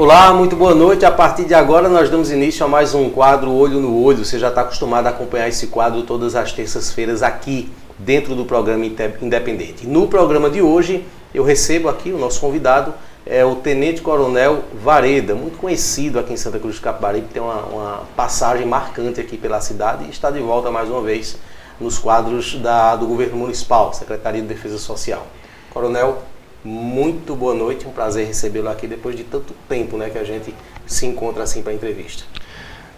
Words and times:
Olá, 0.00 0.32
muito 0.32 0.54
boa 0.54 0.76
noite. 0.76 1.04
A 1.04 1.10
partir 1.10 1.44
de 1.44 1.54
agora 1.54 1.88
nós 1.88 2.08
damos 2.08 2.30
início 2.30 2.64
a 2.64 2.68
mais 2.68 2.94
um 2.94 3.10
quadro 3.10 3.50
Olho 3.50 3.80
no 3.80 4.00
Olho. 4.00 4.24
Você 4.24 4.38
já 4.38 4.46
está 4.46 4.60
acostumado 4.60 5.08
a 5.08 5.10
acompanhar 5.10 5.48
esse 5.48 5.66
quadro 5.66 6.04
todas 6.04 6.36
as 6.36 6.52
terças-feiras 6.52 7.20
aqui 7.20 7.68
dentro 7.98 8.36
do 8.36 8.44
programa 8.44 8.86
Independente. 8.86 9.88
No 9.88 10.06
programa 10.06 10.48
de 10.48 10.62
hoje 10.62 11.04
eu 11.34 11.42
recebo 11.42 11.88
aqui 11.88 12.12
o 12.12 12.16
nosso 12.16 12.40
convidado, 12.40 12.94
é 13.26 13.44
o 13.44 13.56
Tenente 13.56 14.00
Coronel 14.00 14.62
Vareda, 14.72 15.34
muito 15.34 15.58
conhecido 15.58 16.20
aqui 16.20 16.32
em 16.32 16.36
Santa 16.36 16.60
Cruz 16.60 16.76
do 16.76 16.82
Capibaribe, 16.82 17.26
tem 17.32 17.42
uma, 17.42 17.62
uma 17.64 18.02
passagem 18.14 18.68
marcante 18.68 19.20
aqui 19.20 19.36
pela 19.36 19.60
cidade 19.60 20.04
e 20.04 20.10
está 20.10 20.30
de 20.30 20.38
volta 20.38 20.70
mais 20.70 20.88
uma 20.88 21.02
vez 21.02 21.36
nos 21.80 21.98
quadros 21.98 22.54
da, 22.54 22.94
do 22.94 23.04
governo 23.04 23.36
municipal, 23.36 23.92
Secretaria 23.92 24.42
de 24.42 24.46
Defesa 24.46 24.78
Social. 24.78 25.26
Coronel, 25.74 26.22
muito 26.64 27.34
boa 27.34 27.54
noite, 27.54 27.86
um 27.86 27.92
prazer 27.92 28.26
recebê-lo 28.26 28.68
aqui 28.68 28.86
depois 28.86 29.16
de 29.16 29.24
tanto 29.24 29.54
tempo 29.68 29.96
né, 29.96 30.10
que 30.10 30.18
a 30.18 30.24
gente 30.24 30.54
se 30.86 31.06
encontra 31.06 31.42
assim 31.42 31.62
para 31.62 31.72
entrevista. 31.72 32.24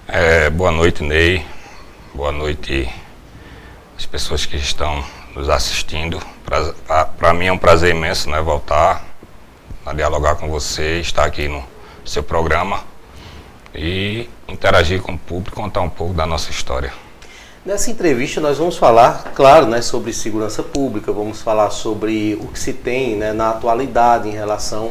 É, 0.09 0.49
boa 0.51 0.71
noite, 0.71 1.03
Ney. 1.03 1.45
Boa 2.15 2.33
noite 2.33 2.89
as 3.97 4.07
pessoas 4.07 4.47
que 4.47 4.57
estão 4.57 5.05
nos 5.35 5.49
assistindo. 5.49 6.21
Para 7.19 7.35
mim 7.35 7.47
é 7.47 7.53
um 7.53 7.59
prazer 7.59 7.95
imenso 7.95 8.29
né, 8.31 8.41
voltar 8.41 9.05
a 9.85 9.93
dialogar 9.93 10.37
com 10.37 10.49
você, 10.49 11.01
estar 11.01 11.25
aqui 11.25 11.49
no 11.49 11.63
seu 12.05 12.23
programa 12.23 12.81
e 13.75 14.29
interagir 14.49 15.01
com 15.01 15.13
o 15.13 15.19
público, 15.19 15.61
contar 15.61 15.81
um 15.83 15.89
pouco 15.89 16.13
da 16.13 16.27
nossa 16.27 16.51
história. 16.51 16.93
Nessa 17.71 17.89
entrevista 17.89 18.41
nós 18.41 18.59
vamos 18.59 18.77
falar, 18.77 19.31
claro, 19.33 19.65
né, 19.65 19.81
sobre 19.81 20.13
segurança 20.13 20.61
pública, 20.61 21.13
vamos 21.13 21.41
falar 21.41 21.71
sobre 21.71 22.37
o 22.43 22.49
que 22.49 22.59
se 22.59 22.73
tem 22.73 23.15
né, 23.15 23.33
na 23.33 23.51
atualidade 23.51 24.29
em 24.29 24.33
relação 24.33 24.91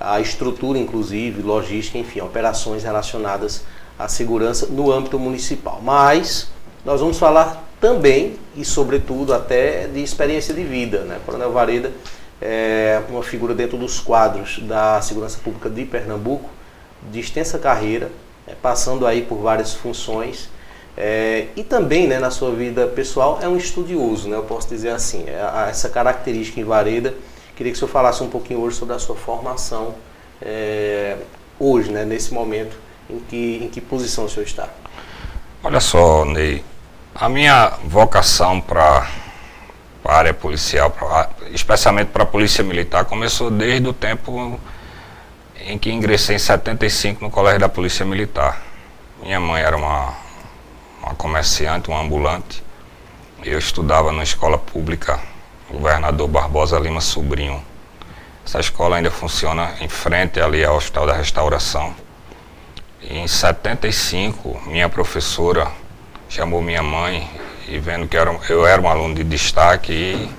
à 0.00 0.18
estrutura, 0.20 0.78
inclusive, 0.78 1.42
logística, 1.42 1.98
enfim, 1.98 2.22
operações 2.22 2.82
relacionadas 2.82 3.66
à 3.98 4.08
segurança 4.08 4.68
no 4.68 4.90
âmbito 4.90 5.18
municipal. 5.18 5.82
Mas 5.82 6.48
nós 6.82 6.98
vamos 7.02 7.18
falar 7.18 7.62
também 7.78 8.36
e, 8.56 8.64
sobretudo, 8.64 9.34
até 9.34 9.86
de 9.86 10.02
experiência 10.02 10.54
de 10.54 10.64
vida. 10.64 11.00
Né? 11.00 11.20
Coronel 11.26 11.52
Vareda 11.52 11.92
é 12.40 13.02
uma 13.10 13.22
figura 13.22 13.54
dentro 13.54 13.76
dos 13.76 14.00
quadros 14.00 14.60
da 14.60 14.98
segurança 15.02 15.38
pública 15.44 15.68
de 15.68 15.84
Pernambuco, 15.84 16.48
de 17.12 17.20
extensa 17.20 17.58
carreira, 17.58 18.10
é, 18.46 18.54
passando 18.54 19.06
aí 19.06 19.20
por 19.20 19.36
várias 19.40 19.74
funções 19.74 20.53
é, 20.96 21.48
e 21.56 21.64
também, 21.64 22.06
né, 22.06 22.18
na 22.18 22.30
sua 22.30 22.52
vida 22.52 22.86
pessoal, 22.86 23.38
é 23.42 23.48
um 23.48 23.56
estudioso, 23.56 24.28
né, 24.28 24.36
eu 24.36 24.44
posso 24.44 24.68
dizer 24.68 24.90
assim. 24.90 25.24
É, 25.26 25.68
essa 25.68 25.88
característica 25.88 26.60
em 26.60 26.64
Vareda. 26.64 27.14
Queria 27.56 27.72
que 27.72 27.76
o 27.76 27.78
senhor 27.78 27.90
falasse 27.90 28.22
um 28.22 28.28
pouquinho 28.28 28.60
hoje 28.60 28.76
sobre 28.76 28.94
a 28.94 28.98
sua 28.98 29.14
formação 29.14 29.94
é, 30.40 31.16
hoje, 31.58 31.90
né, 31.90 32.04
nesse 32.04 32.32
momento, 32.32 32.76
em 33.08 33.18
que, 33.18 33.60
em 33.64 33.68
que 33.68 33.80
posição 33.80 34.24
o 34.24 34.28
senhor 34.28 34.44
está. 34.44 34.68
Olha 35.62 35.80
só, 35.80 36.24
Ney, 36.24 36.64
a 37.14 37.28
minha 37.28 37.72
vocação 37.84 38.60
para 38.60 39.08
a 40.04 40.16
área 40.16 40.34
policial, 40.34 40.90
pra, 40.90 41.30
especialmente 41.52 42.08
para 42.08 42.24
a 42.24 42.26
polícia 42.26 42.62
militar, 42.62 43.04
começou 43.04 43.50
desde 43.50 43.88
o 43.88 43.92
tempo 43.92 44.60
em 45.66 45.78
que 45.78 45.90
ingressei 45.90 46.36
em 46.36 46.38
75 46.38 47.24
no 47.24 47.30
Colégio 47.30 47.60
da 47.60 47.68
Polícia 47.68 48.04
Militar. 48.04 48.62
Minha 49.22 49.40
mãe 49.40 49.62
era 49.62 49.76
uma 49.76 50.23
uma 51.04 51.14
comerciante, 51.14 51.90
um 51.90 51.96
ambulante. 51.96 52.62
Eu 53.42 53.58
estudava 53.58 54.10
na 54.10 54.22
escola 54.22 54.56
pública 54.56 55.20
Governador 55.70 56.26
Barbosa 56.28 56.78
Lima 56.78 57.00
Sobrinho. 57.00 57.62
Essa 58.44 58.60
escola 58.60 58.96
ainda 58.96 59.10
funciona 59.10 59.74
em 59.80 59.88
frente 59.88 60.40
ali 60.40 60.64
ao 60.64 60.76
Hospital 60.76 61.06
da 61.06 61.12
Restauração. 61.14 61.94
E 63.02 63.18
em 63.18 63.28
75, 63.28 64.62
minha 64.66 64.88
professora 64.88 65.70
chamou 66.28 66.62
minha 66.62 66.82
mãe 66.82 67.28
e 67.68 67.78
vendo 67.78 68.08
que 68.08 68.16
eu 68.50 68.66
era 68.66 68.80
um 68.80 68.88
aluno 68.88 69.14
de 69.14 69.24
destaque 69.24 69.92
e 69.92 70.30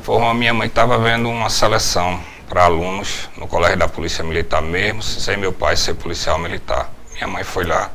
informou 0.00 0.34
minha 0.34 0.52
mãe 0.52 0.66
estava 0.66 0.98
vendo 0.98 1.28
uma 1.28 1.48
seleção 1.48 2.20
para 2.48 2.64
alunos 2.64 3.30
no 3.36 3.46
Colégio 3.46 3.78
da 3.78 3.88
Polícia 3.88 4.22
Militar 4.24 4.62
mesmo, 4.62 5.02
sem 5.02 5.36
meu 5.36 5.52
pai 5.52 5.76
ser 5.76 5.94
policial 5.94 6.38
militar. 6.38 6.90
Minha 7.14 7.28
mãe 7.28 7.44
foi 7.44 7.64
lá, 7.64 7.90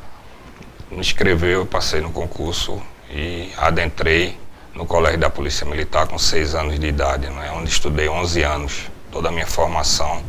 me 0.89 0.99
inscreveu, 0.99 1.65
passei 1.65 2.01
no 2.01 2.11
concurso 2.11 2.81
e 3.09 3.51
adentrei 3.57 4.37
no 4.73 4.85
Colégio 4.85 5.19
da 5.19 5.29
Polícia 5.29 5.65
Militar 5.65 6.07
com 6.07 6.17
seis 6.17 6.55
anos 6.55 6.79
de 6.79 6.87
idade, 6.87 7.29
né, 7.29 7.51
onde 7.55 7.69
estudei 7.69 8.07
11 8.07 8.43
anos. 8.43 8.91
Toda 9.11 9.29
a 9.29 9.31
minha 9.31 9.47
formação 9.47 10.21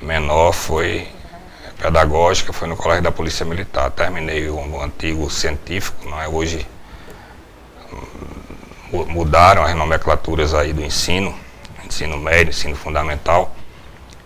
menor 0.00 0.52
foi 0.52 1.08
pedagógica, 1.80 2.52
foi 2.52 2.68
no 2.68 2.76
Colégio 2.76 3.02
da 3.02 3.12
Polícia 3.12 3.46
Militar. 3.46 3.90
Terminei 3.90 4.48
o 4.48 4.82
antigo 4.82 5.30
científico, 5.30 6.08
não 6.08 6.20
é? 6.20 6.28
hoje 6.28 6.66
hum, 7.92 9.06
mudaram 9.08 9.64
as 9.64 9.74
nomenclaturas 9.74 10.52
aí 10.52 10.72
do 10.72 10.82
ensino, 10.82 11.34
ensino 11.84 12.18
médio, 12.18 12.50
ensino 12.50 12.76
fundamental 12.76 13.54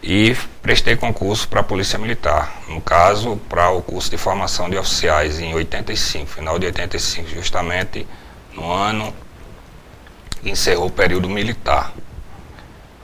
e 0.07 0.37
prestei 0.61 0.97
concurso 0.97 1.49
para 1.49 1.61
a 1.61 1.65
Polícia 1.65 1.99
Militar, 1.99 2.61
no 2.69 2.79
caso, 2.79 3.39
para 3.49 3.71
o 3.71 3.81
curso 3.81 4.11
de 4.11 4.19
formação 4.19 4.69
de 4.69 4.77
oficiais 4.77 5.41
em 5.41 5.55
85, 5.55 6.27
final 6.27 6.59
de 6.59 6.67
85, 6.67 7.31
justamente 7.31 8.07
no 8.53 8.71
ano 8.71 9.15
que 10.43 10.51
encerrou 10.51 10.89
o 10.89 10.91
período 10.91 11.27
militar. 11.31 11.91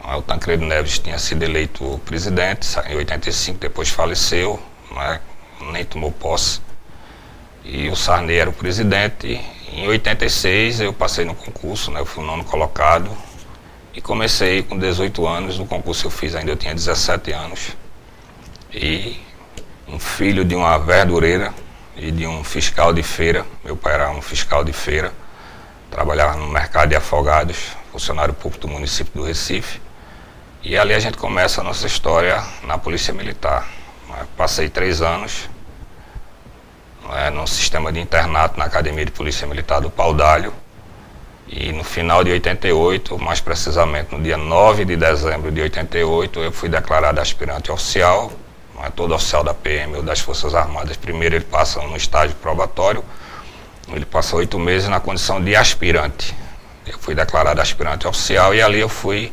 O 0.05 0.21
Tancredo 0.21 0.62
Neves 0.66 0.99
tinha 0.99 1.19
sido 1.19 1.43
eleito 1.43 1.99
presidente 2.05 2.69
em 2.87 2.97
85, 2.97 3.59
depois 3.59 3.88
faleceu, 3.88 4.61
né, 4.94 5.22
nem 5.72 5.87
tomou 5.87 6.12
posse. 6.12 6.61
E 7.65 7.88
o 7.88 7.97
Sarney 7.97 8.37
era 8.37 8.50
o 8.50 8.53
presidente. 8.53 9.41
Em 9.72 9.88
86 9.88 10.81
eu 10.81 10.93
passei 10.93 11.25
no 11.25 11.34
concurso, 11.34 11.91
né, 11.91 12.00
eu 12.00 12.05
fui 12.05 12.22
o 12.22 12.27
nono 12.27 12.44
colocado, 12.44 13.11
e 13.93 14.01
comecei 14.01 14.62
com 14.62 14.78
18 14.78 15.27
anos, 15.27 15.59
no 15.59 15.67
concurso 15.67 16.06
eu 16.06 16.11
fiz 16.11 16.34
ainda 16.34 16.53
eu 16.53 16.56
tinha 16.56 16.75
17 16.75 17.33
anos. 17.33 17.77
E 18.73 19.21
um 19.89 19.99
filho 19.99 20.45
de 20.45 20.55
uma 20.55 20.78
verdureira 20.78 21.53
e 21.97 22.11
de 22.11 22.27
um 22.27 22.45
fiscal 22.45 22.93
de 22.93 23.03
feira, 23.03 23.45
meu 23.65 23.77
pai 23.77 23.95
era 23.95 24.11
um 24.11 24.23
fiscal 24.23 24.65
de 24.65 24.73
feira, 24.73 25.12
trabalhava 25.91 26.37
no 26.37 26.49
mercado 26.49 26.91
de 26.91 26.97
afogados, 26.97 27.77
funcionário 27.91 28.33
público 28.33 28.67
do 28.67 28.73
município 28.73 29.12
do 29.15 29.27
Recife. 29.27 29.81
E 30.62 30.77
ali 30.77 30.95
a 30.95 31.00
gente 31.00 31.17
começa 31.17 31.61
a 31.61 31.65
nossa 31.65 31.87
história 31.87 32.43
na 32.62 32.79
Polícia 32.79 33.12
Militar. 33.12 33.67
Passei 34.37 34.69
três 34.69 35.00
anos 35.03 35.49
é, 37.15 37.31
no 37.31 37.47
sistema 37.47 37.93
de 37.93 37.99
internato 37.99 38.59
na 38.59 38.67
Academia 38.67 39.05
de 39.05 39.11
Polícia 39.11 39.47
Militar 39.47 39.81
do 39.81 39.91
Pau 39.91 40.15
d'Alho 40.15 40.53
e 41.53 41.72
no 41.72 41.83
final 41.83 42.22
de 42.22 42.31
88, 42.31 43.19
mais 43.19 43.41
precisamente 43.41 44.15
no 44.15 44.22
dia 44.22 44.37
9 44.37 44.84
de 44.84 44.97
dezembro 44.97 45.50
de 45.50 45.61
88, 45.61 46.38
eu 46.38 46.53
fui 46.53 46.69
declarado 46.69 47.21
aspirante 47.21 47.72
oficial. 47.72 48.31
Não 48.72 48.84
é 48.84 48.91
todo 48.91 49.12
oficial 49.12 49.43
da 49.43 49.53
PM 49.53 49.97
ou 49.97 50.03
das 50.03 50.21
Forças 50.21 50.55
Armadas. 50.55 50.97
Primeiro 50.97 51.34
ele 51.34 51.44
passa 51.44 51.83
no 51.83 51.97
estágio 51.97 52.37
probatório, 52.37 53.05
ele 53.88 54.05
passa 54.05 54.37
oito 54.37 54.61
meses 54.61 54.88
na 54.88 55.00
condição 55.00 55.43
de 55.43 55.56
aspirante. 55.56 56.33
Eu 56.87 56.97
fui 57.00 57.16
declarado 57.16 57.61
aspirante 57.61 58.06
oficial 58.06 58.55
e 58.55 58.62
ali 58.62 58.78
eu 58.78 58.88
fui 58.88 59.32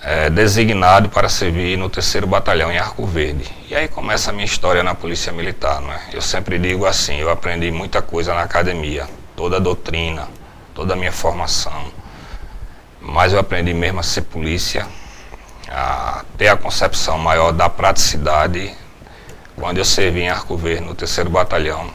é, 0.00 0.30
designado 0.30 1.10
para 1.10 1.28
servir 1.28 1.76
no 1.76 1.90
terceiro 1.90 2.26
batalhão 2.26 2.72
em 2.72 2.78
Arco 2.78 3.04
Verde. 3.04 3.44
E 3.68 3.74
aí 3.74 3.86
começa 3.86 4.30
a 4.30 4.32
minha 4.32 4.46
história 4.46 4.82
na 4.82 4.94
Polícia 4.94 5.30
Militar. 5.30 5.82
Não 5.82 5.92
é? 5.92 6.00
Eu 6.14 6.22
sempre 6.22 6.58
digo 6.58 6.86
assim, 6.86 7.18
eu 7.18 7.28
aprendi 7.28 7.70
muita 7.70 8.00
coisa 8.00 8.34
na 8.34 8.42
academia, 8.42 9.06
toda 9.36 9.56
a 9.56 9.60
doutrina, 9.60 10.26
toda 10.74 10.94
a 10.94 10.96
minha 10.96 11.12
formação. 11.12 11.92
Mas 13.00 13.32
eu 13.32 13.38
aprendi 13.38 13.74
mesmo 13.74 14.00
a 14.00 14.02
ser 14.02 14.22
polícia, 14.22 14.86
a 15.68 16.24
ter 16.36 16.48
a 16.48 16.56
concepção 16.56 17.18
maior 17.18 17.52
da 17.52 17.68
praticidade 17.68 18.72
quando 19.56 19.78
eu 19.78 19.84
servi 19.84 20.22
em 20.22 20.28
Arco 20.28 20.56
Verde, 20.56 20.84
no 20.84 20.94
terceiro 20.94 21.30
batalhão. 21.30 21.90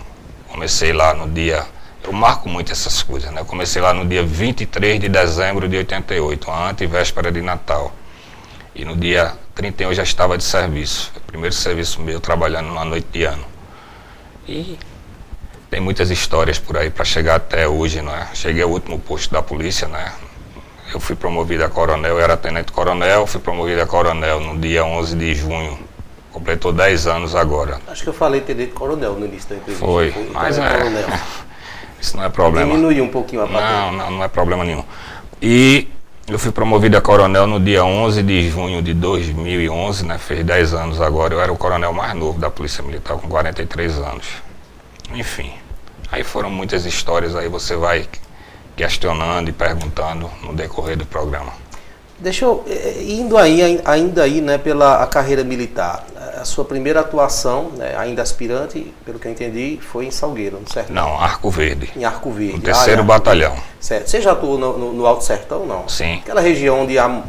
Comecei 0.48 0.94
lá 0.94 1.14
no 1.14 1.30
dia. 1.30 1.66
Eu 2.04 2.14
marco 2.14 2.48
muito 2.48 2.72
essas 2.72 3.04
coisas, 3.04 3.32
né? 3.32 3.44
Comecei 3.44 3.82
lá 3.82 3.94
no 3.94 4.06
dia 4.06 4.24
23 4.24 5.00
de 5.00 5.10
dezembro 5.10 5.68
de 5.68 5.78
88, 5.78 6.50
a 6.50 6.70
antevéspera 6.70 7.32
de 7.32 7.42
Natal. 7.42 7.92
E 8.74 8.86
no 8.86 8.96
dia 8.96 9.34
31 9.56 9.90
eu 9.90 9.94
já 9.96 10.04
estava 10.04 10.38
de 10.38 10.44
serviço. 10.44 11.12
Primeiro 11.26 11.54
serviço 11.54 12.02
meu 12.02 12.20
trabalhando 12.20 12.74
na 12.74 12.86
noite 12.86 13.08
de 13.12 13.24
ano. 13.24 13.44
E 14.48 14.78
tem 15.70 15.82
muitas 15.82 16.10
histórias 16.10 16.58
por 16.60 16.78
aí 16.78 16.90
para 16.90 17.04
chegar 17.04 17.36
até 17.36 17.68
hoje, 17.68 18.02
não 18.02 18.14
é? 18.16 18.28
Cheguei 18.34 18.64
ao 18.64 18.70
último 18.70 18.98
posto 19.00 19.34
da 19.34 19.42
polícia, 19.42 19.88
né? 19.88 20.12
Eu 20.94 21.00
fui 21.00 21.16
promovido 21.16 21.64
a 21.66 21.70
coronel, 21.70 22.18
eu 22.18 22.22
era 22.22 22.38
tenente 22.38 22.72
coronel, 22.72 23.28
fui 23.28 23.42
promovido 23.42 23.82
a 23.82 23.86
coronel 23.86 24.40
no 24.40 24.58
dia 24.58 24.86
11 24.86 25.16
de 25.16 25.36
junho. 25.36 25.78
Completou 26.32 26.72
10 26.72 27.08
anos 27.08 27.36
agora. 27.36 27.80
Acho 27.88 28.04
que 28.04 28.10
eu 28.10 28.14
falei 28.14 28.42
tenente 28.42 28.72
coronel 28.72 29.14
no 29.14 29.26
início 29.26 29.50
da 29.50 29.56
entrevista. 29.56 29.86
Foi, 29.86 30.12
foi 30.12 30.30
mas 30.32 30.58
é, 30.58 30.64
isso 32.00 32.16
não 32.16 32.24
é 32.24 32.30
problema. 32.30 32.72
Diminuir 32.72 33.02
um 33.02 33.10
pouquinho 33.10 33.42
a 33.44 33.48
patente. 33.48 33.64
Não, 33.64 33.92
não, 33.92 34.12
não 34.12 34.24
é 34.24 34.28
problema 34.28 34.64
nenhum. 34.64 34.84
E 35.42 35.90
Eu 36.30 36.38
fui 36.38 36.52
promovido 36.52 36.98
a 36.98 37.02
coronel 37.02 37.48
no 37.48 37.58
dia 37.58 37.86
11 37.86 38.22
de 38.22 38.50
junho 38.50 38.82
de 38.82 38.94
2011, 38.94 40.06
né? 40.06 40.18
Fez 40.18 40.46
10 40.46 40.74
anos 40.74 41.02
agora. 41.02 41.34
Eu 41.34 41.40
era 41.42 41.52
o 41.52 41.58
coronel 41.58 41.94
mais 41.94 42.14
novo 42.14 42.38
da 42.38 42.50
Polícia 42.50 42.84
Militar, 42.84 43.18
com 43.18 43.30
43 43.30 43.98
anos. 44.00 44.28
Enfim, 45.14 45.52
aí 46.12 46.24
foram 46.24 46.50
muitas 46.50 46.86
histórias, 46.86 47.36
aí 47.36 47.48
você 47.48 47.76
vai 47.76 48.08
questionando 48.76 49.50
e 49.50 49.52
perguntando 49.52 50.30
no 50.44 50.54
decorrer 50.54 50.98
do 50.98 51.06
programa. 51.06 51.52
Deixa 52.20 52.46
eu, 52.46 52.64
eh, 52.68 52.96
eh, 52.98 53.04
indo 53.04 53.38
aí, 53.38 53.80
ainda 53.86 54.24
aí, 54.24 54.42
né, 54.42 54.58
pela 54.58 55.04
a 55.04 55.08
carreira 55.08 55.44
militar, 55.44 56.04
a 56.40 56.46
sua 56.46 56.66
primeira 56.66 57.02
atuação, 57.02 57.72
né, 57.76 57.96
ainda 57.96 58.24
aspirante, 58.24 58.92
pelo 59.06 59.20
que 59.20 59.28
eu 59.28 59.32
entendi, 59.32 59.80
foi 59.82 60.06
em 60.06 60.12
Salgueiro, 60.12 60.60
não 60.60 60.68
certo? 60.68 60.92
Não, 60.92 61.20
Arco 61.20 61.50
Verde. 61.52 61.92
Em 61.96 62.06
Arco 62.06 62.32
Verde. 62.32 62.58
No 62.58 62.62
terceiro 62.62 63.02
ah, 63.02 63.06
batalhão. 63.06 63.56
Certo. 63.80 64.10
Você 64.10 64.20
já 64.20 64.32
atuou 64.32 64.58
no, 64.58 64.78
no, 64.78 64.94
no, 64.94 65.06
Alto 65.06 65.24
Sertão, 65.24 65.66
não? 65.66 65.88
Sim. 65.88 66.16
Aquela 66.24 66.42
região 66.42 66.82
onde 66.82 66.98
há, 66.98 67.22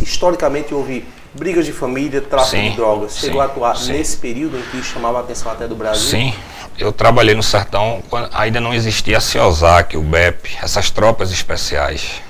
historicamente 0.00 0.74
houve 0.74 1.06
brigas 1.36 1.66
de 1.66 1.72
família, 1.72 2.20
tráfico 2.20 2.56
sim, 2.56 2.70
de 2.70 2.76
drogas. 2.76 3.16
Chegou 3.16 3.40
sim, 3.40 3.40
a 3.40 3.44
atuar 3.44 3.76
sim. 3.76 3.92
nesse 3.92 4.16
período 4.16 4.58
em 4.58 4.62
que 4.62 4.82
chamava 4.82 5.18
a 5.18 5.20
atenção 5.20 5.52
até 5.52 5.68
do 5.68 5.74
Brasil? 5.74 6.10
Sim. 6.10 6.34
Eu 6.78 6.92
trabalhei 6.92 7.34
no 7.34 7.42
Sertão 7.42 8.02
quando 8.10 8.28
ainda 8.34 8.60
não 8.60 8.74
existia 8.74 9.18
a 9.18 9.20
CIOSAC, 9.20 9.96
o 9.96 10.02
BEP, 10.02 10.58
essas 10.62 10.90
tropas 10.90 11.30
especiais 11.30 12.26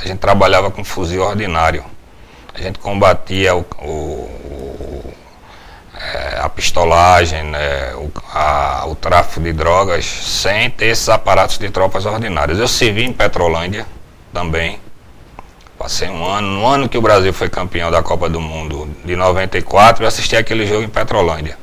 a 0.00 0.06
gente 0.06 0.18
trabalhava 0.18 0.70
com 0.70 0.84
fuzil 0.84 1.22
ordinário. 1.22 1.84
A 2.54 2.60
gente 2.60 2.78
combatia 2.78 3.54
o, 3.54 3.66
o, 3.82 3.88
o 3.88 5.14
é, 6.00 6.38
a 6.40 6.48
pistolagem, 6.48 7.42
né, 7.44 7.94
o, 7.96 8.10
a, 8.32 8.84
o 8.86 8.94
tráfico 8.94 9.40
de 9.40 9.52
drogas, 9.52 10.04
sem 10.06 10.70
ter 10.70 10.86
esses 10.86 11.08
aparatos 11.08 11.58
de 11.58 11.68
tropas 11.70 12.06
ordinárias. 12.06 12.58
Eu 12.58 12.68
servi 12.68 13.04
em 13.04 13.12
Petrolândia 13.12 13.86
também. 14.32 14.78
Passei 15.78 16.08
um 16.08 16.26
ano, 16.26 16.48
no 16.48 16.66
ano 16.66 16.88
que 16.88 16.98
o 16.98 17.00
Brasil 17.00 17.32
foi 17.32 17.48
campeão 17.48 17.88
da 17.88 18.02
Copa 18.02 18.28
do 18.28 18.40
Mundo 18.40 18.90
de 19.04 19.14
94, 19.14 20.02
eu 20.02 20.08
assisti 20.08 20.34
aquele 20.34 20.66
jogo 20.66 20.82
em 20.82 20.88
Petrolândia. 20.88 21.56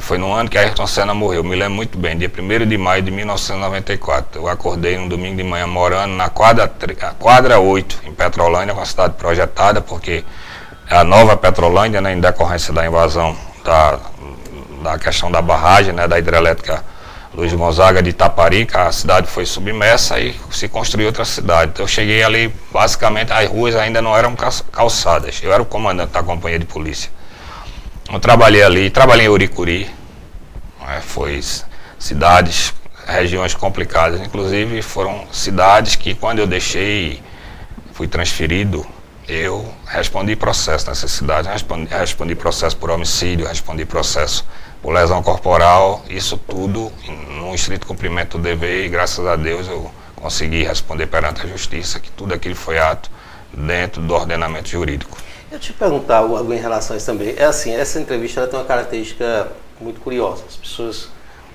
Foi 0.00 0.18
no 0.18 0.32
ano 0.32 0.50
que 0.50 0.58
Ayrton 0.58 0.84
Senna 0.84 1.14
morreu, 1.14 1.44
me 1.44 1.54
lembro 1.54 1.76
muito 1.76 1.96
bem, 1.96 2.18
dia 2.18 2.28
1 2.28 2.66
de 2.66 2.76
maio 2.76 3.00
de 3.00 3.12
1994. 3.12 4.40
Eu 4.40 4.48
acordei 4.48 4.98
um 4.98 5.06
domingo 5.06 5.36
de 5.36 5.44
manhã 5.44 5.68
morando 5.68 6.14
na 6.14 6.28
quadra, 6.28 6.70
quadra 7.20 7.60
8, 7.60 8.00
em 8.04 8.12
Petrolândia, 8.12 8.74
uma 8.74 8.84
cidade 8.84 9.14
projetada, 9.14 9.80
porque 9.80 10.24
é 10.90 10.96
a 10.96 11.04
nova 11.04 11.36
Petrolândia, 11.36 12.00
né, 12.00 12.12
em 12.12 12.20
decorrência 12.20 12.74
da 12.74 12.84
invasão 12.84 13.36
da, 13.64 14.00
da 14.82 14.98
questão 14.98 15.30
da 15.30 15.40
barragem, 15.40 15.92
né, 15.92 16.08
da 16.08 16.18
hidrelétrica 16.18 16.84
Luiz 17.34 17.52
Gonzaga 17.52 18.02
de 18.02 18.10
Itaparica, 18.10 18.84
a 18.84 18.92
cidade 18.92 19.26
foi 19.26 19.44
submersa 19.44 20.18
e 20.18 20.34
se 20.50 20.66
construiu 20.66 21.08
outra 21.08 21.24
cidade. 21.24 21.72
Então 21.72 21.84
eu 21.84 21.88
cheguei 21.88 22.22
ali, 22.22 22.52
basicamente 22.72 23.32
as 23.32 23.48
ruas 23.48 23.76
ainda 23.76 24.00
não 24.00 24.16
eram 24.16 24.34
calçadas. 24.72 25.40
Eu 25.42 25.52
era 25.52 25.62
o 25.62 25.66
comandante 25.66 26.10
da 26.10 26.22
companhia 26.22 26.58
de 26.58 26.64
polícia. 26.64 27.10
Eu 28.10 28.18
trabalhei 28.18 28.62
ali, 28.62 28.88
trabalhei 28.88 29.26
em 29.26 29.28
Uricuri, 29.28 29.90
né, 30.80 31.02
foi 31.02 31.42
cidades, 31.98 32.72
regiões 33.06 33.54
complicadas, 33.54 34.20
inclusive 34.20 34.80
foram 34.80 35.26
cidades 35.30 35.96
que 35.96 36.14
quando 36.14 36.38
eu 36.38 36.46
deixei, 36.46 37.22
fui 37.92 38.08
transferido, 38.08 38.86
eu 39.28 39.70
respondi 39.86 40.34
processo 40.34 40.88
nessas 40.88 41.10
cidades, 41.10 41.50
respondi, 41.50 41.86
respondi 41.90 42.34
processo 42.34 42.76
por 42.78 42.90
homicídio, 42.90 43.46
respondi 43.46 43.84
processo 43.84 44.46
por 44.82 44.92
lesão 44.92 45.22
corporal, 45.22 46.04
isso 46.08 46.36
tudo 46.36 46.92
no 47.40 47.54
estrito 47.54 47.86
cumprimento 47.86 48.38
do 48.38 48.44
dever 48.44 48.84
e 48.84 48.88
graças 48.88 49.24
a 49.26 49.36
Deus 49.36 49.66
eu 49.66 49.90
consegui 50.16 50.62
responder 50.62 51.06
perante 51.06 51.42
a 51.42 51.46
justiça 51.46 51.98
que 52.00 52.10
tudo 52.10 52.34
aquilo 52.34 52.54
foi 52.54 52.78
ato 52.78 53.10
dentro 53.52 54.02
do 54.02 54.14
ordenamento 54.14 54.68
jurídico. 54.68 55.16
Eu 55.50 55.58
te 55.58 55.72
perguntar 55.72 56.18
algo 56.18 56.52
em 56.52 56.58
relação 56.58 56.94
a 56.94 56.98
isso 56.98 57.06
também. 57.06 57.34
É 57.36 57.44
assim, 57.44 57.74
essa 57.74 57.98
entrevista 57.98 58.40
ela 58.40 58.48
tem 58.48 58.58
uma 58.58 58.66
característica 58.66 59.50
muito 59.80 60.00
curiosa. 60.00 60.44
As 60.46 60.56
pessoas 60.56 61.08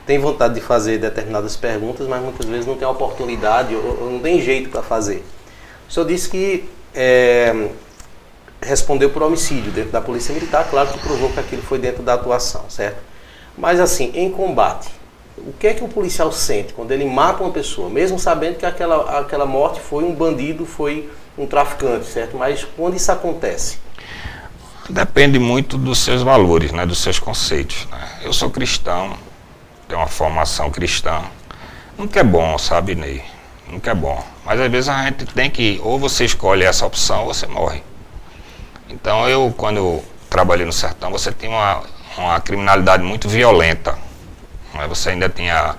têm 0.05 0.17
vontade 0.19 0.55
de 0.55 0.61
fazer 0.61 0.97
determinadas 0.97 1.55
perguntas, 1.55 2.07
mas 2.07 2.21
muitas 2.21 2.45
vezes 2.47 2.65
não 2.65 2.75
tem 2.75 2.87
oportunidade 2.87 3.75
ou, 3.75 4.01
ou 4.01 4.11
não 4.11 4.19
tem 4.19 4.41
jeito 4.41 4.69
para 4.69 4.81
fazer. 4.81 5.23
O 5.87 5.91
senhor 5.93 6.07
disse 6.07 6.29
que 6.29 6.67
é, 6.95 7.69
respondeu 8.61 9.09
por 9.11 9.21
homicídio 9.21 9.71
dentro 9.71 9.91
da 9.91 10.01
Polícia 10.01 10.33
Militar, 10.33 10.67
claro 10.69 10.89
que 10.89 10.99
provou 10.99 11.29
que 11.29 11.39
aquilo 11.39 11.61
foi 11.61 11.77
dentro 11.77 12.01
da 12.01 12.15
atuação, 12.15 12.65
certo? 12.69 13.12
Mas 13.57 13.79
assim, 13.79 14.11
em 14.15 14.31
combate, 14.31 14.89
o 15.37 15.53
que 15.53 15.67
é 15.67 15.73
que 15.73 15.83
o 15.83 15.87
policial 15.87 16.31
sente 16.31 16.73
quando 16.73 16.91
ele 16.91 17.05
mata 17.05 17.43
uma 17.43 17.51
pessoa, 17.51 17.89
mesmo 17.89 18.17
sabendo 18.17 18.57
que 18.57 18.65
aquela, 18.65 19.19
aquela 19.19 19.45
morte 19.45 19.79
foi 19.79 20.03
um 20.03 20.13
bandido, 20.13 20.65
foi 20.65 21.09
um 21.37 21.45
traficante, 21.45 22.05
certo? 22.05 22.37
Mas 22.37 22.63
quando 22.63 22.95
isso 22.95 23.11
acontece? 23.11 23.77
Depende 24.89 25.39
muito 25.39 25.77
dos 25.77 25.99
seus 25.99 26.21
valores, 26.21 26.71
né, 26.71 26.85
dos 26.85 26.99
seus 26.99 27.17
conceitos. 27.17 27.87
Né? 27.89 28.19
Eu 28.23 28.33
sou 28.33 28.49
cristão, 28.49 29.13
tenho 29.87 29.99
uma 29.99 30.07
formação 30.07 30.69
cristã. 30.69 31.21
Nunca 31.97 32.19
é 32.19 32.23
bom, 32.23 32.57
sabe, 32.57 32.95
Ney? 32.95 33.23
Nunca 33.67 33.91
é 33.91 33.95
bom. 33.95 34.23
Mas 34.45 34.59
às 34.59 34.69
vezes 34.69 34.89
a 34.89 35.05
gente 35.05 35.25
tem 35.25 35.49
que, 35.49 35.79
ou 35.83 35.97
você 35.97 36.25
escolhe 36.25 36.63
essa 36.63 36.85
opção 36.85 37.21
ou 37.21 37.33
você 37.33 37.47
morre. 37.47 37.81
Então 38.89 39.27
eu, 39.27 39.53
quando 39.55 39.77
eu 39.77 40.03
trabalhei 40.29 40.65
no 40.65 40.73
sertão, 40.73 41.11
você 41.11 41.31
tem 41.31 41.49
uma, 41.49 41.81
uma 42.17 42.39
criminalidade 42.39 43.03
muito 43.03 43.27
violenta. 43.27 43.97
Você 44.87 45.11
ainda 45.11 45.29
tinha 45.29 45.75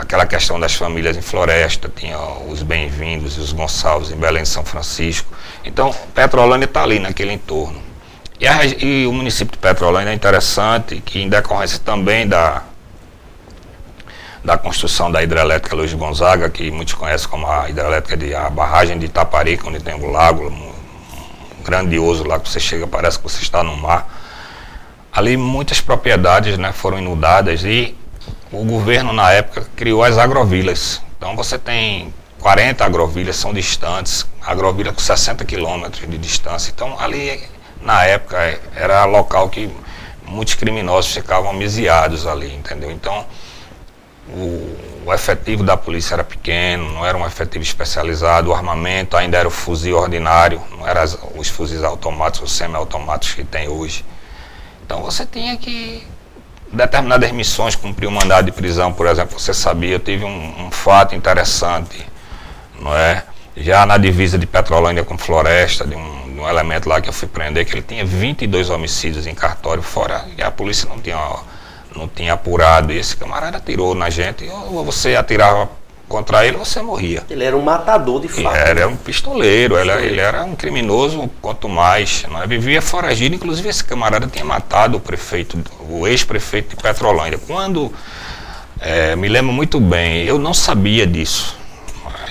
aquela 0.00 0.26
questão 0.26 0.58
das 0.58 0.74
famílias 0.74 1.16
em 1.16 1.22
floresta, 1.22 1.90
tinha 1.94 2.18
os 2.48 2.62
bem-vindos 2.62 3.36
e 3.36 3.40
os 3.40 3.52
Gonçalves 3.52 4.10
em 4.10 4.16
Belém 4.16 4.44
São 4.44 4.64
Francisco. 4.64 5.30
Então, 5.64 5.94
Petrolândia 6.14 6.64
está 6.64 6.82
ali 6.82 6.98
naquele 6.98 7.32
entorno. 7.32 7.82
E, 8.40 8.46
a, 8.46 8.64
e, 8.64 9.06
o 9.06 9.12
município 9.12 9.52
de 9.52 9.58
Petrolândia 9.58 10.10
é 10.10 10.14
interessante, 10.14 11.00
que 11.00 11.20
em 11.20 11.28
decorrência 11.28 11.78
também 11.78 12.26
da, 12.26 12.62
da 14.42 14.58
construção 14.58 15.10
da 15.10 15.22
hidrelétrica 15.22 15.76
Luiz 15.76 15.92
Gonzaga, 15.92 16.50
que 16.50 16.70
muitos 16.70 16.94
conhecem 16.94 17.28
como 17.28 17.46
a 17.46 17.68
hidrelétrica 17.68 18.16
de 18.16 18.34
a 18.34 18.50
barragem 18.50 18.98
de 18.98 19.06
Itaparica, 19.06 19.68
onde 19.68 19.80
tem 19.80 19.94
um 19.94 20.10
lago 20.10 20.48
um, 20.48 20.72
um 21.60 21.62
grandioso 21.62 22.24
lá 22.24 22.40
que 22.40 22.48
você 22.48 22.58
chega, 22.58 22.86
parece 22.86 23.18
que 23.18 23.24
você 23.24 23.42
está 23.42 23.62
no 23.62 23.76
mar. 23.76 24.23
Ali 25.14 25.36
muitas 25.36 25.80
propriedades 25.80 26.58
né, 26.58 26.72
foram 26.72 26.98
inundadas 26.98 27.62
e 27.62 27.96
o 28.50 28.64
governo 28.64 29.12
na 29.12 29.30
época 29.30 29.64
criou 29.76 30.02
as 30.02 30.18
agrovilas. 30.18 31.00
Então 31.16 31.36
você 31.36 31.56
tem 31.56 32.12
40 32.40 32.84
agrovilhas, 32.84 33.36
são 33.36 33.54
distantes, 33.54 34.26
agrovila 34.44 34.92
com 34.92 35.00
60 35.00 35.44
quilômetros 35.44 36.10
de 36.10 36.18
distância. 36.18 36.72
Então 36.74 36.98
ali, 36.98 37.40
na 37.80 38.04
época, 38.04 38.60
era 38.74 39.04
local 39.04 39.48
que 39.48 39.70
muitos 40.26 40.54
criminosos 40.54 41.14
ficavam 41.14 41.50
amisiados 41.50 42.26
ali, 42.26 42.52
entendeu? 42.52 42.90
Então 42.90 43.24
o, 44.28 44.76
o, 45.06 45.14
efetivo 45.14 45.62
da 45.62 45.76
polícia 45.76 46.14
era 46.14 46.24
pequeno, 46.24 46.92
não 46.92 47.06
era 47.06 47.16
um 47.16 47.24
efetivo 47.24 47.62
especializado, 47.62 48.50
o 48.50 48.54
armamento 48.54 49.16
ainda 49.16 49.38
era 49.38 49.46
o 49.46 49.50
fuzil 49.50 49.96
ordinário, 49.96 50.60
não 50.72 50.88
eram 50.88 51.02
os 51.36 51.48
fuzis 51.48 51.84
automáticos, 51.84 52.50
os 52.50 52.56
semi-automáticos 52.56 53.34
que 53.34 53.44
tem 53.44 53.68
hoje. 53.68 54.04
Então 54.84 55.02
você 55.02 55.24
tinha 55.24 55.56
que 55.56 56.06
determinadas 56.70 57.30
missões, 57.32 57.74
cumprir 57.74 58.06
um 58.06 58.10
mandado 58.10 58.46
de 58.46 58.52
prisão, 58.52 58.92
por 58.92 59.06
exemplo, 59.06 59.38
você 59.38 59.54
sabia, 59.54 59.92
eu 59.92 60.00
tive 60.00 60.24
um, 60.24 60.66
um, 60.66 60.70
fato 60.70 61.14
interessante, 61.14 62.04
não 62.80 62.94
é? 62.94 63.24
Já 63.56 63.86
na 63.86 63.96
divisa 63.96 64.36
de 64.36 64.46
Petrolândia 64.46 65.04
com 65.04 65.16
Floresta, 65.16 65.86
de 65.86 65.94
um, 65.94 66.34
de 66.34 66.40
um, 66.40 66.48
elemento 66.48 66.88
lá 66.88 67.00
que 67.00 67.08
eu 67.08 67.12
fui 67.12 67.28
prender, 67.28 67.64
que 67.64 67.74
ele 67.74 67.82
tinha 67.82 68.04
22 68.04 68.70
homicídios 68.70 69.26
em 69.26 69.34
cartório, 69.34 69.82
fora, 69.82 70.24
e 70.36 70.42
a 70.42 70.50
polícia 70.50 70.88
não 70.88 70.98
tinha, 70.98 71.16
não 71.94 72.08
tinha 72.08 72.32
apurado, 72.32 72.92
e 72.92 72.98
esse 72.98 73.16
camarada 73.16 73.58
atirou 73.58 73.94
na 73.94 74.10
gente, 74.10 74.44
ou 74.68 74.84
você 74.84 75.14
atirava 75.14 75.70
contra 76.08 76.46
ele, 76.46 76.56
você 76.56 76.80
morria. 76.82 77.22
Ele 77.28 77.44
era 77.44 77.56
um 77.56 77.62
matador 77.62 78.20
de 78.20 78.28
fato. 78.28 78.56
Ele 78.56 78.80
era 78.80 78.88
um 78.88 78.96
pistoleiro, 78.96 79.76
ele, 79.76 79.90
ele, 79.90 80.20
era 80.20 80.44
um 80.44 80.54
criminoso, 80.54 81.30
quanto 81.40 81.68
mais. 81.68 82.24
Não 82.30 82.42
é? 82.42 82.46
Vivia 82.46 82.82
foragido, 82.82 83.34
inclusive 83.34 83.68
esse 83.68 83.84
camarada 83.84 84.26
tinha 84.26 84.44
matado 84.44 84.96
o 84.98 85.00
prefeito, 85.00 85.58
o 85.88 86.06
ex-prefeito 86.06 86.76
de 86.76 86.82
Petrolândia. 86.82 87.38
Quando, 87.46 87.92
é, 88.80 89.16
me 89.16 89.28
lembro 89.28 89.52
muito 89.52 89.80
bem, 89.80 90.24
eu 90.24 90.38
não 90.38 90.54
sabia 90.54 91.06
disso. 91.06 91.56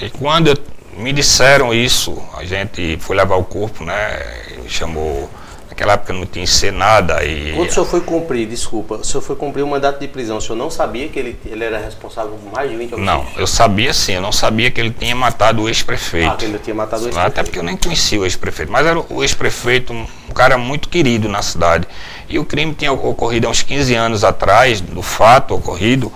E 0.01 0.09
quando 0.09 0.47
eu, 0.47 0.57
me 0.97 1.11
disseram 1.11 1.73
isso, 1.73 2.21
a 2.37 2.45
gente 2.45 2.97
foi 2.99 3.15
levar 3.15 3.35
o 3.35 3.43
corpo, 3.43 3.83
né? 3.83 4.19
Chamou 4.67 5.29
Naquela 5.73 5.93
época 5.93 6.13
não 6.13 6.27
tinha 6.27 6.45
ser 6.45 6.71
nada. 6.71 7.25
E... 7.25 7.51
Quando 7.55 7.67
o 7.67 7.73
senhor 7.73 7.85
foi 7.87 8.01
cumprir, 8.01 8.47
desculpa, 8.47 8.97
o 8.97 9.03
senhor 9.03 9.23
foi 9.23 9.35
cumprir 9.35 9.63
um 9.63 9.69
mandato 9.69 9.99
de 9.99 10.07
prisão, 10.07 10.37
o 10.37 10.41
senhor 10.41 10.55
não 10.55 10.69
sabia 10.69 11.09
que 11.09 11.17
ele, 11.17 11.35
ele 11.47 11.63
era 11.63 11.79
responsável 11.79 12.33
por 12.33 12.53
mais 12.53 12.69
de 12.69 12.77
20 12.77 12.93
homicídios? 12.93 13.25
Não, 13.25 13.41
eu 13.41 13.47
sabia 13.47 13.91
sim, 13.91 14.13
eu 14.13 14.21
não 14.21 14.31
sabia 14.31 14.69
que 14.69 14.79
ele 14.79 14.91
tinha 14.91 15.15
matado 15.15 15.63
o 15.63 15.67
ex-prefeito. 15.67 16.29
Ah, 16.29 16.35
que 16.35 16.45
ele 16.45 16.59
tinha 16.59 16.75
matado 16.75 17.01
o 17.01 17.07
ex-prefeito. 17.07 17.27
Até 17.27 17.41
porque 17.41 17.57
eu 17.57 17.63
nem 17.63 17.75
conhecia 17.75 18.19
o 18.19 18.23
ex-prefeito, 18.23 18.71
mas 18.71 18.85
era 18.85 18.99
o 18.99 19.23
ex-prefeito, 19.23 19.93
um 19.93 20.33
cara 20.35 20.59
muito 20.59 20.89
querido 20.89 21.27
na 21.27 21.41
cidade. 21.41 21.87
E 22.29 22.37
o 22.37 22.45
crime 22.45 22.75
tinha 22.75 22.93
ocorrido 22.93 23.47
há 23.47 23.49
uns 23.49 23.63
15 23.63 23.95
anos 23.95 24.23
atrás, 24.23 24.79
do 24.79 25.01
fato 25.01 25.55
ocorrido, 25.55 26.13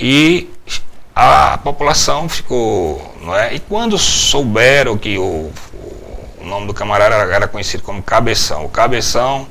e 0.00 0.48
a 1.14 1.58
população 1.58 2.30
ficou, 2.30 3.14
não 3.20 3.36
é? 3.36 3.54
E 3.54 3.60
quando 3.60 3.98
souberam 3.98 4.96
que 4.96 5.18
o, 5.18 5.52
o 6.46 6.48
nome 6.48 6.68
do 6.68 6.72
camarada 6.72 7.16
era, 7.34 7.48
conhecido 7.48 7.82
como 7.82 8.00
Cabeção, 8.00 8.64
o 8.64 8.68
Cabeção, 8.68 9.48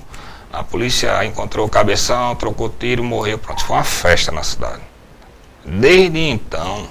a 0.51 0.63
polícia 0.63 1.25
encontrou 1.25 1.65
o 1.65 1.69
Cabeção, 1.69 2.33
trocou 2.35 2.69
tiro, 2.69 3.03
morreu, 3.03 3.37
pronto, 3.37 3.63
foi 3.65 3.75
uma 3.75 3.83
festa 3.83 4.31
na 4.31 4.43
cidade. 4.43 4.81
Desde 5.65 6.17
então, 6.17 6.87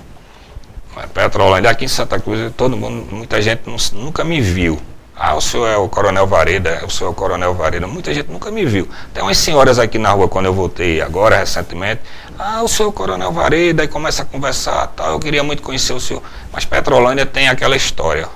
é, 0.98 1.06
Petrolândia 1.06 1.70
aqui 1.70 1.86
em 1.86 1.88
Santa 1.88 2.20
Cruz, 2.20 2.52
todo 2.54 2.76
mundo, 2.76 3.14
muita 3.14 3.40
gente 3.40 3.62
nunca 3.94 4.22
me 4.22 4.42
viu. 4.42 4.78
Ah, 5.16 5.34
o 5.36 5.40
senhor 5.40 5.68
é 5.68 5.76
o 5.76 5.88
Coronel 5.88 6.26
Vareda, 6.26 6.84
o 6.84 6.90
senhor 6.90 7.08
é 7.08 7.12
o 7.12 7.14
Coronel 7.14 7.54
Vareda. 7.54 7.86
Muita 7.86 8.12
gente 8.12 8.30
nunca 8.30 8.50
me 8.50 8.66
viu. 8.66 8.88
Tem 9.14 9.22
umas 9.22 9.38
senhoras 9.38 9.78
aqui 9.78 9.96
na 9.96 10.10
rua, 10.10 10.28
quando 10.28 10.46
eu 10.46 10.52
voltei 10.52 11.00
agora, 11.00 11.36
recentemente. 11.36 12.00
Ah, 12.36 12.62
o 12.62 12.68
senhor 12.68 12.88
é 12.88 12.90
o 12.90 12.92
Coronel 12.92 13.30
Vareda, 13.30 13.84
e 13.84 13.88
começa 13.88 14.22
a 14.22 14.26
conversar, 14.26 14.88
tal. 14.88 15.12
Eu 15.12 15.20
queria 15.20 15.44
muito 15.44 15.62
conhecer 15.62 15.92
o 15.92 16.00
senhor. 16.00 16.20
Mas 16.52 16.64
Petrolândia 16.64 17.24
tem 17.24 17.48
aquela 17.48 17.76
história. 17.76 18.28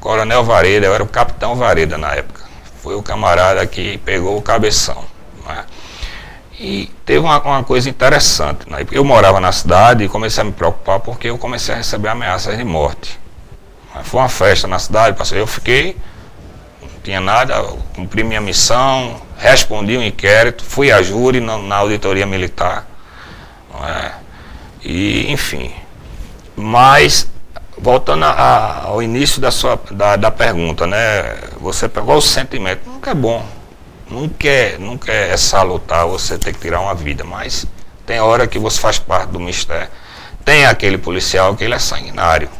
Coronel 0.00 0.42
Vareda, 0.42 0.86
eu 0.86 0.94
era 0.94 1.02
o 1.02 1.08
Capitão 1.08 1.54
Vareda 1.54 1.96
na 1.96 2.14
época. 2.14 2.42
Foi 2.82 2.94
o 2.94 3.02
camarada 3.02 3.66
que 3.66 3.98
pegou 3.98 4.36
o 4.36 4.42
cabeção. 4.42 5.04
Né? 5.46 5.64
E 6.58 6.90
teve 7.04 7.20
uma, 7.20 7.40
uma, 7.40 7.62
coisa 7.62 7.88
interessante. 7.88 8.68
Né? 8.68 8.86
Eu 8.90 9.04
morava 9.04 9.38
na 9.38 9.52
cidade 9.52 10.04
e 10.04 10.08
comecei 10.08 10.40
a 10.42 10.44
me 10.44 10.52
preocupar 10.52 11.00
porque 11.00 11.28
eu 11.28 11.38
comecei 11.38 11.74
a 11.74 11.78
receber 11.78 12.08
ameaças 12.08 12.56
de 12.56 12.64
morte. 12.64 13.20
Foi 14.04 14.20
uma 14.20 14.28
festa 14.28 14.66
na 14.66 14.78
cidade, 14.78 15.16
eu 15.32 15.46
fiquei 15.46 15.96
tinha 17.02 17.20
nada, 17.20 17.62
cumpri 17.94 18.22
minha 18.22 18.40
missão, 18.40 19.20
respondi 19.38 19.96
um 19.96 20.02
inquérito, 20.02 20.64
fui 20.64 20.92
a 20.92 21.02
júri 21.02 21.40
na, 21.40 21.56
na 21.58 21.76
auditoria 21.76 22.26
militar. 22.26 22.86
É? 23.82 24.12
E, 24.82 25.32
enfim. 25.32 25.72
Mas, 26.54 27.30
voltando 27.82 28.24
a, 28.24 28.82
ao 28.84 29.02
início 29.02 29.40
da, 29.40 29.50
sua, 29.50 29.80
da, 29.90 30.16
da 30.16 30.30
pergunta, 30.30 30.86
né? 30.86 31.36
Você 31.60 31.88
pegou 31.88 32.16
o 32.16 32.22
sentimento, 32.22 32.88
nunca 32.88 33.10
é 33.10 33.14
bom. 33.14 33.44
Nunca 34.10 34.48
é, 34.48 34.76
nunca 34.78 35.12
é 35.12 35.36
salutar 35.36 36.06
você 36.06 36.36
ter 36.36 36.52
que 36.52 36.58
tirar 36.58 36.80
uma 36.80 36.94
vida, 36.94 37.22
mas 37.22 37.64
tem 38.04 38.18
hora 38.18 38.46
que 38.46 38.58
você 38.58 38.78
faz 38.80 38.98
parte 38.98 39.30
do 39.30 39.38
mistério. 39.38 39.88
Tem 40.44 40.66
aquele 40.66 40.98
policial 40.98 41.54
que 41.54 41.62
ele 41.62 41.74
é 41.74 41.78
sanguinário. 41.78 42.50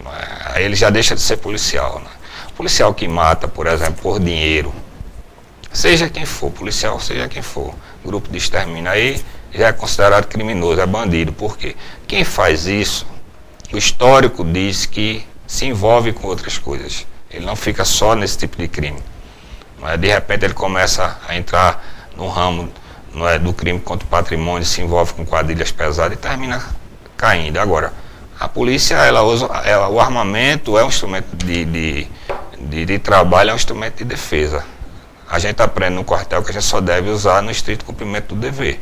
É? 0.00 0.56
Aí 0.56 0.64
ele 0.64 0.76
já 0.76 0.88
deixa 0.88 1.14
de 1.14 1.20
ser 1.20 1.38
policial. 1.38 1.98
Né? 1.98 2.10
Policial 2.56 2.94
que 2.94 3.08
mata, 3.08 3.48
por 3.48 3.66
exemplo, 3.66 3.96
por 4.00 4.20
dinheiro, 4.20 4.72
seja 5.72 6.08
quem 6.08 6.24
for, 6.24 6.50
policial, 6.50 7.00
seja 7.00 7.28
quem 7.28 7.42
for, 7.42 7.74
grupo 8.04 8.28
de 8.30 8.38
extermínio, 8.38 8.90
aí 8.90 9.20
já 9.52 9.68
é 9.68 9.72
considerado 9.72 10.26
criminoso, 10.26 10.80
é 10.80 10.86
bandido. 10.86 11.32
Por 11.32 11.58
quê? 11.58 11.74
Quem 12.06 12.22
faz 12.22 12.66
isso, 12.66 13.06
o 13.74 13.78
histórico 13.78 14.44
diz 14.44 14.86
que 14.86 15.26
se 15.46 15.66
envolve 15.66 16.12
com 16.12 16.26
outras 16.26 16.58
coisas. 16.58 17.06
Ele 17.30 17.44
não 17.44 17.56
fica 17.56 17.84
só 17.84 18.14
nesse 18.14 18.38
tipo 18.38 18.56
de 18.56 18.68
crime. 18.68 19.00
Mas 19.80 20.00
de 20.00 20.08
repente 20.08 20.44
ele 20.44 20.54
começa 20.54 21.18
a 21.28 21.36
entrar 21.36 22.10
no 22.16 22.28
ramo 22.28 22.70
não 23.14 23.28
é, 23.28 23.38
do 23.38 23.52
crime 23.52 23.80
contra 23.80 24.06
o 24.06 24.10
patrimônio, 24.10 24.64
se 24.64 24.80
envolve 24.80 25.14
com 25.14 25.24
quadrilhas 25.24 25.72
pesadas 25.72 26.16
e 26.16 26.20
termina 26.20 26.62
caindo. 27.16 27.58
Agora, 27.58 27.92
a 28.38 28.48
polícia, 28.48 28.94
ela 28.94 29.22
usa, 29.22 29.46
ela, 29.64 29.88
o 29.88 30.00
armamento 30.00 30.78
é 30.78 30.84
um 30.84 30.88
instrumento 30.88 31.36
de, 31.36 31.64
de 31.64 32.08
de, 32.60 32.84
de 32.84 32.98
trabalho 32.98 33.50
é 33.50 33.52
um 33.52 33.56
instrumento 33.56 33.98
de 33.98 34.04
defesa. 34.04 34.64
A 35.28 35.38
gente 35.38 35.62
aprende 35.62 35.94
no 35.94 36.04
quartel 36.04 36.42
que 36.42 36.50
a 36.50 36.52
gente 36.52 36.64
só 36.64 36.80
deve 36.80 37.08
usar 37.08 37.42
no 37.42 37.50
estrito 37.50 37.84
cumprimento 37.84 38.34
do 38.34 38.40
dever. 38.40 38.78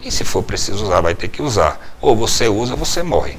E 0.00 0.10
se 0.10 0.24
for 0.24 0.42
preciso 0.42 0.84
usar, 0.84 1.00
vai 1.00 1.14
ter 1.14 1.28
que 1.28 1.42
usar. 1.42 1.78
Ou 2.00 2.16
você 2.16 2.48
usa, 2.48 2.72
ou 2.72 2.78
você 2.78 3.02
morre. 3.02 3.36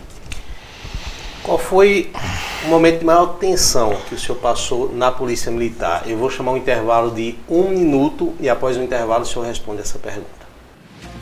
Qual 1.49 1.57
foi 1.57 2.11
o 2.63 2.67
momento 2.67 2.99
de 2.99 3.05
maior 3.05 3.39
tensão 3.39 3.97
que 4.07 4.13
o 4.13 4.19
senhor 4.19 4.37
passou 4.37 4.93
na 4.93 5.09
Polícia 5.09 5.51
Militar? 5.51 6.03
Eu 6.05 6.15
vou 6.15 6.29
chamar 6.29 6.51
um 6.51 6.57
intervalo 6.57 7.09
de 7.09 7.39
um 7.49 7.69
minuto 7.69 8.35
e 8.39 8.47
após 8.47 8.77
o 8.77 8.83
intervalo 8.83 9.23
o 9.23 9.25
senhor 9.25 9.47
responde 9.47 9.81
essa 9.81 9.97
pergunta. 9.97 10.29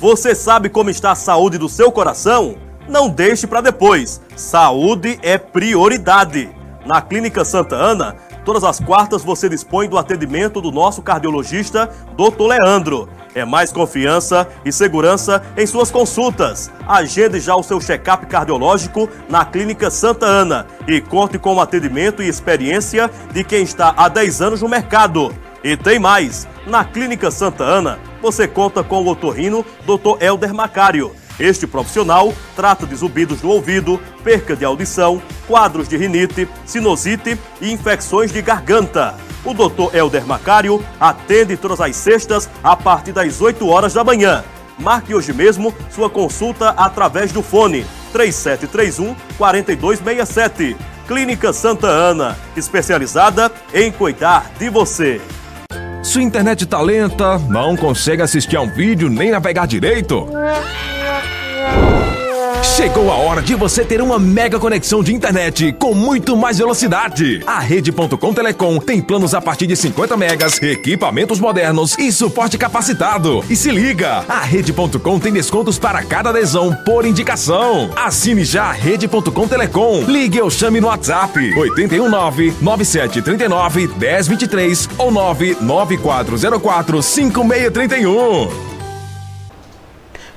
Você 0.02 0.36
sabe 0.36 0.68
como 0.68 0.90
está 0.90 1.14
a 1.14 1.16
saúde 1.16 1.58
do 1.58 1.70
seu 1.70 1.94
coração? 1.94 2.58
Não 2.90 3.08
deixe 3.08 3.48
para 3.48 3.62
depois. 3.62 4.20
Saúde 4.36 5.18
é 5.22 5.38
prioridade. 5.38 6.50
Na 6.86 7.02
Clínica 7.02 7.46
Santa 7.46 7.78
Ana, 7.78 8.18
Todas 8.48 8.64
as 8.64 8.80
quartas 8.80 9.26
você 9.26 9.50
dispõe 9.50 9.90
do 9.90 9.98
atendimento 9.98 10.62
do 10.62 10.72
nosso 10.72 11.02
cardiologista, 11.02 11.90
Dr. 12.16 12.44
Leandro. 12.44 13.10
É 13.38 13.46
mais 13.46 13.72
confiança 13.72 14.48
e 14.66 14.72
segurança 14.72 15.44
em 15.56 15.64
suas 15.68 15.92
consultas. 15.92 16.72
Agende 16.88 17.40
já 17.40 17.56
o 17.56 17.62
seu 17.62 17.80
check-up 17.80 18.26
cardiológico 18.26 19.08
na 19.30 19.46
Clínica 19.46 19.92
Santa 19.92 20.26
Ana 20.26 20.66
e 20.88 21.00
conte 21.00 21.38
com 21.38 21.54
o 21.54 21.62
atendimento 21.62 22.24
e 22.24 22.28
experiência 22.28 23.12
de 23.32 23.44
quem 23.44 23.62
está 23.62 23.94
há 23.96 24.10
10 24.10 24.42
anos 24.42 24.62
no 24.64 24.68
mercado. 24.68 25.32
E 25.64 25.78
tem 25.78 26.00
mais! 26.00 26.48
Na 26.66 26.84
Clínica 26.84 27.30
Santa 27.30 27.64
Ana, 27.64 28.00
você 28.24 28.48
conta 28.48 28.84
com 28.84 29.04
o 29.04 29.08
otorrino 29.08 29.64
Dr. 29.86 30.20
Elder 30.20 30.52
Macário 30.52 31.12
este 31.40 31.68
profissional 31.68 32.34
trata 32.56 32.86
de 32.86 32.96
zumbidos 32.96 33.42
do 33.42 33.50
ouvido, 33.50 34.00
perca 34.24 34.56
de 34.56 34.66
audição, 34.66 35.22
quadros 35.48 35.88
de 35.88 35.98
rinite, 35.98 36.48
sinusite 36.66 37.38
e 37.62 37.72
infecções 37.72 38.32
de 38.32 38.42
garganta. 38.42 39.16
O 39.46 39.54
Dr. 39.54 39.96
Elder 39.96 40.26
Macário 40.26 40.84
atende 41.00 41.56
todas 41.56 41.80
as 41.80 41.96
sextas 41.96 42.50
a 42.64 42.76
partir 42.76 43.12
das 43.12 43.40
8 43.40 43.68
horas 43.68 43.94
da 43.94 44.04
manhã. 44.04 44.44
Marque 44.78 45.14
hoje 45.14 45.34
mesmo 45.34 45.74
sua 45.90 46.10
consulta 46.10 46.70
através 46.70 47.32
do 47.32 47.42
fone 47.42 47.86
3731 48.12 49.16
4267. 49.38 50.76
Clínica 51.08 51.54
Santa 51.54 51.88
Ana, 51.88 52.38
especializada 52.56 53.50
em 53.74 53.92
cuidar 53.92 54.52
de 54.60 54.70
você. 54.70 55.22
Sua 56.04 56.22
internet 56.22 56.66
tá 56.66 56.82
lenta, 56.82 57.38
não 57.40 57.78
consegue 57.78 58.22
assistir 58.22 58.58
a 58.58 58.62
um 58.62 58.70
vídeo 58.70 59.10
nem 59.10 59.32
navegar 59.32 59.66
direito? 59.66 60.28
Chegou 62.64 63.12
a 63.12 63.16
hora 63.16 63.42
de 63.42 63.56
você 63.56 63.84
ter 63.84 64.02
uma 64.02 64.20
mega 64.20 64.60
conexão 64.60 65.04
de 65.04 65.14
internet 65.14 65.74
com 65.80 65.94
muito 65.94 66.36
mais 66.36 66.58
velocidade. 66.58 67.42
A 67.46 67.60
Rede.com 67.60 68.34
Telecom 68.34 68.80
tem 68.80 69.02
planos 69.02 69.34
a 69.34 69.42
partir 69.42 69.68
de 69.68 69.76
50 69.76 70.18
megas, 70.18 70.62
equipamentos 70.62 71.40
modernos 71.40 71.98
e 71.98 72.12
suporte 72.12 72.58
capacitado. 72.58 73.44
E 73.50 73.56
se 73.56 73.72
liga, 73.72 74.24
a 74.28 74.42
Rede.com 74.42 75.20
tem 75.20 75.34
descontos 75.34 75.78
para 75.80 76.04
cada 76.04 76.30
adesão 76.30 76.76
por 76.86 77.06
indicação. 77.06 77.90
Assine 77.96 78.44
já 78.44 78.66
a 78.66 78.72
Rede.com 78.72 79.48
Telecom. 79.48 80.04
Ligue 80.08 80.42
ou 80.42 80.50
chame 80.50 80.82
no 80.82 80.88
WhatsApp 80.88 81.40
819 81.58 82.56
9739 82.62 83.88
1023 83.98 84.90
ou 84.98 85.12
99404 85.12 87.02
5631. 87.04 88.77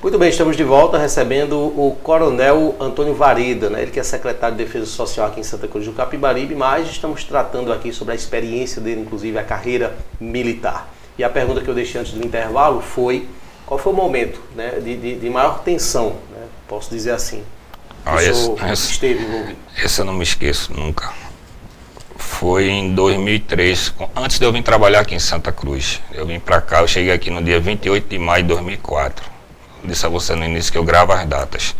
Muito 0.01 0.17
bem, 0.17 0.29
estamos 0.29 0.57
de 0.57 0.63
volta 0.63 0.97
recebendo 0.97 1.55
o 1.59 1.95
Coronel 2.01 2.75
Antônio 2.79 3.13
Varida, 3.13 3.69
né? 3.69 3.83
ele 3.83 3.91
que 3.91 3.99
é 3.99 4.03
secretário 4.03 4.57
de 4.57 4.63
Defesa 4.63 4.87
Social 4.87 5.27
aqui 5.27 5.39
em 5.39 5.43
Santa 5.43 5.67
Cruz 5.67 5.85
do 5.85 5.93
Capibaribe, 5.93 6.55
mas 6.55 6.89
estamos 6.89 7.23
tratando 7.23 7.71
aqui 7.71 7.93
sobre 7.93 8.13
a 8.13 8.15
experiência 8.15 8.81
dele, 8.81 9.01
inclusive 9.01 9.37
a 9.37 9.43
carreira 9.43 9.95
militar. 10.19 10.91
E 11.19 11.23
a 11.23 11.29
pergunta 11.29 11.61
que 11.61 11.67
eu 11.67 11.75
deixei 11.75 12.01
antes 12.01 12.13
do 12.13 12.25
intervalo 12.25 12.81
foi 12.81 13.29
qual 13.63 13.77
foi 13.77 13.93
o 13.93 13.95
momento 13.95 14.41
né, 14.55 14.79
de, 14.83 14.97
de, 14.97 15.15
de 15.19 15.29
maior 15.29 15.59
tensão, 15.59 16.15
né? 16.31 16.47
posso 16.67 16.89
dizer 16.89 17.11
assim, 17.11 17.43
ah, 18.03 18.23
esse, 18.23 18.51
esse, 18.71 18.91
esteve 18.93 19.23
envolvido? 19.23 19.59
Esse 19.85 20.01
eu 20.01 20.05
não 20.05 20.13
me 20.13 20.23
esqueço 20.23 20.73
nunca. 20.73 21.13
Foi 22.17 22.67
em 22.67 22.95
2003, 22.95 23.93
antes 24.15 24.39
de 24.39 24.45
eu 24.45 24.51
vir 24.51 24.63
trabalhar 24.63 25.01
aqui 25.01 25.13
em 25.13 25.19
Santa 25.19 25.51
Cruz. 25.51 26.01
Eu 26.11 26.25
vim 26.25 26.39
para 26.39 26.59
cá, 26.59 26.81
eu 26.81 26.87
cheguei 26.87 27.13
aqui 27.13 27.29
no 27.29 27.43
dia 27.43 27.59
28 27.59 28.09
de 28.09 28.17
maio 28.17 28.41
de 28.41 28.49
2004 28.49 29.30
disse 29.83 30.05
a 30.05 30.09
você 30.09 30.35
no 30.35 30.45
início 30.45 30.71
que 30.71 30.77
eu 30.77 30.83
gravo 30.83 31.11
as 31.11 31.25
datas. 31.25 31.75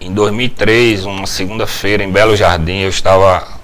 Em 0.00 0.12
2003, 0.12 1.04
uma 1.04 1.26
segunda-feira 1.26 2.02
em 2.04 2.10
Belo 2.10 2.36
Jardim, 2.36 2.78
eu 2.78 2.88
estava 2.88 3.58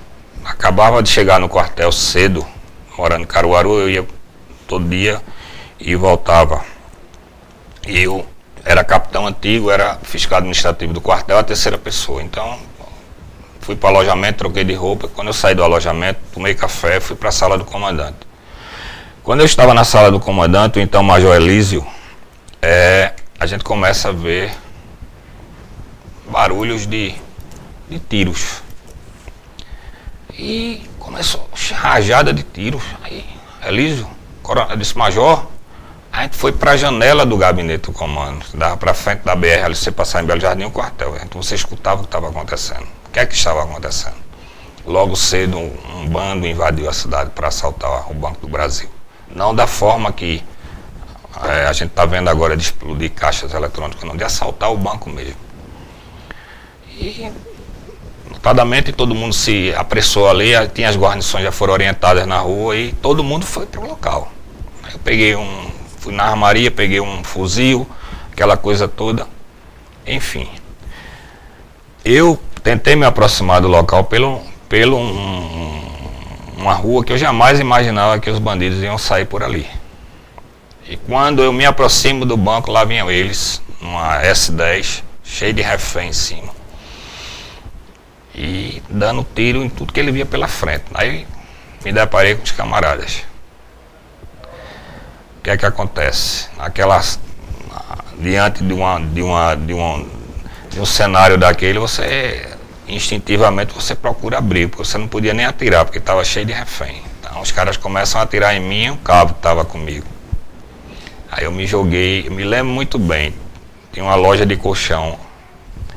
acabava 0.45 1.03
de 1.03 1.09
chegar 1.09 1.41
no 1.41 1.49
quartel 1.49 1.91
cedo, 1.91 2.47
morando 2.99 3.23
em 3.23 3.27
Caruaru, 3.27 3.79
eu 3.79 3.91
ia 3.91 4.07
todo 4.69 4.89
dia 4.89 5.23
e 5.81 5.95
voltava. 5.95 6.65
Eu 7.87 8.27
era 8.65 8.85
capitão 8.85 9.27
antigo, 9.27 9.71
era 9.71 9.99
fiscal 10.03 10.39
administrativo 10.39 10.93
do 10.93 11.01
quartel, 11.01 11.39
a 11.39 11.43
terceira 11.43 11.79
pessoa. 11.79 12.23
Então, 12.23 12.59
fui 13.61 13.77
para 13.77 13.93
o 13.93 13.97
alojamento, 13.97 14.39
troquei 14.39 14.65
de 14.65 14.75
roupa. 14.75 15.09
Quando 15.09 15.29
eu 15.29 15.35
saí 15.35 15.55
do 15.55 15.63
alojamento, 15.63 16.21
tomei 16.33 16.55
café, 16.55 17.01
fui 17.01 17.17
para 17.17 17.29
a 17.29 17.33
sala 17.33 17.59
do 17.59 17.65
comandante. 17.65 18.19
Quando 19.23 19.41
eu 19.41 19.47
estava 19.47 19.73
na 19.73 19.85
sala 19.85 20.11
do 20.11 20.21
comandante, 20.21 20.79
o 20.79 20.83
então 20.83 21.03
Major 21.03 21.35
Elísio, 21.35 21.87
é, 22.65 23.13
a 23.39 23.45
gente 23.45 23.63
começa 23.63 24.09
a 24.09 24.13
ver 24.13 24.51
barulhos 26.31 26.87
de, 26.87 27.15
de 27.91 27.99
tiros. 27.99 28.63
E 30.33 30.83
começou 30.99 31.47
rajada 31.75 32.33
de 32.33 32.43
tiros. 32.43 32.83
Aí, 33.03 33.23
Elísio, 33.67 34.09
coronel, 34.43 34.79
disse, 34.79 34.97
Major, 34.97 35.47
a 36.11 36.23
gente 36.23 36.37
foi 36.37 36.53
para 36.53 36.71
a 36.71 36.77
janela 36.77 37.27
do 37.27 37.37
gabinete 37.37 37.83
do 37.83 37.93
comando, 37.93 38.47
dava 38.55 38.79
para 38.79 38.95
frente 38.95 39.21
da 39.25 39.37
BR, 39.37 39.63
ali 39.63 39.77
você 39.77 39.93
passar 39.93 40.23
em 40.23 40.27
Belo 40.27 40.41
Jardim, 40.41 40.65
o 40.65 40.71
quartel. 40.71 41.15
Então 41.23 41.43
você 41.43 41.55
escutava 41.55 42.01
o 42.01 42.05
que 42.05 42.09
estava 42.09 42.31
acontecendo. 42.31 42.87
O 43.07 43.11
que 43.13 43.21
é 43.21 43.27
que 43.27 43.35
estava 43.35 43.63
acontecendo? 43.63 44.17
Logo 44.87 45.15
cedo, 45.17 45.59
um, 45.59 45.77
um 45.97 46.09
bando 46.09 46.47
invadiu 46.47 46.89
a 46.89 46.95
cidade 46.95 47.31
para 47.31 47.49
assaltar 47.49 48.11
o 48.11 48.15
Banco 48.15 48.41
do 48.41 48.49
Brasil. 48.49 48.89
Não 49.29 49.55
da 49.55 49.67
forma 49.67 50.11
que 50.13 50.43
a 51.37 51.73
gente 51.73 51.91
está 51.91 52.07
vendo 52.07 52.29
agora 52.29 52.57
de 52.57 52.63
explodir 52.63 53.11
caixas 53.11 53.53
eletrônicas, 53.53 54.05
não, 54.05 54.17
de 54.17 54.25
assaltar 54.25 54.73
o 54.73 54.77
banco 54.77 55.11
mesmo. 55.11 55.37
E, 56.97 57.31
notadamente, 58.31 58.93
todo 58.93 59.15
mundo 59.15 59.33
se 59.35 59.75
apressou 59.75 60.29
ali, 60.29 60.53
tinha 60.73 60.89
as 60.89 60.97
guarnições 60.97 61.45
já 61.45 61.51
foram 61.53 61.73
orientadas 61.73 62.27
na 62.27 62.39
rua 62.39 62.77
e 62.77 62.93
todo 62.93 63.25
mundo 63.25 63.45
foi 63.45 63.67
para 63.67 63.81
o 63.81 63.89
local. 63.89 64.31
Eu 64.93 64.99
peguei 65.01 65.35
um, 65.35 65.71
fui 65.99 66.13
na 66.13 66.25
armaria, 66.25 66.71
peguei 66.71 67.01
um 67.01 67.25
fuzil, 67.25 67.89
aquela 68.31 68.57
coisa 68.57 68.87
toda, 68.87 69.27
enfim. 70.07 70.49
Eu 72.05 72.39
tentei 72.63 72.95
me 72.95 73.07
aproximar 73.07 73.61
do 73.61 73.69
local 73.69 74.05
pelo, 74.05 74.41
pelo 74.69 74.99
um, 74.99 75.83
uma 76.59 76.75
rua 76.75 77.05
que 77.05 77.13
eu 77.13 77.19
jamais 77.19 77.59
imaginava 77.59 78.19
que 78.19 78.31
os 78.31 78.39
bandidos 78.39 78.83
iam 78.83 78.99
sair 78.99 79.25
por 79.25 79.43
ali. 79.43 79.67
E 80.87 80.97
quando 80.97 81.43
eu 81.43 81.53
me 81.53 81.65
aproximo 81.65 82.27
do 82.27 82.37
banco, 82.37 82.71
lá 82.71 82.85
vinham 82.85 83.11
eles, 83.11 83.63
numa 83.81 84.21
S10, 84.23 85.03
cheio 85.23 85.53
de 85.55 85.63
refém 85.63 86.11
em 86.11 86.13
cima. 86.13 86.53
E 88.35 88.83
dando 88.91 89.27
tiro 89.35 89.63
em 89.65 89.69
tudo 89.69 89.93
que 89.93 90.01
ele 90.01 90.13
via 90.13 90.27
pela 90.27 90.47
frente. 90.47 90.85
Aí 90.93 91.27
me 91.85 91.93
deparei 91.93 92.35
com 92.35 92.43
os 92.43 92.51
camaradas. 92.51 93.23
O 95.39 95.43
que 95.43 95.51
é 95.51 95.57
que 95.57 95.65
acontece? 95.65 96.49
Aquelas, 96.59 97.19
diante 98.19 98.63
de, 98.63 98.73
uma, 98.75 99.01
de, 99.01 99.23
uma, 99.23 99.55
de, 99.55 99.73
uma, 99.73 100.05
de 100.71 100.81
um 100.81 100.87
cenário 100.87 101.39
daquele, 101.39 101.79
você 101.79 102.47
instintivamente 102.87 103.73
você 103.73 103.95
procura 103.95 104.37
abrir, 104.37 104.69
porque 104.69 104.85
você 104.85 104.99
não 104.99 105.09
podia 105.09 105.33
nem 105.33 105.47
atirar, 105.47 105.85
porque 105.85 105.99
estava 105.99 106.23
cheio 106.25 106.45
de 106.45 106.53
refém. 106.53 107.03
Então 107.21 107.41
os 107.41 107.51
caras 107.51 107.79
começam 107.79 108.21
a 108.21 108.25
atirar 108.25 108.55
em 108.55 108.61
mim 108.61 108.85
e 108.85 108.91
o 108.91 108.97
cabo 108.99 109.33
estava 109.33 109.65
comigo. 109.65 110.14
Aí 111.37 111.45
eu 111.47 111.51
me 111.51 111.67
joguei, 111.67 112.29
eu 112.29 112.31
me 112.31 112.45
lembro 112.45 112.73
muito 112.73 112.97
bem. 112.97 113.35
Tinha 113.93 114.05
uma 114.05 114.15
loja 114.15 114.47
de 114.47 114.57
colchão. 114.57 115.19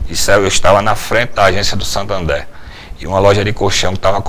Isso 0.10 0.32
eu 0.32 0.48
estava 0.48 0.82
na 0.82 0.96
frente 0.96 1.34
da 1.34 1.44
agência 1.44 1.78
do 1.78 1.86
Santander. 1.86 2.48
E 3.00 3.06
uma 3.06 3.20
loja 3.20 3.46
de 3.46 3.54
colchão 3.54 3.92
que 3.92 4.00
estava 4.00 4.20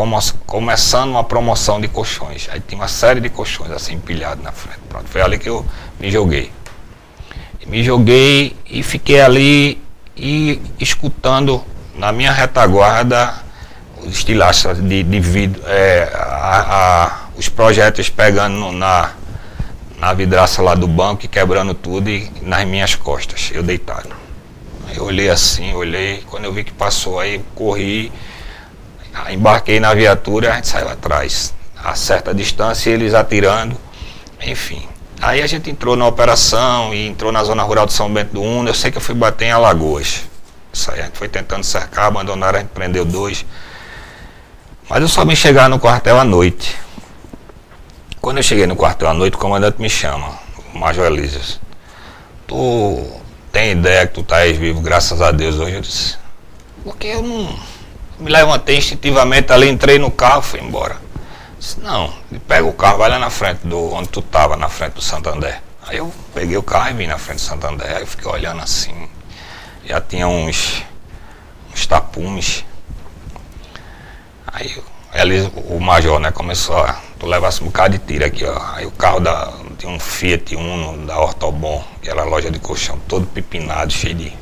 começando 0.46 1.08
uma 1.12 1.24
promoção 1.24 1.80
de 1.80 1.88
colchões. 1.88 2.46
Aí 2.52 2.60
tinha 2.60 2.78
uma 2.78 2.88
série 2.88 3.20
de 3.20 3.30
colchões 3.30 3.70
assim 3.70 3.94
empilhados 3.94 4.44
na 4.44 4.52
frente. 4.52 4.80
Pronto, 4.86 5.08
foi 5.08 5.22
ali 5.22 5.38
que 5.38 5.48
eu 5.48 5.64
me 5.98 6.10
joguei. 6.10 6.52
Me 7.66 7.82
joguei 7.82 8.54
e 8.68 8.82
fiquei 8.82 9.22
ali 9.22 9.82
e 10.14 10.60
escutando 10.78 11.64
na 11.94 12.12
minha 12.12 12.32
retaguarda 12.32 13.32
os 14.02 14.12
estilhaços 14.12 14.78
de, 14.86 15.02
de 15.02 15.20
vidro, 15.20 15.62
é, 15.66 16.10
a, 16.14 17.04
a, 17.04 17.18
os 17.36 17.48
projéteis 17.48 18.10
pegando 18.10 18.72
na, 18.72 19.12
na 20.00 20.12
vidraça 20.12 20.62
lá 20.62 20.74
do 20.74 20.86
banco 20.86 21.26
quebrando 21.28 21.74
tudo 21.74 22.08
e 22.08 22.30
nas 22.42 22.64
minhas 22.66 22.94
costas, 22.94 23.50
eu 23.52 23.62
deitado. 23.62 24.10
Eu 24.94 25.04
olhei 25.04 25.28
assim, 25.28 25.72
olhei, 25.74 26.22
quando 26.30 26.44
eu 26.44 26.52
vi 26.52 26.64
que 26.64 26.72
passou, 26.72 27.20
aí 27.20 27.42
corri, 27.54 28.10
embarquei 29.30 29.80
na 29.80 29.92
viatura, 29.92 30.52
a 30.52 30.56
gente 30.56 30.68
saiu 30.68 30.88
atrás, 30.88 31.52
a 31.76 31.94
certa 31.94 32.34
distância, 32.34 32.90
eles 32.90 33.12
atirando, 33.12 33.76
enfim. 34.40 34.82
Aí 35.20 35.42
a 35.42 35.46
gente 35.46 35.68
entrou 35.68 35.96
na 35.96 36.06
operação 36.06 36.94
e 36.94 37.06
entrou 37.06 37.32
na 37.32 37.42
zona 37.42 37.62
rural 37.62 37.86
de 37.86 37.92
São 37.92 38.12
Bento 38.12 38.34
do 38.34 38.42
Uno, 38.42 38.68
eu 38.68 38.74
sei 38.74 38.90
que 38.90 38.96
eu 38.96 39.02
fui 39.02 39.14
bater 39.14 39.46
em 39.46 39.50
Alagoas. 39.50 40.22
Isso 40.72 40.90
aí, 40.92 41.00
a 41.00 41.04
gente 41.04 41.18
foi 41.18 41.28
tentando 41.28 41.64
cercar, 41.64 42.06
abandonaram, 42.06 42.58
a 42.58 42.62
gente 42.62 42.70
prendeu 42.70 43.04
dois. 43.04 43.44
Mas 44.88 45.02
eu 45.02 45.08
só 45.08 45.24
vim 45.24 45.34
chegar 45.34 45.68
no 45.68 45.78
quartel 45.78 46.18
à 46.18 46.24
noite. 46.24 46.76
Quando 48.28 48.36
eu 48.36 48.42
cheguei 48.42 48.66
no 48.66 48.76
quartel 48.76 49.08
à 49.08 49.14
noite, 49.14 49.36
o 49.36 49.38
comandante 49.38 49.80
me 49.80 49.88
chama, 49.88 50.38
o 50.74 50.78
Major 50.78 51.06
Elísias. 51.06 51.58
Tu 52.46 53.10
tem 53.50 53.72
ideia 53.72 54.06
que 54.06 54.12
tu 54.12 54.20
estás 54.20 54.54
vivo, 54.54 54.82
graças 54.82 55.22
a 55.22 55.30
Deus, 55.30 55.56
hoje? 55.56 55.76
Eu 55.76 55.80
disse, 55.80 56.18
porque 56.84 57.06
eu 57.06 57.22
não 57.22 57.58
me 58.18 58.30
levantei 58.30 58.76
instintivamente 58.76 59.50
ali, 59.50 59.70
entrei 59.70 59.98
no 59.98 60.10
carro 60.10 60.42
fui 60.42 60.60
embora. 60.60 60.96
Eu 60.96 61.58
disse, 61.58 61.80
não, 61.80 62.12
pega 62.46 62.66
o 62.66 62.72
carro, 62.74 62.98
vai 62.98 63.08
lá 63.08 63.18
na 63.18 63.30
frente 63.30 63.66
do 63.66 63.94
onde 63.94 64.10
tu 64.10 64.20
estava, 64.20 64.58
na 64.58 64.68
frente 64.68 64.92
do 64.92 65.00
Santander. 65.00 65.62
Aí 65.86 65.96
eu 65.96 66.12
peguei 66.34 66.58
o 66.58 66.62
carro 66.62 66.90
e 66.90 66.92
vim 66.92 67.06
na 67.06 67.16
frente 67.16 67.38
do 67.38 67.46
Santander, 67.46 67.86
aí 67.90 68.02
eu 68.02 68.06
fiquei 68.06 68.30
olhando 68.30 68.60
assim, 68.60 69.08
já 69.86 70.02
tinha 70.02 70.28
uns, 70.28 70.84
uns 71.72 71.86
tapumes. 71.86 72.62
Aí 74.46 74.76
ele, 75.14 75.50
o 75.64 75.80
major, 75.80 76.20
né, 76.20 76.30
começou 76.30 76.76
a. 76.76 77.07
Tu 77.18 77.26
levasse 77.26 77.62
um 77.62 77.66
bocado 77.66 77.98
de 77.98 78.04
tiro 78.04 78.24
aqui, 78.24 78.44
ó. 78.44 78.56
Aí 78.74 78.86
o 78.86 78.92
carro 78.92 79.18
da, 79.18 79.52
de 79.76 79.86
um 79.86 79.98
Fiat 79.98 80.54
Uno 80.54 81.04
da 81.04 81.18
Ortobon, 81.18 81.84
que 82.00 82.08
era 82.08 82.22
a 82.22 82.24
loja 82.24 82.50
de 82.50 82.60
colchão, 82.60 82.98
todo 83.08 83.26
pipinado, 83.26 83.92
cheio 83.92 84.14
de. 84.14 84.32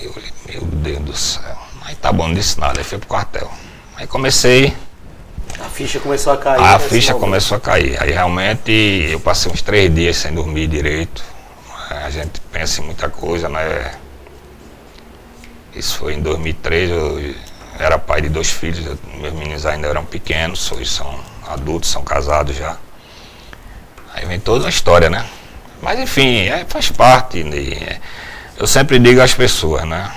Eu 0.00 0.12
olhei, 0.16 0.32
meu 0.48 0.62
Deus 0.62 1.00
do 1.00 1.16
céu. 1.16 1.58
Aí 1.82 1.94
tá 1.96 2.12
bom, 2.12 2.28
não 2.28 2.34
disse 2.34 2.58
nada, 2.60 2.78
aí 2.78 2.84
fui 2.84 2.98
pro 2.98 3.08
quartel. 3.08 3.50
Aí 3.96 4.06
comecei. 4.06 4.74
A 5.58 5.64
ficha 5.64 5.98
começou 5.98 6.32
a 6.32 6.36
cair. 6.36 6.60
A 6.60 6.78
ficha 6.78 7.12
momento. 7.12 7.24
começou 7.24 7.56
a 7.56 7.60
cair. 7.60 8.00
Aí 8.00 8.12
realmente 8.12 8.72
eu 9.10 9.18
passei 9.18 9.50
uns 9.50 9.60
três 9.60 9.92
dias 9.92 10.16
sem 10.16 10.32
dormir 10.32 10.68
direito. 10.68 11.22
A 11.90 12.10
gente 12.10 12.40
pensa 12.52 12.80
em 12.80 12.84
muita 12.84 13.08
coisa, 13.08 13.48
né? 13.48 13.94
Isso 15.74 15.98
foi 15.98 16.14
em 16.14 16.20
2003, 16.20 16.90
eu 16.90 17.34
era 17.78 17.98
pai 17.98 18.22
de 18.22 18.28
dois 18.28 18.50
filhos, 18.50 18.98
meus 19.16 19.32
meninos 19.32 19.66
ainda 19.66 19.88
eram 19.88 20.04
pequenos, 20.04 20.70
hoje 20.70 20.88
são 20.88 21.18
adultos, 21.46 21.90
são 21.90 22.02
casados 22.02 22.56
já. 22.56 22.76
Aí 24.14 24.24
vem 24.26 24.38
toda 24.38 24.66
a 24.66 24.68
história, 24.68 25.10
né? 25.10 25.26
Mas 25.82 25.98
enfim, 25.98 26.46
é, 26.46 26.64
faz 26.66 26.90
parte. 26.90 27.42
É, 27.42 28.00
eu 28.56 28.66
sempre 28.66 28.98
digo 28.98 29.20
às 29.20 29.34
pessoas, 29.34 29.84
né? 29.84 30.10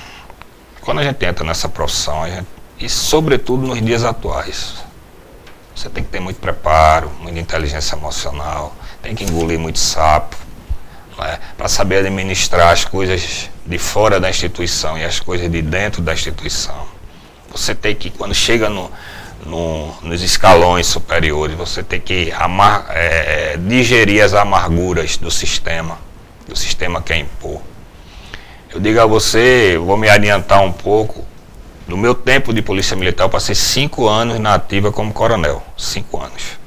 Quando 0.81 0.99
a 0.99 1.03
gente 1.03 1.25
entra 1.25 1.43
nessa 1.43 1.67
profissão, 1.67 2.27
gente, 2.27 2.47
e 2.79 2.87
sobretudo 2.87 3.65
nos 3.65 3.81
dias 3.81 4.03
atuais, 4.03 4.75
você 5.75 5.89
tem 5.89 6.03
que 6.03 6.09
ter 6.09 6.19
muito 6.19 6.39
preparo, 6.39 7.11
muita 7.19 7.39
inteligência 7.39 7.95
emocional, 7.95 8.75
tem 9.01 9.15
que 9.15 9.23
engolir 9.23 9.59
muito 9.59 9.79
sapo, 9.79 10.37
né? 11.17 11.39
para 11.57 11.67
saber 11.67 11.97
administrar 11.97 12.69
as 12.69 12.85
coisas 12.85 13.49
de 13.65 13.77
fora 13.77 14.19
da 14.19 14.29
instituição 14.29 14.97
e 14.97 15.03
as 15.03 15.19
coisas 15.19 15.51
de 15.51 15.61
dentro 15.61 16.01
da 16.01 16.13
instituição. 16.13 16.96
Você 17.57 17.73
tem 17.73 17.95
que, 17.95 18.11
quando 18.11 18.35
chega 18.35 18.69
no, 18.69 18.91
no, 19.45 19.91
nos 20.03 20.21
escalões 20.21 20.85
superiores, 20.85 21.57
você 21.57 21.81
tem 21.81 21.99
que 21.99 22.31
amar, 22.31 22.85
é, 22.91 23.57
digerir 23.57 24.23
as 24.23 24.33
amarguras 24.35 25.17
do 25.17 25.31
sistema, 25.31 25.97
do 26.47 26.55
sistema 26.55 27.01
que 27.01 27.13
é 27.13 27.17
impor. 27.17 27.59
Eu 28.69 28.79
digo 28.79 28.99
a 28.99 29.05
você, 29.07 29.75
vou 29.83 29.97
me 29.97 30.07
adiantar 30.07 30.61
um 30.61 30.71
pouco, 30.71 31.25
no 31.87 31.97
meu 31.97 32.13
tempo 32.13 32.53
de 32.53 32.61
polícia 32.61 32.95
militar, 32.95 33.23
eu 33.23 33.29
passei 33.29 33.55
cinco 33.55 34.07
anos 34.07 34.39
na 34.39 34.53
ativa 34.53 34.91
como 34.91 35.11
coronel. 35.11 35.63
Cinco 35.75 36.21
anos. 36.21 36.59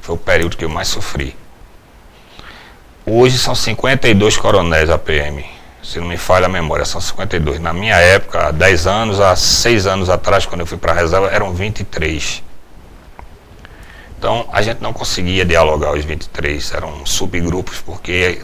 Foi 0.00 0.16
o 0.16 0.18
período 0.18 0.56
que 0.56 0.64
eu 0.64 0.68
mais 0.68 0.88
sofri. 0.88 1.36
Hoje 3.06 3.38
são 3.38 3.54
52 3.54 4.36
coronéis 4.36 4.90
APM 4.90 5.44
se 5.82 5.98
não 5.98 6.06
me 6.06 6.16
falha 6.16 6.46
a 6.46 6.48
memória, 6.48 6.84
são 6.84 7.00
52. 7.00 7.58
Na 7.58 7.72
minha 7.72 7.96
época, 7.96 8.48
há 8.48 8.50
10 8.52 8.86
anos, 8.86 9.20
há 9.20 9.34
6 9.34 9.86
anos 9.86 10.08
atrás, 10.08 10.46
quando 10.46 10.60
eu 10.60 10.66
fui 10.66 10.78
para 10.78 10.92
a 10.92 10.94
reserva, 10.94 11.28
eram 11.28 11.52
23. 11.52 12.42
Então, 14.16 14.48
a 14.52 14.62
gente 14.62 14.80
não 14.80 14.92
conseguia 14.92 15.44
dialogar 15.44 15.92
os 15.92 16.04
23, 16.04 16.72
eram 16.74 17.04
subgrupos, 17.04 17.80
porque 17.80 18.40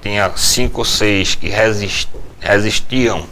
tinha 0.00 0.30
5 0.36 0.78
ou 0.78 0.84
6 0.84 1.34
que 1.34 1.48
resist, 1.48 2.08
resistiam 2.38 3.26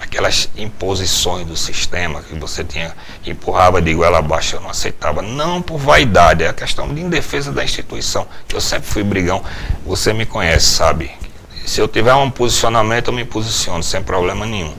aquelas 0.00 0.48
imposições 0.56 1.46
do 1.46 1.56
sistema 1.56 2.22
que 2.22 2.34
você 2.36 2.64
tinha 2.64 2.94
que 3.22 3.30
empurrava 3.30 3.82
de 3.82 3.90
igual 3.90 4.14
abaixo, 4.14 4.56
eu 4.56 4.60
não 4.62 4.70
aceitava. 4.70 5.20
Não 5.20 5.60
por 5.60 5.76
vaidade, 5.76 6.44
é 6.44 6.48
a 6.48 6.54
questão 6.54 6.92
de 6.94 7.02
indefesa 7.02 7.52
da 7.52 7.62
instituição, 7.62 8.26
que 8.46 8.56
eu 8.56 8.60
sempre 8.62 8.88
fui 8.88 9.02
brigão. 9.02 9.44
Você 9.84 10.14
me 10.14 10.24
conhece, 10.24 10.66
sabe? 10.66 11.10
Se 11.68 11.82
eu 11.82 11.86
tiver 11.86 12.14
um 12.14 12.30
posicionamento, 12.30 13.08
eu 13.08 13.12
me 13.12 13.26
posiciono 13.26 13.82
sem 13.82 14.02
problema 14.02 14.46
nenhum. 14.46 14.72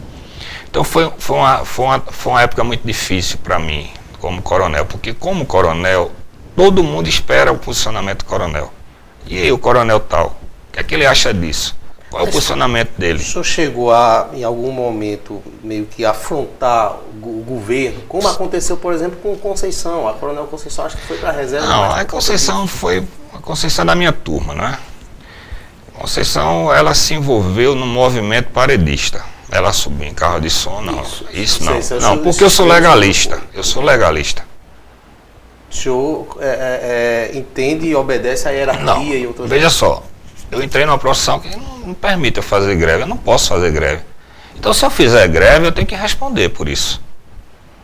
Então 0.67 0.83
foi, 0.83 1.11
foi, 1.19 1.37
uma, 1.37 1.63
foi, 1.63 1.85
uma, 1.85 1.99
foi 1.99 2.33
uma 2.33 2.41
época 2.41 2.63
muito 2.63 2.85
difícil 2.85 3.37
para 3.43 3.59
mim, 3.59 3.91
como 4.19 4.41
coronel, 4.41 4.85
porque 4.85 5.13
como 5.13 5.45
coronel, 5.45 6.11
todo 6.55 6.83
mundo 6.83 7.07
espera 7.07 7.51
o 7.51 7.59
posicionamento 7.59 8.19
do 8.19 8.25
coronel. 8.25 8.73
E 9.27 9.37
aí 9.37 9.51
o 9.51 9.59
coronel 9.59 9.99
tal, 9.99 10.35
o 10.69 10.73
que 10.73 10.79
é 10.79 10.83
que 10.83 10.95
ele 10.95 11.05
acha 11.05 11.31
disso? 11.31 11.77
Qual 12.09 12.25
é 12.25 12.27
o 12.27 12.31
posicionamento 12.31 12.97
dele? 12.97 13.19
O 13.19 13.23
senhor 13.23 13.43
chegou 13.43 13.93
a, 13.93 14.29
em 14.33 14.43
algum 14.43 14.71
momento, 14.71 15.43
meio 15.63 15.85
que 15.85 16.03
afrontar 16.03 16.97
o, 17.21 17.43
governo, 17.43 18.01
como 18.09 18.27
aconteceu, 18.27 18.75
por 18.77 18.93
exemplo, 18.93 19.19
com 19.21 19.37
Conceição. 19.37 20.07
A 20.07 20.13
Coronel 20.13 20.47
Conceição 20.47 20.85
acho 20.85 20.97
que 20.97 21.05
foi 21.05 21.17
para 21.17 21.29
a 21.29 21.33
reserva. 21.33 21.67
Não, 21.67 21.91
a 21.91 22.03
Conceição 22.03 22.65
foi 22.65 23.03
a 23.31 23.37
Conceição 23.37 23.85
da 23.85 23.93
minha 23.93 24.11
turma, 24.11 24.55
né? 24.55 24.79
Conceição, 25.99 26.73
ela 26.73 26.93
se 26.93 27.13
envolveu 27.13 27.75
no 27.75 27.85
movimento 27.85 28.51
paredista. 28.51 29.21
Ela 29.51 29.73
subiu 29.73 30.07
em 30.07 30.13
carro 30.13 30.39
de 30.39 30.49
som, 30.49 30.81
não. 30.81 31.01
Isso, 31.01 31.25
isso 31.33 31.63
não. 31.65 31.81
Sim, 31.81 31.95
não, 31.99 32.17
porque 32.19 32.41
eu 32.41 32.49
sou 32.49 32.65
legalista. 32.65 33.41
Eu 33.53 33.65
sou 33.65 33.83
legalista. 33.83 34.43
O 35.69 35.75
senhor 35.75 36.37
é, 36.39 36.45
é, 36.45 37.29
é, 37.33 37.37
entende 37.37 37.85
e 37.85 37.95
obedece 37.95 38.47
à 38.47 38.51
hierarquia 38.51 38.85
não, 38.85 39.03
e 39.03 39.27
outras 39.27 39.49
Veja 39.49 39.69
só, 39.69 40.03
eu 40.49 40.63
entrei 40.63 40.85
numa 40.85 40.97
profissão 40.97 41.37
que 41.37 41.49
não, 41.49 41.79
não 41.87 41.93
permite 41.93 42.37
eu 42.37 42.43
fazer 42.43 42.75
greve. 42.75 43.03
Eu 43.03 43.07
não 43.07 43.17
posso 43.17 43.49
fazer 43.49 43.69
greve. 43.69 44.01
Então, 44.55 44.73
se 44.73 44.85
eu 44.85 44.89
fizer 44.89 45.27
greve, 45.27 45.67
eu 45.67 45.71
tenho 45.71 45.85
que 45.85 45.95
responder 45.95 46.49
por 46.49 46.69
isso. 46.69 47.01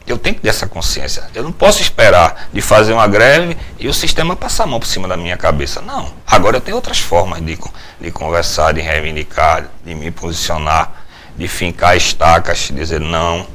Eu 0.07 0.17
tenho 0.19 0.35
que 0.35 0.41
ter 0.41 0.49
essa 0.49 0.67
consciência. 0.67 1.23
Eu 1.33 1.43
não 1.43 1.51
posso 1.51 1.81
esperar 1.81 2.47
de 2.53 2.61
fazer 2.61 2.93
uma 2.93 3.07
greve 3.07 3.57
e 3.79 3.87
o 3.87 3.93
sistema 3.93 4.35
passar 4.35 4.65
a 4.65 4.67
mão 4.67 4.79
por 4.79 4.85
cima 4.85 5.07
da 5.07 5.17
minha 5.17 5.35
cabeça. 5.35 5.81
Não. 5.81 6.13
Agora 6.27 6.57
eu 6.57 6.61
tenho 6.61 6.75
outras 6.75 6.99
formas 6.99 7.41
de, 7.43 7.57
de 7.99 8.11
conversar, 8.11 8.73
de 8.73 8.81
reivindicar, 8.81 9.65
de 9.83 9.95
me 9.95 10.11
posicionar, 10.11 10.91
de 11.35 11.47
fincar 11.47 11.97
estacas, 11.97 12.69
dizer 12.71 12.99
não. 12.99 13.47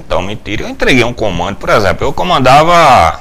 Então, 0.00 0.20
mentira. 0.20 0.64
Eu 0.64 0.68
entreguei 0.68 1.04
um 1.04 1.12
comando, 1.12 1.56
por 1.56 1.68
exemplo, 1.68 2.04
eu 2.04 2.12
comandava 2.12 3.20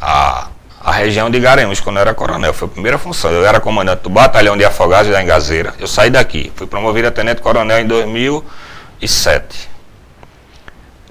a, 0.00 0.48
a 0.80 0.92
região 0.92 1.30
de 1.30 1.38
Garanhuns 1.38 1.78
quando 1.80 1.96
eu 1.96 2.00
era 2.00 2.14
coronel. 2.14 2.54
Foi 2.54 2.68
a 2.68 2.70
primeira 2.70 2.96
função. 2.96 3.30
Eu 3.30 3.44
era 3.44 3.60
comandante 3.60 4.02
do 4.02 4.08
batalhão 4.08 4.56
de 4.56 4.64
afogados 4.64 5.12
da 5.12 5.22
Engazeira. 5.22 5.74
Eu 5.78 5.86
saí 5.86 6.08
daqui. 6.08 6.50
Fui 6.56 6.66
promovido 6.66 7.08
a 7.08 7.10
tenente 7.10 7.42
coronel 7.42 7.80
em 7.80 7.86
2007. 7.86 9.71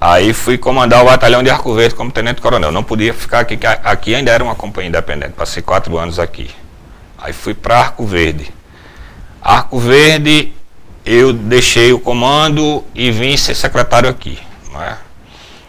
Aí 0.04 0.34
fui 0.34 0.58
comandar 0.58 1.04
o 1.04 1.06
batalhão 1.06 1.44
de 1.44 1.52
Arco 1.52 1.72
Verde 1.76 1.94
como 1.94 2.12
tenente-coronel. 2.12 2.72
Não 2.72 2.84
podia 2.84 3.14
ficar 3.14 3.42
aqui, 3.42 3.60
aqui 3.84 4.16
ainda 4.16 4.32
era 4.32 4.44
uma 4.44 4.56
companhia 4.56 4.90
independente. 4.90 5.34
Passei 5.34 5.62
quatro 5.62 5.96
anos 5.96 6.18
aqui. 6.18 6.50
Aí 7.20 7.32
fui 7.32 7.54
para 7.54 7.78
Arco 7.78 8.04
Verde. 8.04 8.52
Arco 9.40 9.78
Verde, 9.78 10.54
eu 11.06 11.32
deixei 11.32 11.94
o 11.94 12.00
comando 12.00 12.84
e 12.96 13.12
vim 13.12 13.38
ser 13.38 13.54
secretário 13.54 14.10
aqui. 14.10 14.40
É? 14.76 14.96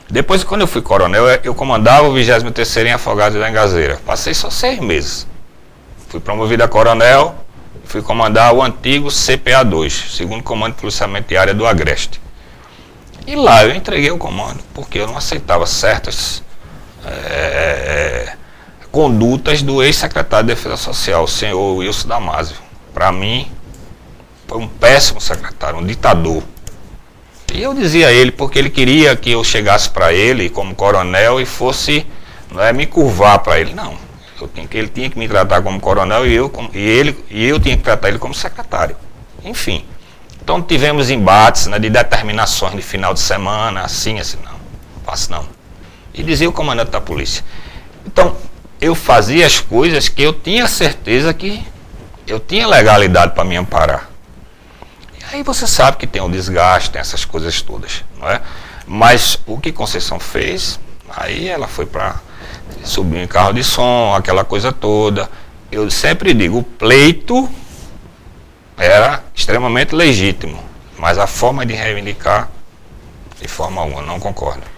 Depois, 0.09 0.43
quando 0.43 0.63
eu 0.63 0.67
fui 0.67 0.81
coronel, 0.81 1.27
eu 1.45 1.55
comandava 1.55 2.09
o 2.09 2.13
23 2.15 2.87
em 2.87 2.93
Afogados 2.93 3.39
da 3.39 3.51
Engazeira. 3.51 4.01
Passei 4.07 4.33
só 4.33 4.49
seis 4.49 4.81
meses. 4.81 5.27
Fui 6.09 6.21
promovido 6.21 6.65
a 6.65 6.69
coronel, 6.69 7.35
fui 7.85 8.01
comandar 8.01 8.55
o 8.55 8.63
antigo 8.63 9.09
CPA-2, 9.09 10.11
segundo 10.11 10.43
comando 10.43 10.75
de 10.75 10.81
policiamento 10.81 11.29
de 11.29 11.37
área 11.37 11.53
do 11.53 11.67
Agreste. 11.67 12.19
E 13.27 13.37
lá 13.37 13.65
eu 13.65 13.75
entreguei 13.75 14.11
o 14.11 14.19
comando, 14.19 14.63
porque 14.75 14.99
eu 14.99 15.07
não 15.07 15.17
aceitava 15.17 15.67
certas 15.67 16.43
é, 17.05 18.35
condutas 18.91 19.63
do 19.63 19.83
ex-secretário 19.83 20.47
de 20.47 20.55
Defesa 20.55 20.77
Social, 20.77 21.25
o 21.25 21.29
senhor 21.29 21.77
Wilson 21.77 22.09
Damasio. 22.09 22.57
Para 22.93 23.11
mim, 23.13 23.51
foi 24.47 24.59
um 24.59 24.69
péssimo 24.69 25.21
secretário, 25.21 25.79
um 25.79 25.87
ditador. 25.87 26.43
E 27.55 27.63
eu 27.63 27.75
dizia 27.75 28.09
a 28.09 28.13
ele, 28.13 28.33
porque 28.33 28.59
ele 28.59 28.71
queria 28.71 29.15
que 29.15 29.31
eu 29.31 29.45
chegasse 29.45 29.89
para 29.89 30.13
ele 30.13 30.49
como 30.49 30.75
coronel 30.75 31.41
e 31.41 31.47
fosse 31.47 32.07
não 32.51 32.63
é, 32.63 32.73
me 32.73 32.87
curvar 32.87 33.39
para 33.39 33.61
ele. 33.61 33.75
Não. 33.75 33.97
Eu 34.41 34.49
tinha 34.49 34.67
que, 34.67 34.77
ele 34.77 34.89
tinha 34.89 35.09
que 35.09 35.19
me 35.19 35.29
tratar 35.29 35.63
como 35.63 35.81
coronel 35.81 36.27
e 36.27 36.35
eu, 36.35 36.51
e, 36.75 36.81
ele, 36.81 37.25
e 37.31 37.45
eu 37.45 37.61
tinha 37.61 37.77
que 37.77 37.83
tratar 37.83 38.09
ele 38.09 38.19
como 38.19 38.35
secretário. 38.35 38.97
Enfim. 39.45 39.85
Então 40.43 40.61
tivemos 40.61 41.09
embates 41.09 41.69
né, 41.69 41.79
de 41.79 41.89
determinações 41.89 42.75
de 42.75 42.83
final 42.83 43.15
de 43.15 43.21
semana, 43.21 43.83
assim, 43.83 44.19
assim, 44.19 44.39
não, 44.45 44.57
faço 45.05 45.31
não. 45.31 45.47
E 46.13 46.23
dizia 46.23 46.49
o 46.49 46.53
comandante 46.53 46.91
da 46.91 47.01
polícia. 47.01 47.45
Então, 48.05 48.37
eu 48.81 48.95
fazia 48.95 49.47
as 49.47 49.61
coisas 49.61 50.09
que 50.09 50.21
eu 50.21 50.33
tinha 50.33 50.67
certeza 50.67 51.33
que 51.33 51.65
eu 52.27 52.41
tinha 52.41 52.67
legalidade 52.67 53.35
para 53.35 53.45
me 53.45 53.57
amparar. 53.57 54.11
E 55.21 55.37
aí 55.37 55.43
você 55.45 55.67
sabe 55.67 55.97
que 55.97 56.07
tem 56.09 56.21
o 56.21 56.27
um 56.27 56.31
desgaste, 56.31 56.91
tem 56.91 57.01
essas 57.01 57.25
coisas 57.25 57.63
todas, 57.63 58.05
não 58.19 58.29
é? 58.29 58.43
Mas 58.85 59.39
o 59.47 59.59
que 59.59 59.71
Conceição 59.71 60.19
fez, 60.19 60.81
aí 61.09 61.49
ela 61.49 61.69
foi 61.69 61.87
para 61.87 62.17
subir 62.83 63.19
em 63.19 63.29
carro 63.29 63.53
de 63.53 63.63
som, 63.63 64.13
aquela 64.13 64.45
coisa 64.45 64.73
toda. 64.73 65.31
Eu 65.71 65.89
sempre 65.89 66.35
digo, 66.35 66.59
o 66.59 66.63
pleito 66.65 67.49
era 68.77 69.23
extremamente 69.35 69.95
legítimo, 69.95 70.63
mas 70.99 71.19
a 71.19 71.27
forma 71.27 71.65
de 71.67 71.75
reivindicar, 71.75 72.49
de 73.41 73.49
forma 73.49 73.81
alguma, 73.81 74.03
não 74.03 74.19
concordo. 74.19 74.72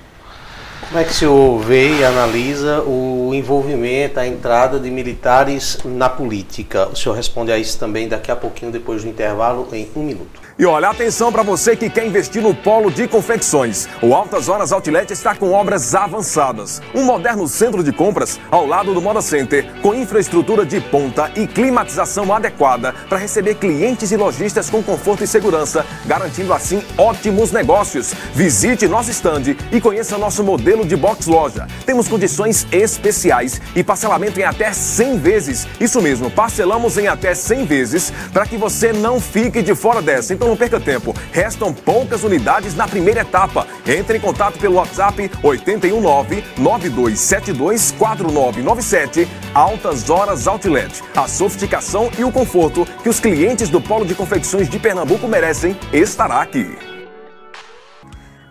Como 0.95 1.03
é 1.03 1.07
que 1.09 1.11
o 1.11 1.17
senhor 1.17 1.59
vê 1.59 1.99
e 1.99 2.05
analisa 2.05 2.81
o 2.83 3.35
envolvimento, 3.35 4.21
a 4.21 4.29
entrada 4.29 4.79
de 4.79 4.93
militares 4.93 5.77
na 5.85 6.09
política? 6.09 6.89
O 6.89 6.95
senhor 6.95 7.17
responde 7.17 7.51
a 7.51 7.59
isso 7.59 7.77
também 7.81 8.07
daqui 8.07 8.31
a 8.31 8.37
pouquinho, 8.37 8.71
depois 8.71 9.03
do 9.03 9.09
intervalo, 9.09 9.67
em 9.73 9.89
um 9.97 10.05
minuto. 10.05 10.45
E 10.57 10.65
olha, 10.65 10.89
atenção 10.89 11.33
para 11.33 11.43
você 11.43 11.75
que 11.75 11.91
quer 11.91 12.07
investir 12.07 12.41
no 12.41 12.55
polo 12.55 12.89
de 12.89 13.09
confecções. 13.09 13.89
O 14.01 14.15
Altas 14.15 14.49
Horas 14.49 14.71
Outlet 14.71 15.13
está 15.13 15.35
com 15.35 15.51
obras 15.51 15.97
avançadas. 15.97 16.81
Um 16.95 17.03
moderno 17.03 17.49
centro 17.49 17.83
de 17.83 17.91
compras 17.91 18.39
ao 18.53 18.65
lado 18.65 18.95
do 18.95 19.03
Moda 19.03 19.21
Center, 19.21 19.67
com 19.83 19.93
infraestrutura 19.93 20.65
de 20.65 20.81
ponta 20.81 21.29
e 21.35 21.49
climatização 21.49 22.33
adequada 22.33 22.95
para 23.09 23.19
receber 23.19 23.57
clientes 23.57 24.13
e 24.13 24.17
lojistas 24.17 24.71
com 24.71 24.81
conforto 24.81 25.25
e 25.25 25.27
segurança, 25.27 25.85
garantindo 26.07 26.53
assim 26.53 26.85
ótimos 26.97 27.51
negócios. 27.51 28.15
Visite 28.33 28.87
nosso 28.87 29.11
estande 29.11 29.57
e 29.73 29.81
conheça 29.81 30.17
nosso 30.17 30.45
modelo 30.45 30.84
de 30.87 30.97
box 30.97 31.27
loja. 31.27 31.67
Temos 31.87 32.09
condições 32.09 32.67
especiais 32.73 33.61
e 33.75 33.83
parcelamento 33.83 34.39
em 34.41 34.45
até 34.45 34.73
100 34.73 35.19
vezes. 35.19 35.67
Isso 35.81 36.01
mesmo, 36.01 36.31
parcelamos 36.31 36.97
em 36.99 37.07
até 37.07 37.35
100 37.35 37.67
vezes 37.67 38.13
para 38.33 38.47
que 38.47 38.57
você 38.57 38.93
não 38.93 39.21
fique 39.21 39.63
de 39.63 39.75
fora 39.75 40.01
dessa. 40.01 40.35
Então, 40.35 40.49
não 40.49 40.57
perca 40.57 40.81
tempo. 40.81 41.15
Restam 41.33 41.73
poucas 41.73 42.25
unidades 42.25 42.75
na 42.75 42.87
primeira 42.87 43.21
etapa. 43.21 43.67
Entre 43.87 44.19
em 44.19 44.21
contato 44.21 44.59
pelo 44.59 44.77
WhatsApp 44.77 45.31
819 45.43 46.45
9272 46.59 47.93
4997 47.93 49.29
Altas 49.55 50.09
Horas 50.11 50.47
Outlet. 50.47 51.03
A 51.15 51.29
sofisticação 51.29 52.11
e 52.19 52.25
o 52.25 52.33
conforto 52.33 52.87
que 53.03 53.09
os 53.09 53.21
clientes 53.21 53.69
do 53.69 53.81
Polo 53.81 54.05
de 54.05 54.15
Confecções 54.15 54.69
de 54.69 54.79
Pernambuco 54.79 55.29
merecem 55.29 55.77
estará 55.93 56.41
aqui. 56.41 56.94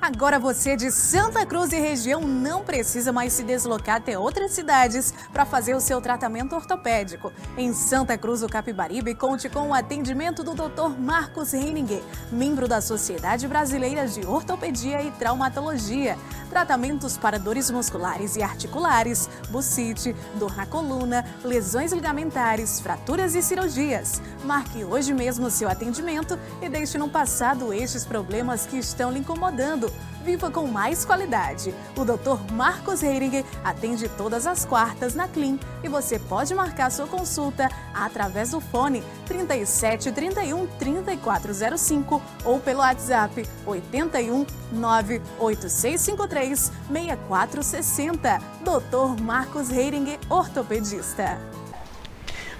Agora 0.03 0.37
você 0.37 0.75
de 0.75 0.91
Santa 0.91 1.45
Cruz 1.45 1.71
e 1.71 1.79
região 1.79 2.19
não 2.19 2.61
precisa 2.61 3.13
mais 3.13 3.31
se 3.31 3.41
deslocar 3.41 3.95
até 3.95 4.19
outras 4.19 4.51
cidades 4.51 5.13
para 5.31 5.45
fazer 5.45 5.75
o 5.75 5.79
seu 5.79 6.01
tratamento 6.01 6.53
ortopédico. 6.53 7.31
Em 7.57 7.71
Santa 7.71 8.17
Cruz 8.17 8.41
do 8.41 8.49
Capibaribe, 8.49 9.15
conte 9.15 9.47
com 9.47 9.69
o 9.69 9.73
atendimento 9.73 10.43
do 10.43 10.53
Dr. 10.53 10.99
Marcos 10.99 11.53
Reininger, 11.53 12.03
membro 12.29 12.67
da 12.67 12.81
Sociedade 12.81 13.47
Brasileira 13.47 14.05
de 14.05 14.25
Ortopedia 14.27 15.01
e 15.01 15.09
Traumatologia. 15.11 16.17
Tratamentos 16.49 17.17
para 17.17 17.39
dores 17.39 17.71
musculares 17.71 18.35
e 18.35 18.43
articulares, 18.43 19.29
bucite, 19.49 20.13
dor 20.35 20.53
na 20.57 20.65
coluna, 20.65 21.25
lesões 21.45 21.93
ligamentares, 21.93 22.81
fraturas 22.81 23.35
e 23.35 23.41
cirurgias. 23.41 24.21
Marque 24.43 24.83
hoje 24.83 25.13
mesmo 25.13 25.49
seu 25.49 25.69
atendimento 25.69 26.37
e 26.61 26.67
deixe 26.67 26.97
no 26.97 27.07
passado 27.07 27.73
estes 27.73 28.05
problemas 28.05 28.65
que 28.65 28.77
estão 28.77 29.09
lhe 29.09 29.19
incomodando. 29.19 29.92
Viva 30.23 30.49
com 30.49 30.65
mais 30.67 31.03
qualidade. 31.03 31.75
O 31.97 32.05
Dr. 32.05 32.39
Marcos 32.53 33.03
Heiringer 33.03 33.43
atende 33.61 34.07
todas 34.07 34.47
as 34.47 34.63
quartas 34.63 35.13
na 35.13 35.27
Clean 35.27 35.59
e 35.83 35.89
você 35.89 36.17
pode 36.17 36.55
marcar 36.55 36.89
sua 36.89 37.07
consulta 37.07 37.69
através 37.93 38.51
do 38.51 38.61
fone 38.61 39.03
37 39.25 40.13
31 40.13 40.65
3405 40.79 42.21
ou 42.45 42.59
pelo 42.59 42.79
WhatsApp 42.79 43.45
81 43.65 44.45
98653 44.71 46.71
6460. 46.89 48.39
Dr. 48.63 49.21
Marcos 49.21 49.69
Heiringer, 49.69 50.19
ortopedista. 50.29 51.37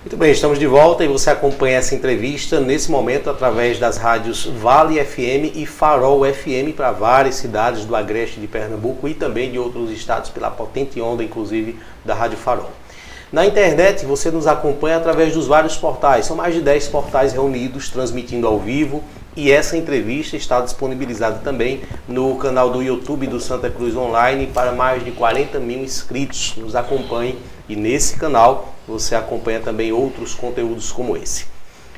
Muito 0.03 0.17
bem, 0.17 0.33
estamos 0.33 0.59
de 0.59 0.67
volta 0.67 1.05
e 1.05 1.07
você 1.07 1.29
acompanha 1.29 1.77
essa 1.77 1.95
entrevista 1.95 2.59
nesse 2.59 2.91
momento 2.91 3.29
através 3.29 3.79
das 3.79 3.95
rádios 3.95 4.45
Vale 4.45 5.01
FM 5.01 5.55
e 5.55 5.65
Farol 5.65 6.25
FM 6.25 6.75
para 6.75 6.91
várias 6.91 7.35
cidades 7.35 7.85
do 7.85 7.95
Agreste 7.95 8.37
de 8.37 8.45
Pernambuco 8.45 9.07
e 9.07 9.13
também 9.13 9.49
de 9.49 9.57
outros 9.57 9.89
estados 9.91 10.29
pela 10.29 10.51
potente 10.51 10.99
onda, 10.99 11.23
inclusive 11.23 11.79
da 12.03 12.13
Rádio 12.13 12.37
Farol. 12.37 12.69
Na 13.31 13.45
internet 13.45 14.05
você 14.05 14.29
nos 14.29 14.45
acompanha 14.45 14.97
através 14.97 15.33
dos 15.33 15.47
vários 15.47 15.77
portais, 15.77 16.25
são 16.25 16.35
mais 16.35 16.53
de 16.53 16.59
10 16.59 16.89
portais 16.89 17.31
reunidos 17.31 17.87
transmitindo 17.87 18.45
ao 18.45 18.59
vivo 18.59 19.01
e 19.37 19.53
essa 19.53 19.77
entrevista 19.77 20.35
está 20.35 20.59
disponibilizada 20.59 21.39
também 21.39 21.81
no 22.09 22.35
canal 22.35 22.69
do 22.69 22.83
YouTube 22.83 23.25
do 23.25 23.39
Santa 23.39 23.69
Cruz 23.69 23.95
Online 23.95 24.47
para 24.47 24.73
mais 24.73 25.03
de 25.05 25.11
40 25.11 25.59
mil 25.59 25.79
inscritos. 25.79 26.55
Nos 26.57 26.75
acompanhe 26.75 27.37
e 27.67 27.75
nesse 27.75 28.17
canal 28.17 28.73
você 28.87 29.15
acompanha 29.15 29.59
também 29.59 29.91
outros 29.91 30.33
conteúdos 30.33 30.91
como 30.91 31.15
esse. 31.15 31.45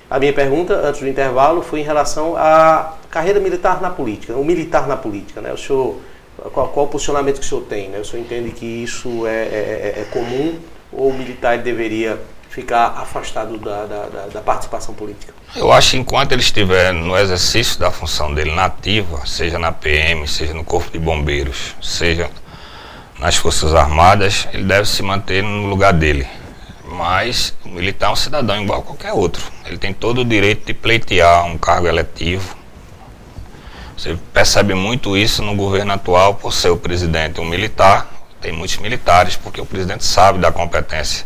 A 0.10 0.20
minha 0.20 0.34
pergunta 0.34 0.76
antes 0.76 1.02
do 1.02 1.08
intervalo 1.08 1.62
foi 1.62 1.80
em 1.80 1.84
relação 1.84 2.36
à 2.38 2.94
carreira 3.10 3.40
militar 3.40 3.82
na 3.82 3.90
política, 3.90 4.36
o 4.36 4.46
militar 4.46 4.88
na 4.88 4.96
política, 4.96 5.42
né? 5.42 5.52
O 5.52 5.58
senhor, 5.58 6.00
qual, 6.54 6.68
qual 6.68 6.86
o 6.86 6.90
posicionamento 6.90 7.40
que 7.40 7.46
o 7.46 7.50
senhor 7.50 7.64
tem? 7.64 7.90
Né? 7.90 8.00
O 8.00 8.06
senhor 8.06 8.22
entende 8.22 8.52
que 8.52 8.66
isso 8.66 9.26
é, 9.26 9.32
é, 9.32 9.94
é, 9.98 10.02
é 10.02 10.06
comum 10.12 10.60
ou 10.92 11.10
o 11.10 11.14
militar 11.14 11.58
deveria 11.58 12.20
ficar 12.50 12.96
afastado 12.98 13.58
da, 13.58 13.86
da, 13.86 14.28
da, 14.34 14.42
participação 14.42 14.94
política? 14.94 15.34
Eu 15.56 15.74
acho 15.74 15.92
que 15.92 15.98
enquanto 15.98 16.32
ele 16.32 16.42
estiver 16.42 16.94
no 16.94 17.18
exercício 17.18 17.78
da 17.78 17.92
função 17.92 18.34
dele 18.34 18.54
nativa, 18.54 19.26
seja 19.26 19.60
na 19.60 19.74
PM, 19.74 20.26
seja 20.26 20.54
no 20.54 20.64
Corpo 20.64 20.90
de 20.92 21.00
Bombeiros, 21.00 21.76
seja 21.82 22.30
nas 23.20 23.36
Forças 23.36 23.74
Armadas, 23.74 24.48
ele 24.54 24.64
deve 24.64 24.88
se 24.88 25.02
manter 25.02 25.42
no 25.42 25.68
lugar 25.68 25.94
dele. 25.94 26.28
Mas 26.88 27.56
o 27.66 27.70
militar 27.70 28.10
é 28.10 28.14
um 28.14 28.16
cidadão 28.16 28.62
igual 28.62 28.80
a 28.80 28.84
qualquer 28.84 29.14
outro. 29.14 29.44
Ele 29.66 29.78
tem 29.78 29.94
todo 29.94 30.22
o 30.22 30.26
direito 30.26 30.66
de 30.66 30.74
pleitear 30.74 31.46
um 31.46 31.58
cargo 31.58 31.88
eletivo. 31.88 32.56
Você 33.98 34.18
percebe 34.34 34.74
muito 34.74 35.18
isso 35.18 35.42
no 35.42 35.56
governo 35.56 35.94
atual, 35.94 36.36
por 36.36 36.54
ser 36.54 36.70
o 36.70 36.78
presidente 36.78 37.40
um 37.40 37.46
militar, 37.46 38.16
tem 38.42 38.52
muitos 38.52 38.78
militares, 38.78 39.36
porque 39.36 39.60
o 39.60 39.66
presidente 39.66 40.04
sabe 40.04 40.38
da 40.38 40.52
competência. 40.52 41.26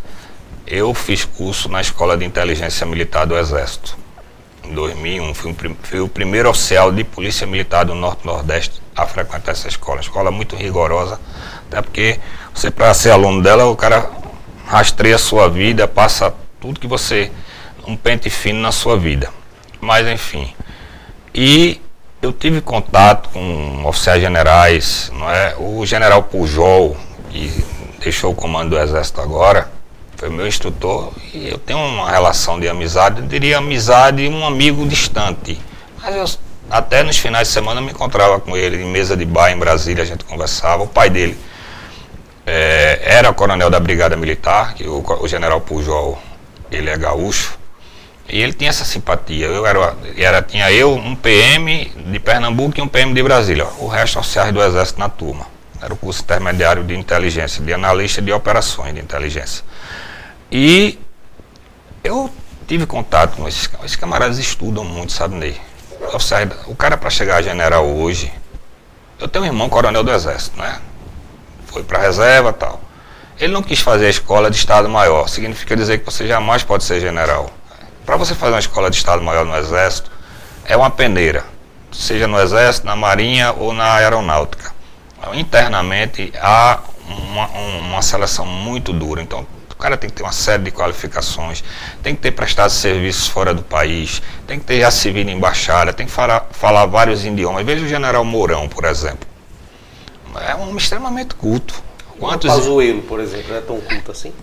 Eu 0.66 0.94
fiz 0.94 1.26
curso 1.26 1.68
na 1.68 1.82
Escola 1.82 2.16
de 2.16 2.24
Inteligência 2.24 2.86
Militar 2.86 3.26
do 3.26 3.38
Exército. 3.38 3.98
Em 4.64 4.74
2001, 4.74 5.34
fui, 5.34 5.56
fui 5.82 6.00
o 6.00 6.08
primeiro 6.08 6.50
oficial 6.50 6.92
de 6.92 7.04
Polícia 7.04 7.48
Militar 7.48 7.86
do 7.86 7.96
Norte-Nordeste 7.96 8.80
a 8.96 9.06
frequentar 9.06 9.52
essa 9.52 9.68
escola. 9.68 10.00
Escola 10.00 10.32
muito 10.32 10.56
rigorosa, 10.56 11.20
até 11.70 11.82
porque 11.84 12.20
você, 12.54 12.72
para 12.72 12.94
ser 12.94 13.12
aluno 13.12 13.44
dela, 13.44 13.66
o 13.68 13.76
cara 13.76 14.10
rastreia 14.66 15.16
a 15.16 15.20
sua 15.20 15.48
vida, 15.48 15.88
passa 15.88 16.34
tudo 16.60 16.80
que 16.80 16.88
você. 16.88 17.32
um 17.88 17.96
pente 17.96 18.30
fino 18.30 18.60
na 18.60 18.72
sua 18.72 18.98
vida. 18.98 19.30
Mas, 19.80 20.08
enfim. 20.08 20.54
E 21.34 21.80
eu 22.22 22.34
tive 22.34 22.60
contato 22.60 23.30
com 23.30 23.86
oficiais 23.86 24.22
generais, 24.22 25.12
não 25.14 25.30
é? 25.30 25.56
O 25.58 25.86
general 25.86 26.24
Pujol, 26.24 26.98
que 27.30 27.64
deixou 28.00 28.32
o 28.32 28.36
comando 28.36 28.72
do 28.72 28.80
Exército 28.80 29.22
agora, 29.22 29.72
foi 30.18 30.30
meu 30.30 30.46
instrutor 30.46 31.14
e 31.34 31.48
eu 31.48 31.58
tenho 31.58 31.80
uma 31.80 32.12
relação 32.12 32.60
de 32.60 32.68
amizade, 32.68 33.22
eu 33.22 33.28
diria 33.28 33.60
amizade 33.60 34.28
um 34.28 34.46
amigo 34.46 34.86
distante. 34.86 35.58
Mas 36.02 36.16
eu, 36.16 36.40
até 36.70 37.04
nos 37.04 37.18
finais 37.18 37.48
de 37.48 37.54
semana 37.54 37.80
eu 37.80 37.86
me 37.86 37.92
encontrava 37.92 38.40
com 38.40 38.58
ele 38.58 38.84
em 38.84 38.86
mesa 38.86 39.16
de 39.16 39.24
bar 39.24 39.52
em 39.52 39.58
Brasília, 39.58 40.04
a 40.04 40.06
gente 40.06 40.26
conversava. 40.26 40.84
O 40.84 40.88
pai 40.88 41.10
dele 41.10 41.38
é, 42.50 43.00
era 43.04 43.32
coronel 43.32 43.70
da 43.70 43.80
Brigada 43.80 44.16
Militar, 44.16 44.74
que 44.74 44.88
o, 44.88 45.04
o 45.22 45.28
general 45.28 45.62
Pujol, 45.62 46.18
ele 46.72 46.90
é 46.90 46.98
gaúcho. 46.98 47.60
E 48.28 48.42
ele 48.42 48.54
tinha 48.54 48.70
essa 48.72 48.84
simpatia. 48.84 49.46
Eu 49.46 49.66
era, 49.66 49.96
era, 50.18 50.42
tinha 50.42 50.72
eu, 50.72 50.94
um 50.96 51.16
PM 51.16 51.92
de 51.96 52.20
Pernambuco 52.20 52.80
e 52.80 52.82
um 52.82 52.88
PM 52.88 53.14
de 53.14 53.22
Brasília. 53.22 53.68
O 53.78 53.88
resto 53.88 54.20
oficiais 54.20 54.52
do 54.52 54.62
Exército 54.62 55.00
na 55.00 55.10
turma. 55.10 55.46
Era 55.82 55.94
o 55.94 55.98
curso 55.98 56.24
intermediário 56.24 56.84
de 56.84 56.96
inteligência, 56.96 57.64
de 57.64 57.72
analista 57.72 58.22
de 58.22 58.32
operações 58.32 58.94
de 58.94 59.00
inteligência. 59.00 59.64
E 60.52 61.00
eu 62.04 62.30
tive 62.68 62.86
contato 62.86 63.38
com 63.38 63.48
esses, 63.48 63.70
esses 63.84 63.96
camaradas 63.96 64.40
estudam 64.40 64.84
muito, 64.84 65.12
sabe, 65.12 65.36
Ney? 65.36 65.56
O 66.68 66.76
cara 66.76 66.98
para 66.98 67.10
chegar 67.10 67.38
a 67.38 67.42
general 67.42 67.86
hoje, 67.86 68.32
eu 69.20 69.28
tenho 69.28 69.46
um 69.46 69.48
irmão 69.48 69.70
coronel 69.70 70.04
do 70.04 70.12
exército, 70.12 70.58
né? 70.58 70.80
Foi 71.72 71.84
para 71.84 72.00
reserva 72.00 72.52
tal. 72.52 72.82
Ele 73.40 73.54
não 73.54 73.64
quis 73.64 73.80
fazer 73.80 74.08
a 74.08 74.10
escola 74.10 74.50
de 74.52 74.58
Estado 74.58 74.90
Maior, 74.90 75.28
significa 75.30 75.76
dizer 75.76 76.00
que 76.00 76.06
você 76.06 76.28
jamais 76.28 76.64
pode 76.64 76.84
ser 76.84 77.00
general. 77.00 77.50
Para 78.06 78.18
você 78.18 78.36
fazer 78.36 78.54
uma 78.54 78.60
escola 78.60 78.90
de 78.90 78.98
Estado 78.98 79.22
Maior 79.22 79.46
no 79.46 79.56
Exército, 79.56 80.12
é 80.66 80.76
uma 80.76 80.90
peneira, 80.90 81.46
seja 81.92 82.28
no 82.28 82.40
Exército, 82.40 82.86
na 82.86 82.96
Marinha 82.96 83.54
ou 83.54 83.74
na 83.74 83.94
Aeronáutica. 83.94 84.74
Internamente 85.34 86.34
há 86.42 86.80
uma, 87.08 87.48
uma 87.48 88.02
seleção 88.02 88.46
muito 88.46 88.92
dura, 88.92 89.22
então 89.22 89.46
cara 89.80 89.96
tem 89.96 90.10
que 90.10 90.18
ter 90.18 90.24
uma 90.24 90.34
série 90.34 90.64
de 90.64 90.72
qualificações, 90.72 91.64
tem 92.04 92.14
que 92.14 92.22
ter 92.22 92.32
prestado 92.32 92.70
serviços 92.70 93.28
fora 93.28 93.54
do 93.54 93.64
país, 93.64 94.22
tem 94.46 94.60
que 94.60 94.66
ter 94.66 94.82
já 94.82 94.92
servido 94.92 95.32
em 95.32 95.38
embaixada, 95.38 95.94
tem 95.94 96.06
que 96.06 96.12
falar, 96.12 96.48
falar 96.52 96.86
vários 96.86 97.26
idiomas. 97.26 97.66
Veja 97.66 97.86
o 97.86 97.88
general 97.88 98.26
Mourão, 98.26 98.68
por 98.68 98.84
exemplo. 98.84 99.28
É 100.36 100.56
um 100.56 100.64
homem 100.64 100.78
extremamente 100.78 101.36
culto. 101.36 101.82
Quantos... 102.20 102.50
O 102.50 102.54
Pazuello, 102.54 103.02
por 103.04 103.20
exemplo, 103.20 103.56
é 103.56 103.62
tão 103.62 103.80
culto 103.80 104.12
assim? 104.12 104.34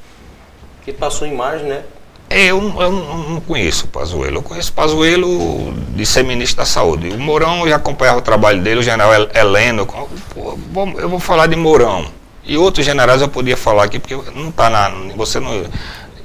Que 0.84 0.92
passou 0.92 1.26
imagem, 1.26 1.66
né? 1.66 1.84
Eu, 2.28 2.58
eu 2.80 2.90
não 2.90 3.40
conheço 3.40 3.84
o 3.84 3.88
Pazuello. 3.88 4.38
Eu 4.38 4.42
conheço 4.42 4.70
o 4.70 4.74
Pazuello 4.74 5.72
de 5.94 6.04
ser 6.04 6.24
ministro 6.24 6.56
da 6.56 6.64
Saúde. 6.64 7.10
O 7.10 7.18
Mourão, 7.18 7.60
eu 7.60 7.68
já 7.68 7.76
acompanhava 7.76 8.18
o 8.18 8.22
trabalho 8.22 8.60
dele, 8.62 8.80
o 8.80 8.82
general 8.82 9.12
Heleno. 9.32 9.86
Eu 10.34 11.08
vou 11.08 11.20
falar 11.20 11.46
de 11.46 11.54
Mourão. 11.54 12.06
E 12.44 12.56
outros 12.56 12.84
generais 12.84 13.20
eu 13.20 13.28
podia 13.28 13.56
falar 13.56 13.84
aqui, 13.84 13.98
porque 13.98 14.14
não 14.32 14.48
está 14.48 14.68
na. 14.70 14.88
Você 15.16 15.38
não. 15.38 15.66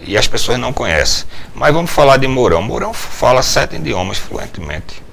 E 0.02 0.18
as 0.18 0.28
pessoas 0.28 0.58
não 0.58 0.74
conhecem. 0.74 1.26
Mas 1.54 1.74
vamos 1.74 1.92
falar 1.92 2.18
de 2.18 2.28
Mourão. 2.28 2.62
Mourão 2.62 2.94
fala 2.94 3.44
sete 3.44 3.76
idiomas 3.76 4.18
fluentemente. 4.18 5.04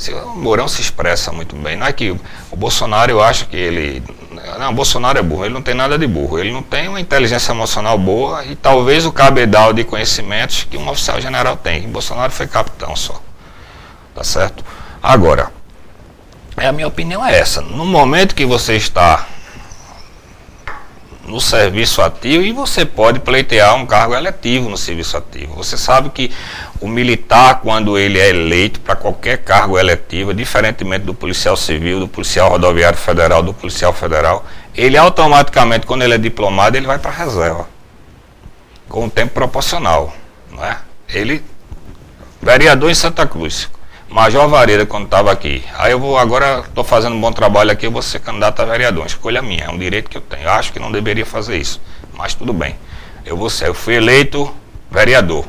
Se, 0.00 0.14
o 0.14 0.34
Mourão 0.34 0.66
se 0.66 0.80
expressa 0.80 1.30
muito 1.30 1.54
bem. 1.54 1.76
Não 1.76 1.86
é 1.86 1.92
que 1.92 2.10
o 2.10 2.56
Bolsonaro, 2.56 3.12
eu 3.12 3.22
acho 3.22 3.46
que 3.48 3.56
ele. 3.56 4.02
Não, 4.58 4.70
o 4.70 4.74
Bolsonaro 4.74 5.18
é 5.18 5.22
burro, 5.22 5.44
ele 5.44 5.52
não 5.52 5.60
tem 5.60 5.74
nada 5.74 5.98
de 5.98 6.06
burro. 6.06 6.38
Ele 6.38 6.50
não 6.50 6.62
tem 6.62 6.88
uma 6.88 6.98
inteligência 6.98 7.52
emocional 7.52 7.98
boa 7.98 8.42
e 8.46 8.56
talvez 8.56 9.04
o 9.04 9.12
cabedal 9.12 9.74
de 9.74 9.84
conhecimentos 9.84 10.64
que 10.64 10.78
um 10.78 10.88
oficial 10.88 11.20
general 11.20 11.54
tem. 11.54 11.84
O 11.84 11.88
Bolsonaro 11.88 12.32
foi 12.32 12.46
capitão 12.46 12.96
só. 12.96 13.20
Tá 14.14 14.24
certo? 14.24 14.64
Agora, 15.02 15.52
a 16.56 16.72
minha 16.72 16.88
opinião 16.88 17.24
é 17.24 17.38
essa. 17.38 17.60
No 17.60 17.84
momento 17.84 18.34
que 18.34 18.46
você 18.46 18.76
está 18.76 19.26
no 21.30 21.40
serviço 21.40 22.02
ativo 22.02 22.44
e 22.44 22.52
você 22.52 22.84
pode 22.84 23.20
pleitear 23.20 23.76
um 23.76 23.86
cargo 23.86 24.14
eletivo 24.14 24.68
no 24.68 24.76
serviço 24.76 25.16
ativo. 25.16 25.54
Você 25.54 25.76
sabe 25.76 26.10
que 26.10 26.30
o 26.80 26.88
militar, 26.88 27.60
quando 27.60 27.96
ele 27.96 28.18
é 28.18 28.30
eleito 28.30 28.80
para 28.80 28.96
qualquer 28.96 29.38
cargo 29.38 29.78
eletivo, 29.78 30.34
diferentemente 30.34 31.04
do 31.04 31.14
policial 31.14 31.56
civil, 31.56 32.00
do 32.00 32.08
policial 32.08 32.50
rodoviário 32.50 32.98
federal, 32.98 33.42
do 33.42 33.54
policial 33.54 33.92
federal, 33.92 34.44
ele 34.74 34.96
automaticamente, 34.96 35.86
quando 35.86 36.02
ele 36.02 36.14
é 36.14 36.18
diplomado, 36.18 36.76
ele 36.76 36.86
vai 36.86 36.98
para 36.98 37.10
a 37.10 37.14
reserva. 37.14 37.68
Com 38.88 39.04
um 39.04 39.08
tempo 39.08 39.32
proporcional. 39.32 40.12
Não 40.50 40.64
é? 40.64 40.78
Ele, 41.08 41.44
vereador 42.42 42.90
em 42.90 42.94
Santa 42.94 43.24
Cruz, 43.24 43.68
Major 44.10 44.48
Vareda, 44.48 44.84
quando 44.84 45.04
estava 45.04 45.30
aqui. 45.30 45.62
Aí 45.78 45.92
eu 45.92 46.00
vou, 46.00 46.18
agora 46.18 46.64
estou 46.66 46.82
fazendo 46.82 47.14
um 47.14 47.20
bom 47.20 47.30
trabalho 47.30 47.70
aqui, 47.70 47.86
eu 47.86 47.92
vou 47.92 48.02
ser 48.02 48.18
candidato 48.18 48.60
a 48.60 48.64
vereador. 48.64 49.06
Escolha 49.06 49.40
minha, 49.40 49.66
é 49.66 49.70
um 49.70 49.78
direito 49.78 50.10
que 50.10 50.16
eu 50.16 50.20
tenho. 50.20 50.42
Eu 50.42 50.50
acho 50.50 50.72
que 50.72 50.80
não 50.80 50.90
deveria 50.90 51.24
fazer 51.24 51.56
isso, 51.56 51.80
mas 52.14 52.34
tudo 52.34 52.52
bem. 52.52 52.74
Eu 53.24 53.36
vou 53.36 53.48
ser, 53.48 53.68
eu 53.68 53.74
fui 53.74 53.94
eleito 53.94 54.52
vereador. 54.90 55.44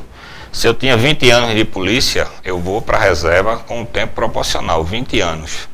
Se 0.52 0.68
eu 0.68 0.74
tinha 0.74 0.96
20 0.96 1.28
anos 1.28 1.56
de 1.56 1.64
polícia, 1.64 2.28
eu 2.44 2.56
vou 2.56 2.80
para 2.80 2.98
a 2.98 3.00
reserva 3.00 3.56
com 3.56 3.80
um 3.80 3.84
tempo 3.84 4.14
proporcional, 4.14 4.84
20 4.84 5.20
anos. 5.20 5.68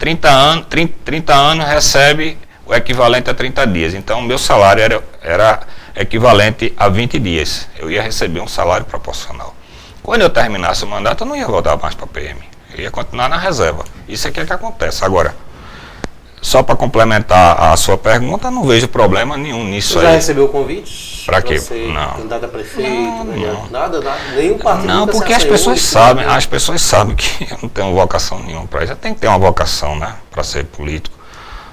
30 0.00 0.28
anos, 0.28 0.66
30, 0.68 0.94
30 1.04 1.32
anos 1.32 1.66
recebe 1.66 2.36
o 2.66 2.74
equivalente 2.74 3.30
a 3.30 3.34
30 3.34 3.66
dias. 3.68 3.94
Então, 3.94 4.20
meu 4.20 4.38
salário 4.38 4.82
era, 4.82 5.00
era 5.22 5.60
equivalente 5.94 6.74
a 6.76 6.88
20 6.88 7.20
dias. 7.20 7.68
Eu 7.78 7.88
ia 7.88 8.02
receber 8.02 8.40
um 8.40 8.48
salário 8.48 8.84
proporcional. 8.84 9.54
Quando 10.02 10.22
eu 10.22 10.30
terminasse 10.30 10.84
o 10.84 10.88
mandato, 10.88 11.22
eu 11.22 11.28
não 11.28 11.36
ia 11.36 11.46
voltar 11.46 11.76
mais 11.76 11.94
para 11.94 12.04
a 12.04 12.08
PM. 12.08 12.40
Eu 12.74 12.80
ia 12.80 12.90
continuar 12.90 13.28
na 13.28 13.38
reserva. 13.38 13.84
Isso 14.08 14.26
é 14.26 14.30
que 14.30 14.40
é 14.40 14.44
que 14.44 14.52
acontece. 14.52 15.04
Agora, 15.04 15.34
só 16.40 16.60
para 16.60 16.74
complementar 16.74 17.72
a 17.72 17.76
sua 17.76 17.96
pergunta, 17.96 18.50
não 18.50 18.64
vejo 18.64 18.88
problema 18.88 19.36
nenhum 19.36 19.64
nisso 19.64 19.92
Você 19.92 19.98
aí. 20.00 20.04
já 20.06 20.10
recebeu 20.10 20.46
o 20.46 20.48
convite? 20.48 21.22
Para 21.24 21.40
quê? 21.40 21.60
Não. 21.94 22.14
Candidato 22.14 22.44
a 22.46 22.48
prefeito? 22.48 22.90
Não, 22.90 23.24
não. 23.24 23.70
Nada, 23.70 24.00
nada, 24.00 24.18
nenhum 24.34 24.58
partido. 24.58 24.88
Não, 24.88 25.06
porque 25.06 25.32
as 25.32 25.44
pessoas 25.44 25.80
sabem, 25.80 26.24
as 26.24 26.44
pessoas 26.44 26.82
sabem 26.82 27.14
que 27.14 27.44
eu 27.48 27.58
não 27.62 27.68
tenho 27.68 27.94
vocação 27.94 28.40
nenhuma 28.40 28.66
para 28.66 28.82
isso. 28.82 28.96
Tem 28.96 29.14
que 29.14 29.20
ter 29.20 29.28
uma 29.28 29.38
vocação, 29.38 29.94
né, 29.96 30.16
para 30.32 30.42
ser 30.42 30.64
político. 30.64 31.21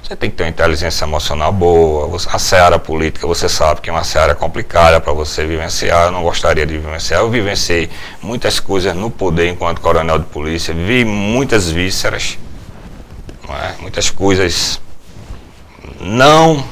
Você 0.03 0.15
tem 0.15 0.29
que 0.29 0.37
ter 0.37 0.43
uma 0.43 0.49
inteligência 0.49 1.03
emocional 1.03 1.51
boa. 1.51 2.17
A 2.31 2.39
seara 2.39 2.79
política, 2.79 3.27
você 3.27 3.47
sabe 3.47 3.81
que 3.81 3.89
é 3.89 3.93
uma 3.93 4.03
seara 4.03 4.33
complicada 4.33 4.99
para 4.99 5.13
você 5.13 5.45
vivenciar. 5.45 6.05
Eu 6.05 6.11
não 6.11 6.23
gostaria 6.23 6.65
de 6.65 6.77
vivenciar. 6.77 7.21
Eu 7.21 7.29
vivenciei 7.29 7.89
muitas 8.21 8.59
coisas 8.59 8.95
no 8.95 9.11
poder 9.11 9.49
enquanto 9.49 9.81
coronel 9.81 10.17
de 10.19 10.25
polícia. 10.25 10.73
Vi 10.73 11.05
muitas 11.05 11.69
vísceras, 11.69 12.39
é? 13.49 13.81
muitas 13.81 14.09
coisas 14.09 14.81
não 15.99 16.63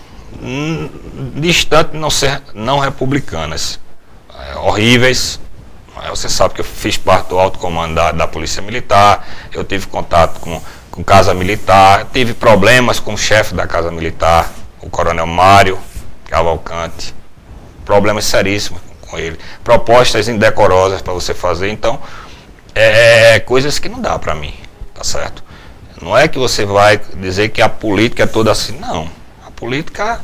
distantes, 1.36 2.00
não 2.00 2.10
ser 2.10 2.42
não 2.54 2.80
republicanas, 2.80 3.80
é, 4.34 4.58
horríveis. 4.58 5.40
É? 6.04 6.10
Você 6.10 6.30
sabe 6.30 6.54
que 6.54 6.62
eu 6.62 6.66
fiz 6.66 6.98
parte 6.98 7.30
do 7.30 7.40
alto 7.40 7.60
comando 7.60 7.96
da, 7.96 8.12
da 8.12 8.28
Polícia 8.28 8.62
Militar. 8.62 9.28
Eu 9.52 9.64
tive 9.64 9.88
contato 9.88 10.40
com 10.40 10.62
com 10.98 11.04
Casa 11.04 11.32
Militar, 11.32 12.08
tive 12.12 12.34
problemas 12.34 13.00
com 13.00 13.14
o 13.14 13.18
chefe 13.18 13.54
da 13.54 13.68
Casa 13.68 13.92
Militar, 13.92 14.52
o 14.82 14.90
Coronel 14.90 15.28
Mário 15.28 15.78
Cavalcante, 16.28 17.14
problemas 17.86 18.26
seríssimos 18.26 18.82
com 19.02 19.16
ele, 19.16 19.38
propostas 19.64 20.28
indecorosas 20.28 21.00
para 21.00 21.14
você 21.14 21.36
fazer, 21.36 21.70
então 21.70 22.00
é, 22.74 23.36
é 23.36 23.40
coisas 23.40 23.78
que 23.78 23.88
não 23.88 24.02
dá 24.02 24.18
para 24.18 24.34
mim, 24.34 24.56
tá 24.92 25.04
certo? 25.04 25.44
Não 26.02 26.18
é 26.18 26.28
que 26.28 26.40
você 26.40 26.66
vai 26.66 27.00
dizer 27.18 27.50
que 27.50 27.62
a 27.62 27.70
política 27.70 28.24
é 28.24 28.28
toda 28.28 28.52
assim, 28.52 28.76
não. 28.80 29.08
A 29.46 29.52
política 29.52 30.20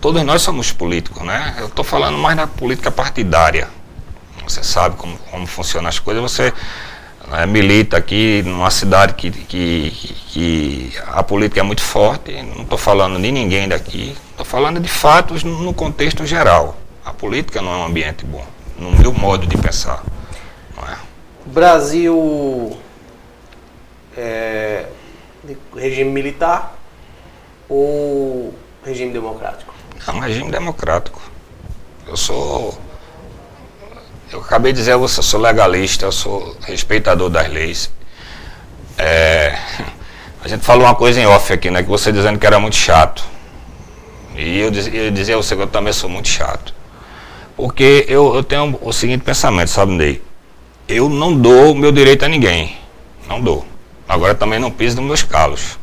todos 0.00 0.22
nós 0.22 0.40
somos 0.40 0.72
políticos, 0.72 1.22
né? 1.22 1.56
Eu 1.58 1.66
estou 1.66 1.84
falando 1.84 2.16
mais 2.16 2.38
da 2.38 2.46
política 2.46 2.90
partidária. 2.90 3.68
Você 4.46 4.64
sabe 4.64 4.96
como, 4.96 5.18
como 5.30 5.46
funcionam 5.46 5.90
as 5.90 5.98
coisas, 5.98 6.22
você 6.22 6.54
né, 7.34 7.46
milita 7.46 7.96
aqui 7.96 8.42
numa 8.44 8.70
cidade 8.70 9.14
que, 9.14 9.30
que, 9.30 9.90
que 10.28 10.92
a 11.06 11.22
política 11.22 11.60
é 11.60 11.62
muito 11.62 11.82
forte, 11.82 12.32
não 12.42 12.62
estou 12.62 12.78
falando 12.78 13.20
de 13.20 13.30
ninguém 13.32 13.68
daqui, 13.68 14.16
estou 14.30 14.44
falando 14.44 14.80
de 14.80 14.88
fatos 14.88 15.42
no 15.42 15.74
contexto 15.74 16.24
geral. 16.24 16.76
A 17.04 17.12
política 17.12 17.60
não 17.60 17.72
é 17.72 17.76
um 17.78 17.84
ambiente 17.86 18.24
bom, 18.24 18.44
no 18.78 18.92
meu 18.92 19.12
modo 19.12 19.46
de 19.46 19.58
pensar. 19.58 20.02
Não 20.76 20.84
é? 20.84 20.96
Brasil 21.46 22.78
é, 24.16 24.86
regime 25.76 26.10
militar 26.10 26.78
ou 27.68 28.54
regime 28.84 29.12
democrático? 29.12 29.74
Não, 30.06 30.20
regime 30.20 30.50
democrático. 30.50 31.20
Eu 32.06 32.16
sou 32.16 32.78
eu 34.34 34.40
acabei 34.40 34.72
de 34.72 34.78
dizer 34.78 34.92
a 34.92 34.96
você, 34.96 35.20
eu 35.20 35.22
sou 35.22 35.40
legalista, 35.40 36.06
eu 36.06 36.10
sou 36.10 36.56
respeitador 36.62 37.30
das 37.30 37.48
leis. 37.48 37.88
É, 38.98 39.56
a 40.42 40.48
gente 40.48 40.64
falou 40.64 40.84
uma 40.86 40.94
coisa 40.96 41.20
em 41.20 41.26
off 41.26 41.52
aqui, 41.52 41.70
né? 41.70 41.84
Que 41.84 41.88
você 41.88 42.10
dizendo 42.10 42.36
que 42.36 42.44
era 42.44 42.58
muito 42.58 42.74
chato. 42.74 43.24
E 44.34 44.58
eu, 44.58 44.72
eu 44.92 45.10
dizia 45.12 45.36
a 45.36 45.36
você 45.36 45.54
que 45.54 45.62
eu 45.62 45.68
também 45.68 45.92
sou 45.92 46.10
muito 46.10 46.26
chato. 46.26 46.74
Porque 47.56 48.06
eu, 48.08 48.34
eu 48.34 48.42
tenho 48.42 48.76
o 48.82 48.92
seguinte 48.92 49.22
pensamento, 49.22 49.68
sabe, 49.68 49.92
Ney? 49.92 50.20
Eu 50.88 51.08
não 51.08 51.32
dou 51.32 51.72
meu 51.72 51.92
direito 51.92 52.24
a 52.24 52.28
ninguém. 52.28 52.76
Não 53.28 53.40
dou. 53.40 53.64
Agora 54.08 54.34
também 54.34 54.58
não 54.58 54.68
piso 54.68 54.96
nos 54.96 55.06
meus 55.06 55.22
calos. 55.22 55.78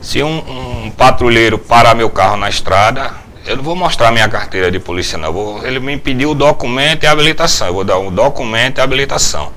Se 0.00 0.22
um, 0.22 0.86
um 0.86 0.90
patrulheiro 0.90 1.58
parar 1.58 1.94
meu 1.94 2.08
carro 2.08 2.38
na 2.38 2.48
estrada, 2.48 3.12
eu 3.44 3.56
não 3.56 3.64
vou 3.64 3.74
mostrar 3.74 4.12
minha 4.12 4.28
carteira 4.28 4.70
de 4.70 4.78
polícia, 4.78 5.18
não. 5.18 5.32
Vou, 5.32 5.66
ele 5.66 5.80
me 5.80 5.98
pediu 5.98 6.30
o 6.30 6.34
documento 6.34 7.02
e 7.02 7.06
a 7.06 7.12
habilitação. 7.12 7.66
Eu 7.66 7.74
vou 7.74 7.84
dar 7.84 7.98
o 7.98 8.10
documento 8.10 8.78
e 8.78 8.80
habilitação. 8.80 9.52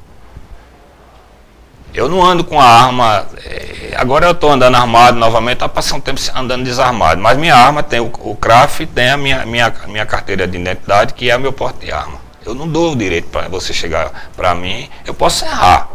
Eu 1.93 2.09
não 2.09 2.25
ando 2.25 2.43
com 2.43 2.59
a 2.59 2.65
arma. 2.65 3.25
Eh, 3.45 3.93
agora 3.95 4.25
eu 4.25 4.31
estou 4.31 4.51
andando 4.51 4.75
armado 4.75 5.17
novamente, 5.17 5.53
está 5.53 5.69
passando 5.69 5.99
um 5.99 6.01
tempo 6.01 6.19
andando 6.33 6.63
desarmado. 6.63 7.21
Mas 7.21 7.37
minha 7.37 7.55
arma 7.55 7.83
tem 7.83 7.99
o, 7.99 8.11
o 8.19 8.35
CRAF, 8.35 8.85
tem 8.87 9.11
a 9.11 9.17
minha, 9.17 9.45
minha, 9.45 9.73
minha 9.87 10.05
carteira 10.05 10.47
de 10.47 10.57
identidade, 10.57 11.13
que 11.13 11.29
é 11.29 11.37
meu 11.37 11.53
porte 11.53 11.85
de 11.85 11.91
arma. 11.91 12.19
Eu 12.43 12.55
não 12.55 12.67
dou 12.67 12.91
o 12.91 12.95
direito 12.95 13.29
para 13.29 13.47
você 13.47 13.71
chegar 13.71 14.29
para 14.35 14.53
mim. 14.55 14.89
Eu 15.05 15.13
posso 15.13 15.45
errar, 15.45 15.89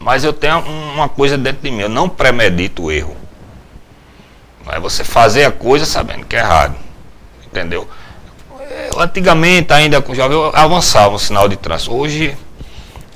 mas 0.00 0.24
eu 0.24 0.32
tenho 0.32 0.58
uma 0.58 1.08
coisa 1.08 1.38
dentro 1.38 1.62
de 1.62 1.70
mim. 1.70 1.82
Eu 1.82 1.88
não 1.88 2.08
premedito 2.08 2.84
o 2.84 2.92
erro. 2.92 3.16
É 4.68 4.80
você 4.80 5.04
fazer 5.04 5.44
a 5.44 5.52
coisa 5.52 5.86
sabendo 5.86 6.26
que 6.26 6.34
é 6.34 6.40
errado 6.40 6.85
entendeu? 7.56 7.88
Antigamente, 8.98 9.72
ainda 9.72 10.00
com 10.02 10.14
jovem, 10.14 10.38
avançava 10.54 11.14
o 11.14 11.18
sinal 11.18 11.48
de 11.48 11.56
trânsito. 11.56 11.94
Hoje, 11.94 12.36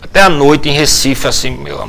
até 0.02 0.22
a 0.22 0.28
noite 0.28 0.68
em 0.68 0.72
Recife, 0.72 1.26
assim, 1.26 1.50
meu, 1.50 1.88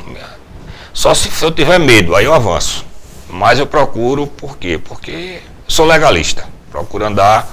só 0.92 1.14
se 1.14 1.30
eu 1.42 1.50
tiver 1.50 1.78
medo, 1.78 2.14
aí 2.14 2.24
eu 2.24 2.34
avanço. 2.34 2.84
Mas 3.28 3.58
eu 3.58 3.66
procuro, 3.66 4.26
por 4.26 4.58
quê? 4.58 4.78
Porque 4.82 5.40
sou 5.66 5.86
legalista. 5.86 6.46
Procuro 6.70 7.06
andar, 7.06 7.48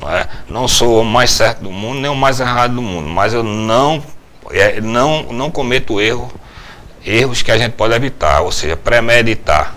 não, 0.00 0.10
é? 0.10 0.28
não 0.48 0.68
sou 0.68 1.02
o 1.02 1.04
mais 1.04 1.30
certo 1.30 1.62
do 1.62 1.70
mundo, 1.70 2.00
nem 2.00 2.10
o 2.10 2.16
mais 2.16 2.40
errado 2.40 2.74
do 2.74 2.82
mundo. 2.82 3.08
Mas 3.08 3.32
eu 3.32 3.42
não, 3.42 4.02
é, 4.50 4.80
não, 4.80 5.24
não 5.24 5.50
cometo 5.50 6.00
erro, 6.00 6.30
erros 7.04 7.42
que 7.42 7.50
a 7.50 7.58
gente 7.58 7.72
pode 7.72 7.94
evitar, 7.94 8.40
ou 8.40 8.52
seja, 8.52 8.76
premeditar. 8.76 9.74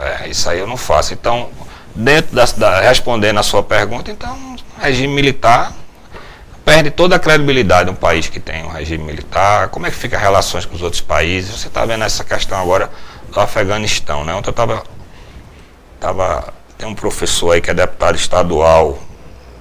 É, 0.00 0.28
isso 0.28 0.48
aí 0.48 0.58
eu 0.58 0.66
não 0.66 0.76
faço. 0.76 1.12
Então, 1.12 1.50
dentro 1.94 2.34
da, 2.34 2.44
da, 2.44 2.80
respondendo 2.80 3.38
a 3.38 3.42
sua 3.42 3.62
pergunta, 3.62 4.10
então, 4.10 4.56
regime 4.80 5.14
militar 5.14 5.72
perde 6.64 6.90
toda 6.90 7.16
a 7.16 7.18
credibilidade 7.18 7.90
um 7.90 7.94
país 7.94 8.28
que 8.28 8.38
tem 8.38 8.64
um 8.64 8.68
regime 8.68 9.04
militar. 9.04 9.68
Como 9.68 9.86
é 9.86 9.90
que 9.90 9.96
fica 9.96 10.16
as 10.16 10.22
relações 10.22 10.64
com 10.64 10.74
os 10.74 10.82
outros 10.82 11.02
países? 11.02 11.50
Você 11.50 11.68
está 11.68 11.84
vendo 11.84 12.04
essa 12.04 12.22
questão 12.22 12.58
agora 12.58 12.90
do 13.30 13.40
Afeganistão, 13.40 14.24
né? 14.24 14.32
Ontem 14.34 14.48
eu 14.48 14.52
estava 14.52 14.84
tava, 15.98 16.52
tem 16.76 16.88
um 16.88 16.94
professor 16.94 17.52
aí 17.52 17.60
que 17.60 17.70
é 17.70 17.74
deputado 17.74 18.16
estadual, 18.16 18.98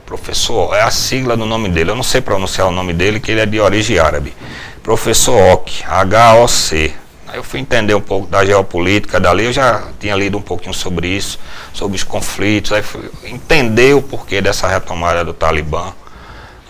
professor, 0.06 0.74
é 0.74 0.82
a 0.82 0.89
sigla 0.89 1.38
do 1.38 1.46
nome 1.46 1.70
dele, 1.70 1.91
eu 1.91 1.96
não 1.96 2.04
sei 2.04 2.20
pronunciar 2.20 2.67
o 2.67 2.72
nome 2.72 2.94
dele, 2.94 3.20
que 3.20 3.32
ele 3.32 3.41
é 3.41 3.46
de 3.46 3.60
origem 3.60 4.00
árabe. 4.00 4.34
Professor 4.82 5.39
Oc, 5.54 5.84
H-O-C, 5.88 6.94
Aí 7.32 7.38
eu 7.38 7.44
fui 7.46 7.62
entender 7.62 7.94
um 7.94 8.02
pouco 8.02 8.28
da 8.28 8.44
geopolítica 8.44 9.17
dali, 9.17 9.46
eu 9.46 9.54
já 9.54 9.88
tinha 9.98 10.13
lido 10.15 10.38
um 10.38 10.41
pouquinho 10.41 10.74
sobre 10.74 11.08
isso, 11.08 11.39
sobre 11.72 11.96
os 11.96 12.04
conflitos, 12.04 12.74
aí 12.74 12.84
fui 12.84 13.10
entender 13.24 13.96
o 13.96 14.02
porquê 14.02 14.41
dessa 14.41 14.67
retomada 14.67 15.24
do 15.24 15.34
Talibã. 15.34 15.94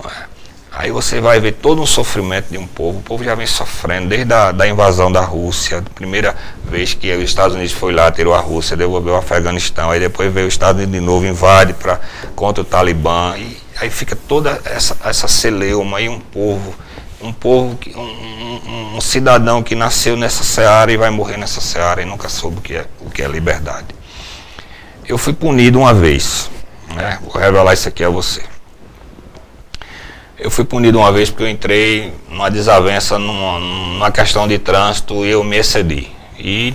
É? 0.06 0.32
Aí 0.71 0.91
você 0.91 1.19
vai 1.19 1.39
ver 1.39 1.54
todo 1.54 1.82
um 1.82 1.86
sofrimento 1.88 2.52
de 2.52 2.60
um 2.60 2.67
povo, 2.67 3.00
o 3.00 3.02
povo 3.02 3.24
já 3.24 3.34
vem 3.34 3.47
sofrendo 3.47 4.10
desde 4.10 4.32
a 4.32 4.52
da 4.52 4.67
invasão 4.67 5.12
da 5.12 5.21
Rússia, 5.21 5.84
primeira 5.95 6.36
vez 6.63 6.93
que 6.93 7.12
os 7.12 7.24
Estados 7.24 7.56
Unidos 7.56 7.74
foi 7.74 7.91
lá, 7.91 8.12
tirou 8.12 8.36
a 8.36 8.39
Rússia, 8.39 8.78
devolveu 8.78 9.15
o 9.15 9.17
Afeganistão, 9.17 9.89
aí 9.89 10.00
depois 10.00 10.32
veio 10.32 10.47
os 10.47 10.54
Estados 10.54 10.80
Unidos 10.80 11.00
de 11.00 11.04
novo, 11.04 11.26
invade 11.26 11.74
pra, 11.74 12.00
contra 12.36 12.62
o 12.62 12.65
Talibã, 12.65 13.36
e 13.36 13.58
aí 13.80 13.89
fica 13.89 14.15
toda 14.15 14.62
essa, 14.63 14.95
essa 15.04 15.28
celeuma 15.28 15.97
aí, 15.97 16.08
um 16.08 16.19
povo 16.19 16.76
um 17.23 17.31
povo, 17.31 17.75
que, 17.77 17.95
um, 17.95 18.95
um, 18.95 19.01
cidadão 19.01 19.62
que 19.62 19.75
nasceu 19.75 20.15
nessa 20.15 20.43
seara 20.43 20.91
e 20.91 20.97
vai 20.97 21.10
morrer 21.10 21.38
nessa 21.38 21.62
seara 21.62 22.01
e 22.01 22.05
nunca 22.05 22.29
soube 22.29 22.57
o 22.57 22.62
que 22.62 22.75
é, 22.75 22.86
o 22.99 23.10
que 23.10 23.21
é 23.21 23.27
liberdade. 23.27 23.88
Eu 25.07 25.17
fui 25.17 25.34
punido 25.34 25.79
uma 25.79 25.93
vez, 25.93 26.49
né? 26.93 27.19
vou 27.21 27.41
revelar 27.41 27.73
isso 27.73 27.88
aqui 27.88 28.03
a 28.03 28.10
você. 28.10 28.43
Eu 30.38 30.49
fui 30.49 30.65
punido 30.65 30.97
uma 30.97 31.12
vez 31.12 31.29
porque 31.29 31.43
eu 31.43 31.49
entrei 31.49 32.13
numa 32.29 32.49
desavença 32.49 33.19
numa, 33.19 33.60
numa 33.60 34.12
questão 34.12 34.47
de 34.47 34.57
trânsito 34.57 35.25
e 35.25 35.29
eu 35.29 35.43
me 35.43 35.57
excedi. 35.57 36.10
E 36.39 36.73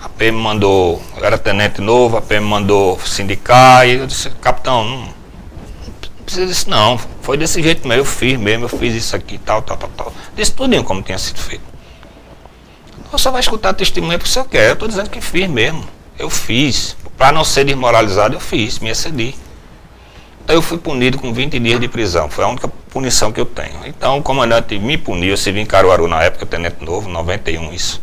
a 0.00 0.08
PM 0.08 0.38
mandou, 0.38 1.02
eu 1.16 1.24
era 1.24 1.36
tenente 1.36 1.82
novo, 1.82 2.16
a 2.16 2.22
PM 2.22 2.46
mandou 2.46 2.98
sindicar 3.00 3.86
e 3.86 3.96
eu 3.96 4.06
disse, 4.06 4.30
capitão, 4.40 4.84
não, 4.84 5.08
precisa 6.24 6.46
disso 6.46 6.68
não. 6.68 6.98
Foi 7.22 7.36
desse 7.36 7.62
jeito 7.62 7.86
mesmo, 7.86 8.02
eu 8.02 8.04
fiz 8.04 8.38
mesmo, 8.38 8.64
eu 8.64 8.68
fiz 8.68 8.94
isso 8.94 9.14
aqui, 9.14 9.38
tal, 9.38 9.62
tal, 9.62 9.76
tal, 9.76 9.90
tal. 9.96 10.12
Disse 10.34 10.52
tudinho 10.52 10.82
como 10.82 11.02
tinha 11.02 11.18
sido 11.18 11.38
feito. 11.38 11.62
Você 13.12 13.30
vai 13.30 13.40
escutar 13.40 13.72
testemunha 13.74 14.18
porque 14.18 14.30
você 14.30 14.42
quer. 14.44 14.70
Eu 14.70 14.72
estou 14.72 14.88
dizendo 14.88 15.08
que 15.08 15.20
fiz 15.20 15.48
mesmo. 15.48 15.84
Eu 16.18 16.28
fiz. 16.28 16.96
Para 17.16 17.30
não 17.30 17.44
ser 17.44 17.64
desmoralizado, 17.64 18.34
eu 18.34 18.40
fiz, 18.40 18.80
me 18.80 18.90
excedi. 18.90 19.36
Então 20.42 20.56
eu 20.56 20.60
fui 20.60 20.78
punido 20.78 21.16
com 21.16 21.32
20 21.32 21.58
dias 21.60 21.80
de 21.80 21.86
prisão. 21.86 22.28
Foi 22.28 22.44
a 22.44 22.48
única 22.48 22.66
punição 22.90 23.30
que 23.30 23.40
eu 23.40 23.46
tenho. 23.46 23.86
Então 23.86 24.18
o 24.18 24.22
comandante 24.22 24.78
me 24.78 24.98
puniu, 24.98 25.30
eu 25.30 25.36
servi 25.36 25.60
em 25.60 25.66
Caruaru 25.66 26.08
na 26.08 26.22
época, 26.24 26.44
tenente 26.44 26.84
novo, 26.84 27.08
91 27.08 27.72
isso. 27.72 28.02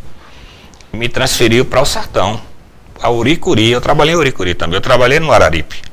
Me 0.93 1.09
transferiu 1.09 1.65
para 1.65 1.81
o 1.81 1.85
sertão, 1.85 2.41
a 3.01 3.09
Uricuri. 3.09 3.69
Eu 3.69 3.81
trabalhei 3.81 4.13
em 4.13 4.17
Uricuri 4.17 4.55
também. 4.55 4.75
Eu 4.75 4.81
trabalhei 4.81 5.19
no 5.19 5.31
Araripe. 5.31 5.90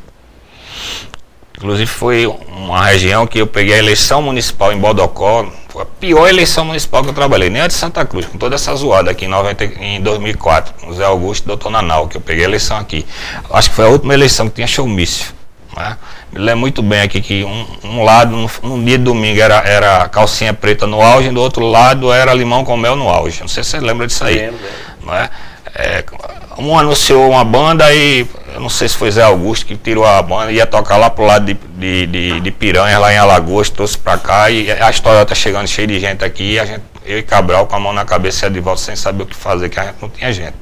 Inclusive 1.59 1.91
foi 1.91 2.25
uma 2.27 2.87
região 2.87 3.27
que 3.27 3.41
eu 3.41 3.47
peguei 3.47 3.75
a 3.75 3.79
eleição 3.79 4.23
municipal 4.23 4.73
em 4.73 4.79
Bodocó, 4.79 5.45
foi 5.69 5.83
a 5.83 5.85
pior 5.85 6.29
eleição 6.29 6.65
municipal 6.65 7.03
que 7.03 7.09
eu 7.09 7.13
trabalhei, 7.13 7.51
nem 7.51 7.61
a 7.61 7.67
de 7.67 7.75
Santa 7.75 8.05
Cruz, 8.07 8.27
com 8.27 8.39
toda 8.39 8.55
essa 8.55 8.73
zoada 8.77 9.11
aqui 9.11 9.25
em, 9.25 9.29
90, 9.29 9.65
em 9.65 10.01
2004, 10.01 10.75
com 10.81 10.93
Zé 10.93 11.05
Augusto 11.05 11.45
e 11.45 11.49
Doutor 11.49 11.71
Nanal, 11.71 12.07
que 12.07 12.17
eu 12.17 12.21
peguei 12.21 12.45
a 12.45 12.49
eleição 12.49 12.77
aqui. 12.77 13.05
Acho 13.51 13.71
que 13.71 13.75
foi 13.75 13.87
a 13.87 13.89
última 13.89 14.15
eleição 14.15 14.49
que 14.49 14.55
tinha 14.55 14.69
showmício. 14.69 15.35
Né? 15.77 15.97
Me 16.33 16.39
lembro 16.39 16.61
muito 16.61 16.81
bem 16.81 17.01
aqui 17.01 17.21
que 17.21 17.43
um, 17.43 17.67
um 17.83 18.05
lado, 18.05 18.37
no, 18.37 18.51
no, 18.63 18.85
dia 18.85 18.97
de 18.97 19.03
domingo, 19.03 19.41
era, 19.41 19.57
era 19.57 20.09
calcinha 20.09 20.55
preta 20.55 20.87
no 20.87 21.03
auge, 21.03 21.29
e 21.29 21.33
do 21.33 21.41
outro 21.41 21.67
lado 21.67 22.13
era 22.13 22.33
limão 22.33 22.65
com 22.65 22.77
mel 22.77 22.95
no 22.95 23.09
auge. 23.09 23.41
Não 23.41 23.49
sei 23.49 23.65
se 23.65 23.71
você 23.71 23.81
lembra 23.81 24.07
disso 24.07 24.23
aí. 24.25 24.37
Lembro. 24.37 24.61
Não 25.05 25.29
é? 25.75 26.05
Um 26.57 26.77
anunciou 26.77 27.31
uma 27.31 27.45
banda 27.45 27.93
e 27.95 28.27
eu 28.55 28.61
não 28.61 28.69
sei 28.69 28.89
se 28.89 28.97
foi 28.97 29.11
Zé 29.11 29.23
Augusto 29.23 29.67
que 29.67 29.77
tirou 29.77 30.05
a 30.05 30.21
banda, 30.23 30.51
ia 30.51 30.67
tocar 30.67 30.97
lá 30.97 31.09
pro 31.09 31.25
lado 31.25 31.47
de, 31.47 31.55
de, 31.55 32.07
de, 32.07 32.41
de 32.41 32.51
Piranha, 32.51 32.99
lá 32.99 33.13
em 33.13 33.17
Alagoas, 33.17 33.71
trouxe 33.71 33.97
pra 33.97 34.19
cá 34.19 34.51
e 34.51 34.71
a 34.71 34.91
história 34.91 35.25
tá 35.25 35.35
chegando 35.35 35.69
cheia 35.69 35.87
de 35.87 36.01
gente 36.01 36.25
aqui, 36.25 36.53
e 36.53 36.59
a 36.59 36.65
gente, 36.65 36.83
eu 37.05 37.19
e 37.19 37.23
Cabral 37.23 37.67
com 37.67 37.77
a 37.77 37.81
mão 37.81 37.93
na 37.93 38.05
cabeça 38.05 38.47
e 38.47 38.51
de 38.51 38.61
volta 38.61 38.81
sem 38.81 38.97
saber 38.97 39.23
o 39.23 39.27
que 39.27 39.37
fazer, 39.37 39.69
que 39.69 39.79
a 39.79 39.85
gente 39.85 39.97
não 40.01 40.09
tinha 40.09 40.33
gente. 40.33 40.57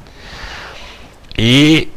E 1.39 1.91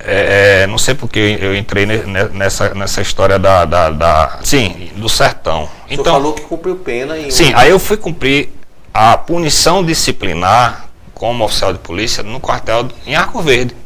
é, 0.00 0.62
é 0.62 0.66
não 0.66 0.78
sei 0.78 0.94
porque 0.94 1.38
eu 1.40 1.54
entrei 1.54 1.86
nessa, 1.86 2.74
nessa 2.74 3.00
história 3.00 3.38
da, 3.38 3.64
da, 3.64 3.90
da 3.90 4.38
Sim, 4.42 4.90
do 4.96 5.08
sertão. 5.08 5.68
Então, 5.88 6.14
falou 6.14 6.32
que 6.32 6.42
cumpriu 6.42 6.76
pena 6.76 7.16
e. 7.16 7.30
Sim, 7.30 7.52
aí 7.54 7.70
eu 7.70 7.78
fui 7.78 7.96
cumprir 7.96 8.48
a 8.92 9.16
punição 9.16 9.84
disciplinar 9.84 10.81
como 11.22 11.44
oficial 11.44 11.72
de 11.72 11.78
polícia 11.78 12.20
no 12.24 12.40
quartel 12.40 12.88
em 13.06 13.14
Arco 13.14 13.40
Verde. 13.40 13.76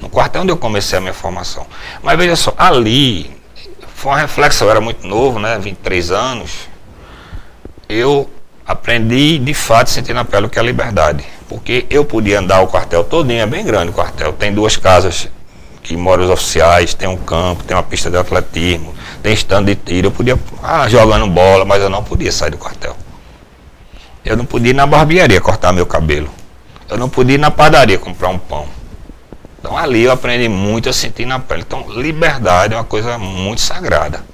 No 0.00 0.08
quartel 0.08 0.40
onde 0.40 0.50
eu 0.50 0.56
comecei 0.56 0.96
a 0.96 1.00
minha 1.02 1.12
formação. 1.12 1.66
Mas 2.02 2.16
veja 2.16 2.34
só, 2.34 2.54
ali 2.56 3.30
foi 3.94 4.12
uma 4.12 4.18
reflexão, 4.18 4.66
eu 4.66 4.70
era 4.70 4.80
muito 4.80 5.06
novo, 5.06 5.38
né? 5.38 5.58
23 5.58 6.10
anos. 6.10 6.70
Eu 7.86 8.30
aprendi 8.66 9.38
de 9.38 9.52
fato 9.52 9.90
sentir 9.90 10.14
na 10.14 10.24
pele 10.24 10.46
o 10.46 10.48
que 10.48 10.58
é 10.58 10.62
liberdade. 10.62 11.22
Porque 11.50 11.84
eu 11.90 12.02
podia 12.02 12.38
andar 12.38 12.62
o 12.62 12.66
quartel 12.66 13.04
todinho, 13.04 13.42
é 13.42 13.46
bem 13.46 13.62
grande 13.62 13.90
o 13.90 13.92
quartel. 13.92 14.32
Tem 14.32 14.50
duas 14.50 14.78
casas 14.78 15.28
que 15.82 15.94
moram 15.98 16.24
os 16.24 16.30
oficiais, 16.30 16.94
tem 16.94 17.06
um 17.06 17.18
campo, 17.18 17.62
tem 17.62 17.76
uma 17.76 17.82
pista 17.82 18.10
de 18.10 18.16
atletismo, 18.16 18.94
tem 19.22 19.34
stand 19.34 19.64
de 19.64 19.74
tiro. 19.74 20.06
Eu 20.06 20.12
podia 20.12 20.38
ah, 20.62 20.88
jogando 20.88 21.26
bola, 21.26 21.66
mas 21.66 21.82
eu 21.82 21.90
não 21.90 22.02
podia 22.02 22.32
sair 22.32 22.52
do 22.52 22.56
quartel. 22.56 22.96
Eu 24.24 24.34
não 24.34 24.46
podia 24.46 24.70
ir 24.70 24.74
na 24.74 24.86
barbearia 24.86 25.42
cortar 25.42 25.74
meu 25.74 25.84
cabelo. 25.84 26.39
Eu 26.90 26.98
não 26.98 27.08
podia 27.08 27.36
ir 27.36 27.38
na 27.38 27.50
padaria 27.50 27.98
comprar 27.98 28.28
um 28.28 28.38
pão. 28.38 28.66
Então 29.60 29.76
ali 29.76 30.02
eu 30.02 30.12
aprendi 30.12 30.48
muito, 30.48 30.88
eu 30.88 30.92
senti 30.92 31.24
na 31.24 31.38
pele. 31.38 31.62
Então 31.62 31.88
liberdade 31.90 32.74
é 32.74 32.76
uma 32.76 32.84
coisa 32.84 33.16
muito 33.16 33.60
sagrada. 33.60 34.24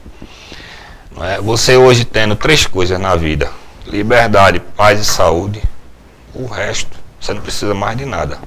É? 1.21 1.41
Você 1.41 1.77
hoje 1.77 2.05
tendo 2.05 2.35
três 2.35 2.67
coisas 2.67 2.99
na 2.99 3.15
vida: 3.15 3.51
liberdade, 3.87 4.61
paz 4.61 5.01
e 5.01 5.05
saúde. 5.05 5.63
O 6.35 6.47
resto, 6.47 6.97
você 7.21 7.35
não 7.35 7.43
precisa 7.43 7.75
mais 7.75 7.97
de 7.97 8.05
nada. 8.05 8.39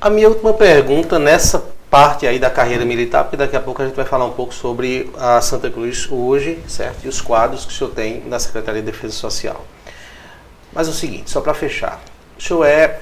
A 0.00 0.10
minha 0.10 0.28
última 0.28 0.52
pergunta 0.52 1.18
nessa 1.18 1.62
parte 1.90 2.26
aí 2.26 2.38
da 2.38 2.48
carreira 2.48 2.84
militar, 2.84 3.24
porque 3.24 3.36
daqui 3.36 3.54
a 3.54 3.60
pouco 3.60 3.82
a 3.82 3.84
gente 3.84 3.94
vai 3.94 4.04
falar 4.04 4.24
um 4.24 4.32
pouco 4.32 4.54
sobre 4.54 5.10
a 5.18 5.40
Santa 5.40 5.70
Cruz 5.70 6.08
hoje, 6.10 6.58
certo? 6.66 7.04
E 7.04 7.08
os 7.08 7.20
quadros 7.20 7.64
que 7.64 7.72
o 7.72 7.76
senhor 7.76 7.90
tem 7.90 8.22
na 8.26 8.38
Secretaria 8.38 8.80
de 8.80 8.90
Defesa 8.90 9.12
Social. 9.12 9.64
Mas 10.72 10.88
é 10.88 10.90
o 10.90 10.94
seguinte, 10.94 11.30
só 11.30 11.40
para 11.40 11.52
fechar, 11.52 12.00
o 12.42 12.44
senhor 12.44 12.64
é 12.64 13.00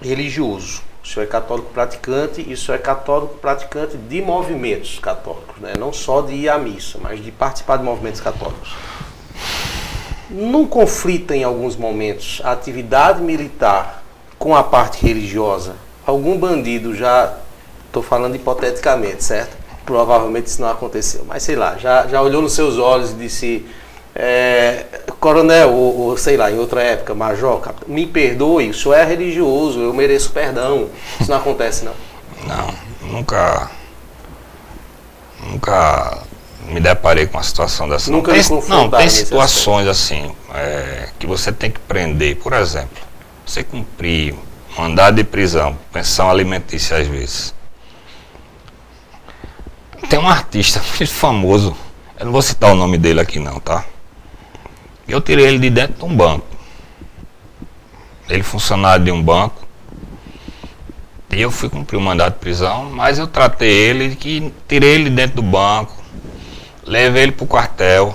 religioso, 0.00 0.80
o 1.02 1.08
senhor 1.08 1.24
é 1.24 1.26
católico 1.26 1.70
praticante 1.74 2.44
e 2.46 2.52
o 2.52 2.56
senhor 2.56 2.76
é 2.76 2.78
católico 2.78 3.34
praticante 3.34 3.96
de 3.96 4.22
movimentos 4.22 5.00
católicos, 5.00 5.56
né? 5.60 5.72
não 5.76 5.92
só 5.92 6.20
de 6.20 6.34
ir 6.34 6.48
à 6.48 6.56
missa, 6.56 6.96
mas 7.02 7.22
de 7.22 7.32
participar 7.32 7.78
de 7.78 7.82
movimentos 7.82 8.20
católicos. 8.20 8.72
Não 10.30 10.64
conflita 10.66 11.34
em 11.34 11.42
alguns 11.42 11.74
momentos 11.74 12.40
a 12.44 12.52
atividade 12.52 13.20
militar 13.20 14.04
com 14.38 14.54
a 14.54 14.62
parte 14.62 15.04
religiosa? 15.04 15.74
Algum 16.06 16.38
bandido 16.38 16.94
já, 16.94 17.38
estou 17.86 18.04
falando 18.04 18.36
hipoteticamente, 18.36 19.24
certo? 19.24 19.56
Provavelmente 19.84 20.46
isso 20.46 20.62
não 20.62 20.70
aconteceu, 20.70 21.24
mas 21.26 21.42
sei 21.42 21.56
lá, 21.56 21.76
já, 21.76 22.06
já 22.06 22.22
olhou 22.22 22.40
nos 22.40 22.52
seus 22.52 22.78
olhos 22.78 23.10
e 23.10 23.14
disse 23.14 23.66
é, 24.18 24.86
coronel, 25.20 25.72
ou, 25.72 26.00
ou, 26.00 26.16
sei 26.16 26.38
lá, 26.38 26.50
em 26.50 26.58
outra 26.58 26.82
época, 26.82 27.14
major, 27.14 27.60
capitão, 27.60 27.92
me 27.92 28.06
perdoe, 28.06 28.70
o 28.70 28.74
senhor 28.74 28.94
é 28.94 29.04
religioso, 29.04 29.80
eu 29.80 29.92
mereço 29.92 30.30
perdão. 30.30 30.88
Isso 31.20 31.30
não 31.30 31.36
acontece, 31.36 31.84
não? 31.84 31.92
Não, 32.46 32.74
nunca. 33.12 33.70
Nunca 35.50 36.22
me 36.66 36.80
deparei 36.80 37.26
com 37.26 37.36
uma 37.36 37.42
situação 37.42 37.88
dessa. 37.88 38.10
Nunca 38.10 38.32
não, 38.32 38.42
tem, 38.42 38.68
não, 38.68 38.90
tem 38.90 39.08
situações 39.08 39.86
assim 39.86 40.34
é, 40.54 41.10
que 41.18 41.26
você 41.26 41.52
tem 41.52 41.70
que 41.70 41.78
prender, 41.80 42.36
por 42.36 42.54
exemplo, 42.54 42.98
você 43.44 43.62
cumprir 43.62 44.34
mandado 44.76 45.16
de 45.16 45.24
prisão, 45.24 45.76
pensão 45.92 46.30
alimentícia 46.30 46.96
às 46.96 47.06
vezes. 47.06 47.54
Tem 50.08 50.18
um 50.18 50.28
artista 50.28 50.80
muito 50.98 51.12
famoso, 51.12 51.76
eu 52.18 52.24
não 52.24 52.32
vou 52.32 52.42
citar 52.42 52.72
o 52.72 52.74
nome 52.74 52.96
dele 52.96 53.20
aqui 53.20 53.38
não, 53.38 53.60
tá? 53.60 53.84
Eu 55.08 55.20
tirei 55.20 55.46
ele 55.46 55.58
de 55.58 55.70
dentro 55.70 55.94
de 55.94 56.04
um 56.04 56.16
banco. 56.16 56.46
Ele 58.28 58.42
funcionário 58.42 59.04
de 59.04 59.12
um 59.12 59.22
banco. 59.22 59.66
E 61.30 61.40
eu 61.40 61.50
fui 61.50 61.68
cumprir 61.68 61.96
o 61.96 62.00
mandato 62.00 62.34
de 62.34 62.40
prisão, 62.40 62.84
mas 62.90 63.18
eu 63.18 63.26
tratei 63.26 63.68
ele 63.68 64.16
que 64.16 64.52
tirei 64.66 64.94
ele 64.94 65.04
de 65.04 65.16
dentro 65.16 65.36
do 65.36 65.42
banco, 65.42 65.92
levei 66.84 67.24
ele 67.24 67.32
para 67.32 67.44
o 67.44 67.46
quartel, 67.46 68.14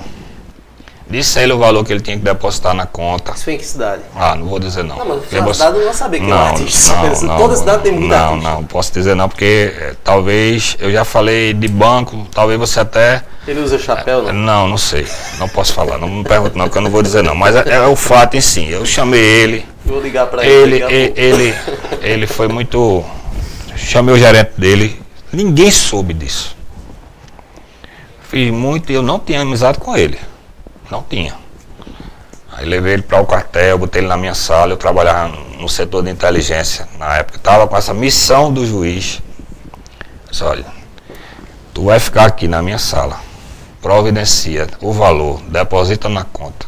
disse 1.08 1.38
a 1.38 1.44
ele 1.44 1.54
o 1.54 1.60
valor 1.60 1.84
que 1.86 1.94
ele 1.94 2.00
tinha 2.00 2.18
que 2.18 2.24
depositar 2.24 2.74
na 2.74 2.88
conta. 2.88 3.34
Isso 3.34 3.44
foi 3.44 3.54
em 3.54 3.58
que 3.58 3.66
cidade? 3.66 4.02
Ah, 4.16 4.34
não 4.34 4.48
vou 4.48 4.58
dizer 4.58 4.84
não. 4.84 4.98
Não, 4.98 5.06
mas 5.06 5.26
cidade 5.28 5.78
eu 5.78 5.86
não 5.86 5.94
saber 5.94 6.20
que 6.20 6.26
não, 6.26 6.38
é 6.38 6.40
um 6.40 6.46
artista. 6.46 6.94
Não, 6.96 7.22
não, 7.22 7.38
Toda 7.38 7.56
cidade 7.58 7.84
tem 7.84 7.92
muita 7.92 8.18
Não, 8.18 8.38
não, 8.38 8.64
posso 8.64 8.94
dizer 8.94 9.14
não, 9.14 9.30
porque 9.30 9.76
é, 9.78 9.96
talvez, 10.04 10.78
eu 10.80 10.92
já 10.92 11.06
falei 11.06 11.54
de 11.54 11.68
banco, 11.68 12.26
talvez 12.32 12.60
você 12.60 12.80
até... 12.80 13.24
Ele 13.48 13.60
usa 13.60 13.80
chapéu, 13.80 14.22
não? 14.22 14.34
Não, 14.34 14.68
não 14.68 14.78
sei, 14.78 15.08
não 15.40 15.50
posso 15.50 15.74
falar, 15.74 15.98
não 15.98 16.08
me 16.08 16.24
pergunte 16.24 16.56
não, 16.56 16.70
que 16.70 16.78
eu 16.78 16.82
não 16.82 16.92
vou 16.92 17.02
dizer 17.02 17.24
não, 17.24 17.34
mas 17.34 17.56
é, 17.56 17.74
é 17.74 17.82
o 17.82 17.96
fato 17.96 18.38
em 18.38 18.42
si, 18.42 18.70
eu 18.70 18.86
chamei 18.86 19.20
ele... 19.20 19.66
Vou 19.84 20.00
ligar 20.00 20.28
para 20.28 20.46
ele. 20.46 20.76
Ele, 20.76 20.94
ele, 20.94 21.14
ele, 21.16 21.56
ele 22.02 22.28
foi 22.28 22.48
muito... 22.48 23.04
Chamei 23.76 24.14
o 24.14 24.18
gerente 24.18 24.52
dele, 24.58 25.02
ninguém 25.34 25.72
soube 25.72 26.14
disso. 26.14 26.56
Fiz 28.30 28.52
muito 28.52 28.92
e 28.92 28.96
eu 28.96 29.02
não 29.02 29.18
tinha 29.18 29.42
amizade 29.42 29.80
com 29.80 29.98
ele, 29.98 30.20
não 30.90 31.02
tinha. 31.02 31.36
Aí 32.54 32.66
levei 32.66 32.94
ele 32.94 33.02
para 33.02 33.20
o 33.20 33.26
quartel, 33.26 33.78
botei 33.78 34.02
ele 34.02 34.08
na 34.08 34.18
minha 34.18 34.36
sala, 34.36 34.74
eu 34.74 34.78
trabalhava 34.78 35.30
no 35.58 35.68
setor 35.68 36.04
de 36.04 36.12
inteligência 36.12 36.88
na 37.00 37.18
época, 37.18 37.38
estava 37.38 37.68
com 37.68 37.76
essa 37.76 37.94
missão 37.94 38.54
do 38.54 38.66
juiz. 38.66 39.20
disse, 40.30 40.44
olha, 40.44 40.66
tu 41.74 41.86
vai 41.86 42.00
ficar 42.00 42.26
aqui 42.26 42.48
na 42.48 42.62
minha 42.62 42.78
sala, 42.78 43.20
providencia 43.82 44.68
o 44.82 44.92
valor, 44.92 45.42
deposita 45.44 46.08
na 46.08 46.24
conta. 46.24 46.68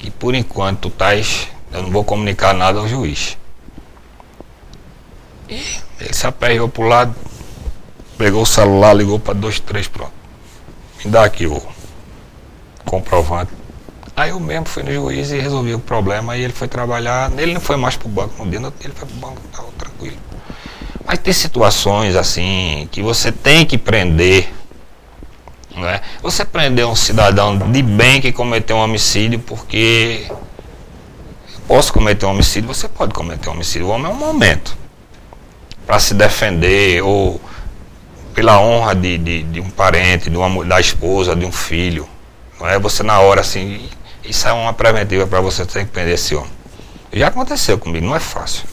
E 0.00 0.10
por 0.10 0.34
enquanto 0.34 0.88
estás, 0.88 1.48
eu 1.72 1.82
não 1.82 1.90
vou 1.90 2.04
comunicar 2.04 2.54
nada 2.54 2.78
ao 2.78 2.88
juiz. 2.88 3.36
E 5.48 5.62
ele 6.00 6.12
se 6.12 6.26
aperreou 6.26 6.68
pro 6.68 6.88
lado, 6.88 7.14
pegou 8.16 8.42
o 8.42 8.46
celular, 8.46 8.94
ligou 8.94 9.18
para 9.18 9.34
dois, 9.34 9.60
três, 9.60 9.86
pronto. 9.88 10.12
Me 11.04 11.10
dá 11.10 11.24
aqui 11.24 11.46
o 11.46 11.62
comprovante 12.84 13.52
Aí 14.16 14.30
eu 14.30 14.38
mesmo 14.38 14.66
fui 14.66 14.84
no 14.84 14.92
juiz 14.92 15.32
e 15.32 15.40
resolvi 15.40 15.74
o 15.74 15.78
problema. 15.80 16.34
Aí 16.34 16.42
ele 16.42 16.52
foi 16.52 16.68
trabalhar. 16.68 17.32
Ele 17.36 17.52
não 17.52 17.60
foi 17.60 17.76
mais 17.76 17.96
pro 17.96 18.08
banco 18.08 18.44
no 18.44 18.50
dia, 18.50 18.60
ele 18.60 18.92
foi 18.94 19.08
pro 19.08 19.16
banco, 19.16 19.40
tava 19.52 19.68
tranquilo. 19.76 20.16
Mas 21.04 21.18
tem 21.18 21.32
situações 21.32 22.14
assim 22.14 22.88
que 22.92 23.02
você 23.02 23.32
tem 23.32 23.66
que 23.66 23.76
prender. 23.76 24.48
É? 25.76 26.00
Você 26.22 26.44
prender 26.44 26.86
um 26.86 26.94
cidadão 26.94 27.58
de 27.58 27.82
bem 27.82 28.20
que 28.20 28.30
cometeu 28.30 28.76
um 28.76 28.80
homicídio 28.80 29.40
porque 29.40 30.26
posso 31.66 31.92
cometer 31.92 32.26
um 32.26 32.30
homicídio, 32.30 32.68
você 32.72 32.86
pode 32.86 33.12
cometer 33.12 33.48
um 33.48 33.52
homicídio. 33.52 33.88
O 33.88 33.90
homem 33.90 34.10
é 34.10 34.14
um 34.14 34.16
momento 34.16 34.76
para 35.84 35.98
se 35.98 36.14
defender 36.14 37.02
ou 37.02 37.40
pela 38.34 38.60
honra 38.60 38.94
de, 38.94 39.18
de, 39.18 39.42
de 39.42 39.60
um 39.60 39.68
parente, 39.70 40.30
de 40.30 40.36
uma, 40.36 40.64
da 40.64 40.80
esposa, 40.80 41.34
de 41.34 41.44
um 41.44 41.52
filho. 41.52 42.08
Não 42.60 42.68
é 42.68 42.78
você 42.78 43.02
na 43.02 43.18
hora 43.18 43.40
assim, 43.40 43.88
isso 44.24 44.46
é 44.46 44.52
uma 44.52 44.72
preventiva 44.72 45.26
para 45.26 45.40
você 45.40 45.66
ter 45.66 45.84
que 45.84 45.90
prender 45.90 46.14
esse 46.14 46.34
homem. 46.36 46.50
Já 47.12 47.28
aconteceu 47.28 47.78
comigo, 47.78 48.06
não 48.06 48.14
é 48.14 48.20
fácil. 48.20 48.64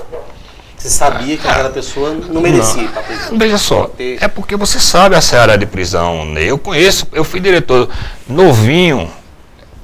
Você 0.82 0.90
sabia 0.90 1.38
que 1.38 1.48
aquela 1.48 1.70
pessoa 1.70 2.10
não 2.10 2.42
merecia 2.42 2.82
não. 2.82 3.04
prisão? 3.04 3.38
Veja 3.38 3.58
só, 3.60 3.92
é 4.00 4.28
porque 4.28 4.56
você 4.56 4.80
sabe 4.80 5.16
a 5.16 5.22
seara 5.22 5.56
de 5.56 5.68
prisão. 5.68 6.26
Né? 6.26 6.46
Eu 6.46 6.58
conheço, 6.58 7.08
eu 7.14 7.24
fui 7.24 7.40
diretor 7.40 7.88
novinho. 8.28 9.08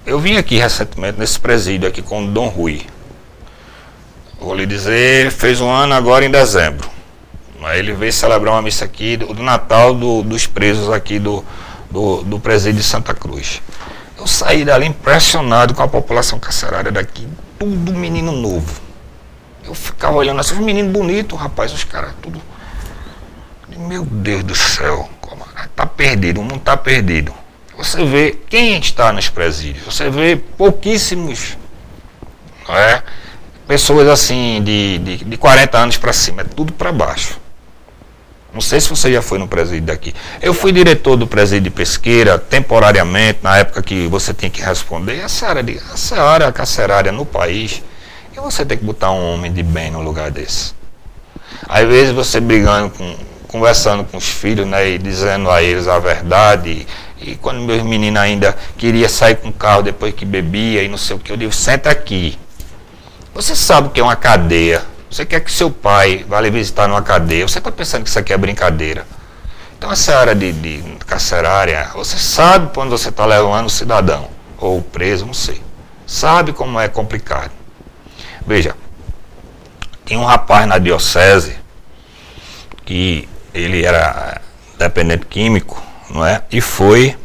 Eu 0.08 0.20
vim 0.20 0.38
aqui 0.38 0.58
recentemente 0.58 1.20
nesse 1.20 1.40
presídio 1.40 1.88
aqui 1.88 2.02
com 2.02 2.26
o 2.26 2.28
Dom 2.28 2.48
Rui. 2.48 2.82
Vou 4.42 4.56
lhe 4.56 4.66
dizer, 4.66 5.30
fez 5.30 5.62
um 5.62 5.70
ano 5.70 5.94
agora 5.94 6.26
em 6.26 6.32
dezembro. 6.32 6.90
Aí 7.62 7.78
ele 7.78 7.94
veio 7.94 8.12
celebrar 8.12 8.56
uma 8.56 8.62
missa 8.64 8.84
aqui 8.84 9.18
do, 9.18 9.36
do 9.36 9.44
Natal 9.44 9.94
do, 9.94 10.24
dos 10.24 10.48
presos 10.48 10.90
aqui 10.90 11.20
do, 11.20 11.46
do, 11.92 12.24
do 12.24 12.40
presídio 12.40 12.82
de 12.82 12.84
Santa 12.84 13.14
Cruz. 13.14 13.62
Eu 14.18 14.26
saí 14.26 14.66
dali 14.66 14.88
impressionado 14.88 15.76
com 15.76 15.84
a 15.84 15.88
população 15.88 16.40
carcerária 16.40 16.92
daqui, 16.92 17.28
tudo 17.60 17.94
menino 17.94 18.32
novo. 18.32 18.87
Eu 19.68 19.76
ficava 19.76 20.16
olhando 20.16 20.40
assim, 20.40 20.54
os 20.54 20.62
meninos 20.62 20.94
bonitos, 20.94 21.38
rapaz, 21.38 21.74
os 21.74 21.84
caras 21.84 22.14
tudo. 22.22 22.42
Meu 23.78 24.06
Deus 24.06 24.44
do 24.44 24.56
céu, 24.56 25.10
tá 25.76 25.86
perdido, 25.86 26.40
o 26.40 26.44
mundo 26.44 26.60
tá 26.60 26.78
perdido. 26.78 27.34
Você 27.78 28.04
vê 28.06 28.36
quem 28.50 28.80
está 28.80 29.12
nos 29.12 29.30
presídios, 29.30 29.86
você 29.86 30.10
vê 30.10 30.36
pouquíssimos, 30.36 31.58
é? 32.70 33.04
Pessoas 33.68 34.08
assim 34.08 34.64
de, 34.64 34.98
de, 35.00 35.18
de 35.26 35.38
40 35.38 35.78
anos 35.78 35.98
para 35.98 36.14
cima, 36.14 36.42
é 36.42 36.46
tudo 36.46 36.72
para 36.72 36.92
baixo. 36.92 37.38
Não 38.54 38.62
sei 38.62 38.80
se 38.80 38.90
você 38.90 39.12
já 39.12 39.22
foi 39.22 39.38
no 39.38 39.48
presídio 39.48 39.86
daqui. 39.88 40.16
Eu 40.42 40.54
fui 40.54 40.72
diretor 40.72 41.18
do 41.18 41.28
presídio 41.28 41.66
de 41.66 41.70
Pesqueira, 41.70 42.40
temporariamente, 42.40 43.40
na 43.44 43.58
época 43.58 43.84
que 43.84 44.08
você 44.08 44.34
tinha 44.34 44.50
que 44.50 44.62
responder. 44.62 45.20
Essa 45.20 45.48
área, 45.48 45.62
de, 45.62 45.78
essa 45.78 46.20
área 46.20 46.52
carcerária 46.52 47.12
no 47.12 47.26
país. 47.26 47.84
E 48.38 48.40
você 48.40 48.64
tem 48.64 48.78
que 48.78 48.86
botar 48.86 49.12
um 49.12 49.34
homem 49.34 49.52
de 49.52 49.64
bem 49.64 49.92
no 49.92 50.02
lugar 50.02 50.30
desse. 50.32 50.74
Às 51.68 51.88
vezes 51.88 52.14
você 52.14 52.40
brigando 52.40 52.92
com, 52.92 53.16
conversando 53.48 54.04
com 54.04 54.18
os 54.18 54.30
filhos, 54.30 54.68
né, 54.68 54.88
e 54.92 54.98
dizendo 54.98 55.50
a 55.50 55.62
eles 55.64 55.88
a 55.88 55.98
verdade. 55.98 56.88
E, 57.20 57.32
e 57.32 57.36
quando 57.36 57.60
meus 57.62 57.82
meninos 57.82 58.22
ainda 58.22 58.56
queria 58.78 59.10
sair 59.10 59.36
com 59.36 59.50
o 59.50 59.54
carro 59.54 59.82
depois 59.82 60.14
que 60.14 60.24
bebia 60.24 60.84
e 60.84 60.88
não 60.88 60.98
sei 60.98 61.16
o 61.16 61.20
que, 61.20 61.32
eu 61.32 61.38
digo, 61.38 61.52
senta 61.52 61.90
aqui. 61.90 62.38
Você 63.34 63.56
sabe 63.56 63.88
o 63.88 63.92
que 63.92 64.00
é 64.00 64.04
uma 64.04 64.16
cadeia 64.16 64.82
você 65.10 65.26
quer 65.26 65.40
que 65.40 65.52
seu 65.52 65.72
pai 65.72 66.26
vá 66.28 66.42
lhe 66.42 66.52
visitar 66.52 66.88
numa 66.88 67.02
cadeia. 67.02 67.48
Você 67.48 67.60
está 67.60 67.72
pensando 67.72 68.04
que 68.04 68.10
isso 68.10 68.20
aqui 68.20 68.34
é 68.34 68.38
brincadeira. 68.38 69.06
Então, 69.78 69.92
essa 69.92 70.18
área 70.18 70.36
de, 70.36 70.52
de 70.52 70.84
carcerária, 71.06 71.90
você 71.94 72.18
sabe 72.18 72.72
quando 72.74 72.90
você 72.90 73.10
está 73.10 73.26
levando 73.26 73.68
o 73.68 73.70
cidadão, 73.70 74.28
ou 74.58 74.82
preso, 74.82 75.26
não 75.26 75.34
sei. 75.34 75.62
Sabe 76.06 76.52
como 76.52 76.80
é 76.80 76.88
complicado. 76.88 77.52
Veja, 78.48 78.78
tem 80.06 80.16
um 80.16 80.24
rapaz 80.24 80.66
na 80.66 80.78
diocese 80.78 81.58
que 82.86 83.28
ele 83.54 83.84
era 83.84 84.40
dependente 84.80 85.26
químico, 85.26 85.84
não 86.10 86.26
é? 86.26 86.42
E 86.50 86.62
foi 86.62 87.18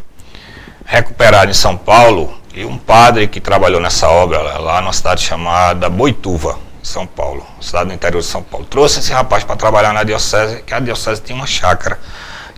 recuperado 0.85 1.49
em 1.49 1.55
São 1.55 1.77
Paulo 1.77 2.37
e 2.53 2.65
um 2.65 2.77
padre 2.77 3.29
que 3.29 3.41
trabalhou 3.41 3.81
nessa 3.81 4.09
obra 4.09 4.43
lá 4.59 4.81
numa 4.81 4.93
cidade 4.93 5.23
chamada 5.23 5.89
Boituva, 5.89 6.59
São 6.83 7.07
Paulo, 7.07 7.47
cidade 7.61 7.91
do 7.91 7.95
interior 7.95 8.21
de 8.21 8.27
São 8.27 8.43
Paulo. 8.43 8.67
Trouxe 8.67 8.99
esse 8.99 9.13
rapaz 9.13 9.45
para 9.45 9.55
trabalhar 9.55 9.93
na 9.93 10.03
diocese, 10.03 10.61
que 10.63 10.75
a 10.75 10.81
diocese 10.81 11.23
tinha 11.23 11.37
uma 11.37 11.47
chácara 11.47 12.01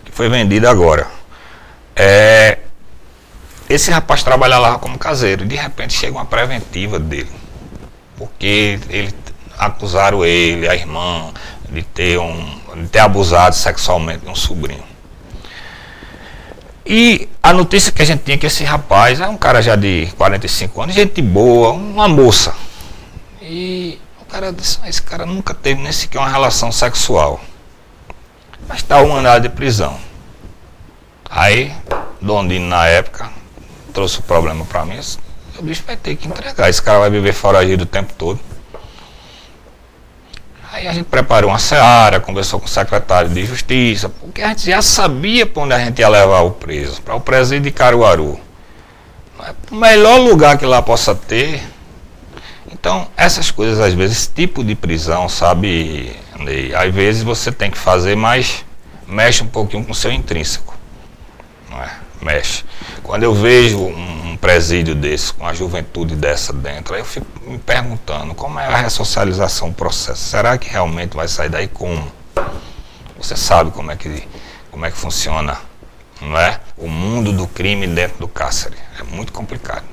que 0.03 0.11
foi 0.11 0.27
vendida 0.27 0.71
agora. 0.71 1.05
É, 1.95 2.57
esse 3.69 3.91
rapaz 3.91 4.23
trabalha 4.23 4.57
lá 4.57 4.79
como 4.79 4.97
caseiro 4.97 5.45
de 5.45 5.55
repente 5.55 5.93
chega 5.93 6.17
uma 6.17 6.25
preventiva 6.25 6.97
dele. 6.97 7.44
Porque 8.17 8.79
ele 8.89 9.13
acusaram 9.57 10.23
ele, 10.25 10.67
a 10.67 10.75
irmã, 10.75 11.31
de 11.69 11.83
ter, 11.83 12.19
um, 12.19 12.59
de 12.75 12.87
ter 12.87 12.99
abusado 12.99 13.55
sexualmente 13.55 14.25
de 14.25 14.29
um 14.29 14.35
sobrinho. 14.35 14.83
E 16.85 17.27
a 17.41 17.51
notícia 17.51 17.91
que 17.91 18.01
a 18.01 18.05
gente 18.05 18.23
tinha 18.23 18.35
é 18.35 18.37
que 18.37 18.45
esse 18.45 18.63
rapaz 18.63 19.19
é 19.19 19.27
um 19.27 19.37
cara 19.37 19.61
já 19.61 19.75
de 19.75 20.07
45 20.17 20.81
anos, 20.81 20.95
gente 20.95 21.21
boa, 21.21 21.71
uma 21.71 22.07
moça. 22.07 22.53
E 23.41 23.99
o 24.21 24.25
cara 24.25 24.53
disse, 24.53 24.77
esse 24.85 25.01
cara 25.01 25.25
nunca 25.25 25.53
teve 25.53 25.81
nem 25.81 25.91
sequer 25.91 26.19
uma 26.19 26.29
relação 26.29 26.71
sexual. 26.71 27.41
Mas 28.67 28.77
está 28.77 29.01
um 29.01 29.15
andar 29.15 29.39
de 29.39 29.49
prisão. 29.49 29.97
Aí, 31.29 31.73
Dondino 32.21 32.67
na 32.67 32.85
época, 32.85 33.29
trouxe 33.93 34.19
o 34.19 34.23
problema 34.23 34.63
para 34.65 34.85
mim. 34.85 34.99
O 35.57 35.63
bicho 35.63 35.83
vai 35.85 35.95
ter 35.95 36.15
que 36.15 36.27
entregar. 36.27 36.69
Esse 36.69 36.81
cara 36.81 36.99
vai 36.99 37.09
viver 37.09 37.33
foragido 37.33 37.83
o 37.83 37.87
tempo 37.87 38.13
todo. 38.13 38.39
Aí 40.71 40.89
a 40.89 40.93
gente 40.93 41.05
preparou 41.05 41.51
uma 41.51 41.59
seara, 41.59 42.19
conversou 42.19 42.59
com 42.59 42.65
o 42.65 42.69
secretário 42.69 43.29
de 43.29 43.45
Justiça, 43.45 44.09
porque 44.09 44.41
a 44.41 44.49
gente 44.49 44.65
já 44.65 44.81
sabia 44.81 45.45
para 45.45 45.63
onde 45.63 45.73
a 45.73 45.79
gente 45.79 45.99
ia 45.99 46.09
levar 46.09 46.41
o 46.41 46.51
preso, 46.51 47.01
para 47.01 47.15
o 47.15 47.21
presídio 47.21 47.63
de 47.63 47.71
Caruaru. 47.71 48.37
É 49.41 49.53
o 49.71 49.75
melhor 49.75 50.19
lugar 50.19 50.57
que 50.57 50.65
lá 50.65 50.81
possa 50.81 51.15
ter. 51.15 51.63
Então, 52.69 53.07
essas 53.15 53.51
coisas, 53.51 53.79
às 53.79 53.93
vezes, 53.93 54.17
esse 54.17 54.29
tipo 54.29 54.65
de 54.65 54.75
prisão, 54.75 55.29
sabe, 55.29 56.13
Ney, 56.39 56.75
às 56.75 56.93
vezes 56.93 57.23
você 57.23 57.53
tem 57.53 57.71
que 57.71 57.77
fazer, 57.77 58.17
mas 58.17 58.65
mexe 59.07 59.43
um 59.43 59.47
pouquinho 59.47 59.85
com 59.85 59.93
o 59.93 59.95
seu 59.95 60.11
intrínseco. 60.11 60.75
Não 61.69 61.81
é? 61.81 61.89
Mexe. 62.21 62.65
Quando 63.01 63.23
eu 63.23 63.33
vejo 63.33 63.79
um 63.79 64.24
presídio 64.45 64.93
desse, 64.93 65.33
com 65.33 65.43
a 65.43 65.55
juventude 65.55 66.15
dessa 66.15 66.53
dentro, 66.53 66.93
aí 66.93 67.01
eu 67.01 67.05
fico 67.05 67.25
me 67.47 67.57
perguntando 67.57 68.35
como 68.35 68.59
é 68.59 68.67
a 68.67 68.77
ressocialização, 68.77 69.69
o 69.69 69.73
processo. 69.73 70.21
Será 70.21 70.55
que 70.55 70.69
realmente 70.69 71.15
vai 71.15 71.27
sair 71.27 71.49
daí 71.49 71.67
como? 71.67 72.11
Você 73.17 73.35
sabe 73.35 73.71
como 73.71 73.89
é 73.89 73.95
que, 73.95 74.21
como 74.69 74.85
é 74.85 74.91
que 74.91 74.97
funciona, 74.97 75.57
não 76.21 76.37
é? 76.37 76.59
O 76.77 76.87
mundo 76.87 77.33
do 77.33 77.47
crime 77.47 77.87
dentro 77.87 78.19
do 78.19 78.27
cárcere. 78.27 78.77
É 78.99 79.03
muito 79.15 79.33
complicado. 79.33 79.83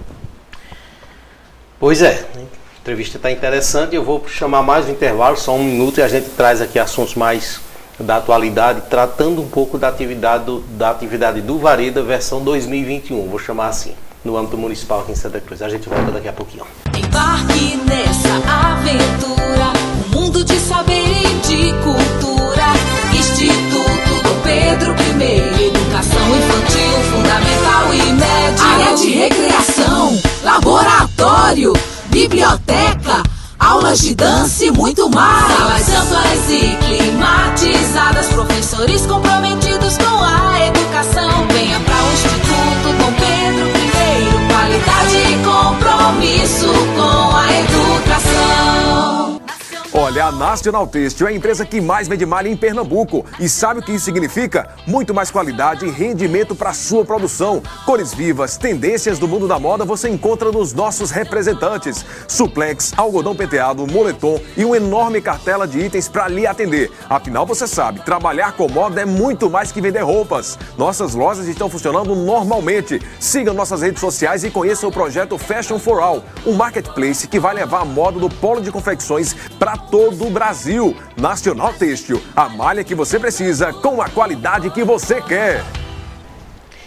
Pois 1.81 2.03
é, 2.03 2.23
a 2.37 2.79
entrevista 2.79 3.17
está 3.17 3.31
interessante. 3.31 3.97
Eu 3.97 4.05
vou 4.05 4.29
chamar 4.29 4.63
mais 4.63 4.87
um 4.87 4.91
intervalo, 4.91 5.35
só 5.35 5.55
um 5.57 5.65
minuto, 5.65 5.97
e 5.97 6.03
a 6.03 6.09
gente 6.09 6.29
traz 6.29 6.61
aqui 6.61 6.79
assuntos 6.79 7.15
mais 7.15 7.59
da 7.99 8.17
atualidade, 8.17 8.83
tratando 8.91 9.41
um 9.41 9.49
pouco 9.49 9.79
da 9.79 9.89
atividade 9.89 10.45
do, 10.45 10.61
da 10.61 10.91
atividade 10.91 11.41
do 11.41 11.59
Vareda 11.59 12.03
versão 12.03 12.45
2021, 12.45 13.31
vou 13.31 13.39
chamar 13.39 13.69
assim, 13.69 13.95
no 14.25 14.37
âmbito 14.37 14.57
municipal 14.57 15.01
aqui 15.01 15.13
em 15.13 15.17
Santa 15.17 15.41
Cruz. 15.41 15.63
A 15.63 15.69
gente 15.69 15.89
volta 15.89 16.11
daqui 16.11 16.29
a 16.29 16.33
pouquinho. 16.33 16.65
Embarque 16.97 17.77
nessa 17.87 18.35
aventura, 18.47 19.73
um 20.07 20.21
mundo 20.21 20.45
de 20.45 20.59
saber 20.59 21.05
e 21.05 21.35
de 21.47 21.73
cultura. 21.83 22.73
Instituto 23.13 24.23
do 24.23 24.43
Pedro 24.43 24.95
I, 24.95 25.67
educação 25.67 26.29
infantil, 26.37 26.93
fundamental 27.13 27.95
e 27.95 28.13
média. 28.13 28.65
Área 28.65 28.97
de 28.97 29.11
recreação, 29.11 30.21
laboratório, 30.43 31.73
biblioteca 32.09 33.23
aulas 33.63 34.01
de 34.01 34.15
dança 34.15 34.65
e 34.65 34.71
muito 34.73 35.09
mais. 35.09 35.57
Salas 35.57 35.89
amplas 35.89 36.51
e 36.51 36.77
climatizadas, 36.85 38.27
professores 38.29 39.07
comprometidos 39.07 39.97
com 39.99 40.25
a 40.25 40.67
educação. 40.67 41.47
Venha 41.49 41.79
para 41.81 42.03
o 42.03 42.13
Instituto 42.13 42.93
Dom 42.99 43.13
Pedro 43.13 43.72
qualidade 44.63 45.17
e 45.17 45.37
compromisso 45.45 46.73
com 46.95 47.37
a 47.37 47.61
educação. 47.61 49.32
Olha, 49.95 50.25
a 50.25 50.33
National 50.33 50.87
Têxtil 50.87 51.27
é 51.27 51.31
a 51.31 51.35
empresa 51.35 51.67
que 51.67 51.79
mais 51.79 52.09
vende 52.09 52.25
malha 52.25 52.49
em 52.49 52.57
Pernambuco. 52.57 53.27
E 53.39 53.47
sabe 53.47 53.81
o 53.81 53.83
que 53.83 53.93
isso 53.93 54.07
significa? 54.07 54.71
Muito 54.87 55.13
mais 55.13 55.31
qualidade 55.31 55.85
e 55.85 55.91
rendimento 55.91 56.55
para 56.55 56.73
sua 56.73 57.05
produção. 57.05 57.63
Cores 57.85 58.15
vivas, 58.15 58.57
tendências 58.57 59.19
do 59.19 59.29
mundo 59.29 59.47
da 59.47 59.59
moda 59.59 59.85
você 59.85 60.09
encontra 60.09 60.51
nos 60.51 60.73
nossos 60.73 61.11
representantes. 61.11 62.07
Suplex, 62.27 62.95
algodão 62.97 63.37
penteado, 63.37 63.87
moletom 63.87 64.41
e 64.57 64.65
uma 64.65 64.79
enorme 64.79 65.21
cartela 65.21 65.69
de 65.69 65.81
itens 65.81 66.09
para 66.09 66.27
lhe 66.27 66.47
atender. 66.47 66.91
Afinal, 67.11 67.45
você 67.45 67.67
sabe, 67.67 68.01
trabalhar 68.01 68.53
com 68.53 68.71
moda 68.71 69.03
é 69.03 69.05
muito 69.05 69.51
mais 69.51 69.73
que 69.73 69.83
vender 69.83 70.01
roupas. 70.01 70.59
Nossas 70.79 71.15
lojas 71.15 71.47
estão 71.47 71.69
funcionando 71.69 72.15
normalmente. 72.15 72.99
Siga 73.21 73.53
nossas 73.53 73.83
redes 73.83 74.01
sociais 74.01 74.43
e 74.43 74.51
conheça 74.51 74.87
o 74.87 74.91
projeto 74.91 75.37
Fashion 75.37 75.79
for 75.79 76.01
All, 76.01 76.25
um 76.47 76.55
marketplace 76.55 77.29
que 77.29 77.39
vai 77.39 77.55
levar 77.55 77.83
a 77.83 77.85
moda 77.85 78.19
do 78.19 78.31
polo 78.31 78.63
de 78.63 78.73
confecções 78.73 79.37
para 79.59 79.82
todo 79.91 80.27
o 80.27 80.31
Brasil. 80.31 80.97
Nacional 81.17 81.73
Têxtil, 81.75 82.23
a 82.35 82.49
malha 82.49 82.85
que 82.85 82.95
você 82.95 83.19
precisa 83.19 83.73
com 83.73 84.01
a 84.01 84.09
qualidade 84.09 84.71
que 84.71 84.85
você 84.85 85.21
quer. 85.21 85.65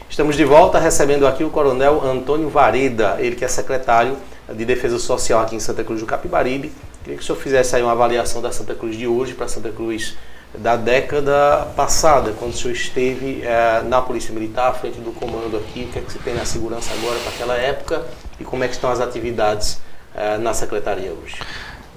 Estamos 0.10 0.36
de 0.36 0.46
volta 0.46 0.80
recebendo 0.80 1.28
aqui 1.28 1.44
o 1.44 1.50
Coronel 1.50 2.02
Antônio 2.04 2.50
Vareda, 2.50 3.18
ele 3.20 3.36
que 3.36 3.44
é 3.44 3.48
secretário 3.48 4.18
de 4.50 4.64
Defesa 4.64 4.98
Social 5.00 5.42
aqui 5.42 5.56
em 5.56 5.60
Santa 5.60 5.84
Cruz 5.84 6.00
do 6.00 6.06
Capibaribe. 6.06 6.72
Queria 7.04 7.18
que 7.18 7.24
o 7.24 7.26
senhor 7.26 7.38
fizesse 7.38 7.76
aí 7.76 7.84
uma 7.84 7.92
avaliação 7.92 8.42
da 8.42 8.52
Santa 8.52 8.74
Cruz 8.74 8.96
de 8.96 9.08
hoje 9.08 9.34
para 9.34 9.48
Santa 9.48 9.70
Cruz 9.70 10.16
da 10.58 10.76
década 10.76 11.68
passada, 11.76 12.34
quando 12.38 12.54
o 12.54 12.56
senhor 12.56 12.74
esteve 12.74 13.42
é, 13.44 13.82
na 13.82 14.02
Polícia 14.02 14.34
Militar, 14.34 14.70
à 14.70 14.74
frente 14.74 15.00
do 15.00 15.12
comando 15.12 15.58
aqui, 15.58 15.88
o 15.90 15.92
que 15.92 16.00
é 16.00 16.02
que 16.02 16.12
você 16.12 16.20
tem 16.20 16.34
na 16.34 16.46
segurança 16.46 16.94
agora 16.94 17.20
para 17.20 17.30
aquela 17.32 17.56
época 17.58 18.06
e 18.40 18.44
como 18.44 18.64
é 18.64 18.68
que 18.68 18.74
estão 18.74 18.90
as 18.90 19.00
atividades 19.00 19.80
é, 20.16 20.38
na 20.38 20.54
Secretaria 20.54 21.12
hoje? 21.12 21.36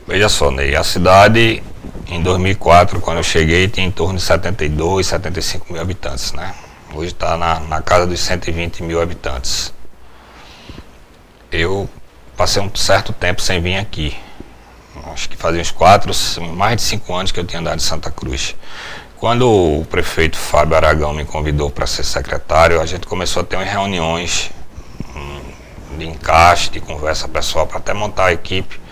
Veja 0.08 0.26
só, 0.30 0.50
Ney, 0.50 0.74
a 0.74 0.82
cidade 0.82 1.62
em 2.06 2.22
2004, 2.22 2.98
quando 2.98 3.18
eu 3.18 3.22
cheguei, 3.22 3.68
tinha 3.68 3.86
em 3.86 3.90
torno 3.90 4.16
de 4.16 4.22
72, 4.22 5.06
75 5.06 5.70
mil 5.70 5.82
habitantes, 5.82 6.32
né? 6.32 6.54
Hoje 6.94 7.08
está 7.08 7.36
na, 7.36 7.60
na 7.60 7.82
casa 7.82 8.06
dos 8.06 8.18
120 8.18 8.82
mil 8.84 9.02
habitantes. 9.02 9.70
Eu 11.52 11.86
passei 12.38 12.62
um 12.62 12.74
certo 12.74 13.12
tempo 13.12 13.42
sem 13.42 13.60
vir 13.60 13.76
aqui. 13.76 14.16
Acho 15.12 15.28
que 15.28 15.36
fazia 15.36 15.60
uns 15.60 15.70
quatro, 15.70 16.10
mais 16.54 16.76
de 16.76 16.82
cinco 16.84 17.14
anos 17.14 17.30
que 17.30 17.38
eu 17.38 17.44
tinha 17.44 17.60
andado 17.60 17.76
em 17.76 17.82
Santa 17.82 18.10
Cruz. 18.10 18.56
Quando 19.18 19.46
o 19.46 19.84
prefeito 19.90 20.38
Fábio 20.38 20.74
Aragão 20.74 21.12
me 21.12 21.26
convidou 21.26 21.70
para 21.70 21.86
ser 21.86 22.04
secretário, 22.04 22.80
a 22.80 22.86
gente 22.86 23.06
começou 23.06 23.42
a 23.42 23.44
ter 23.44 23.56
umas 23.56 23.68
reuniões 23.68 24.50
hum, 25.14 25.98
de 25.98 26.06
encaixe, 26.08 26.70
de 26.70 26.80
conversa 26.80 27.28
pessoal, 27.28 27.66
para 27.66 27.76
até 27.76 27.92
montar 27.92 28.28
a 28.28 28.32
equipe 28.32 28.87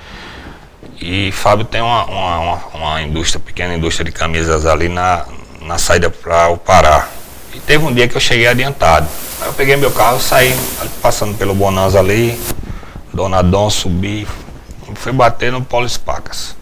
e 1.01 1.31
Fábio 1.33 1.65
tem 1.65 1.81
uma, 1.81 2.05
uma, 2.05 2.39
uma, 2.39 2.61
uma 2.75 3.03
indústria, 3.03 3.41
pequena 3.41 3.75
indústria 3.75 4.05
de 4.05 4.13
camisas 4.13 4.67
ali 4.67 4.89
na, 4.89 5.25
na 5.63 5.79
saída 5.79 6.09
para 6.09 6.49
o 6.49 6.57
Pará. 6.57 7.09
E 7.55 7.61
teve 7.61 7.85
um 7.85 7.93
dia 7.93 8.09
que 8.09 8.17
eu 8.17 8.21
cheguei 8.21 8.47
adiantado. 8.47 9.07
Aí 9.41 9.49
eu 9.49 9.53
peguei 9.53 9.77
meu 9.77 9.91
carro, 9.91 10.21
saí 10.21 10.55
passando 11.03 11.37
pelo 11.37 11.55
Bonanza 11.55 11.99
ali, 11.99 12.39
Dona 13.13 13.43
Dom, 13.43 13.69
subi, 13.69 14.27
fui 14.95 15.13
bater 15.13 15.53
no 15.53 15.63
Polo 15.63 15.87
Espacas. 15.87 16.57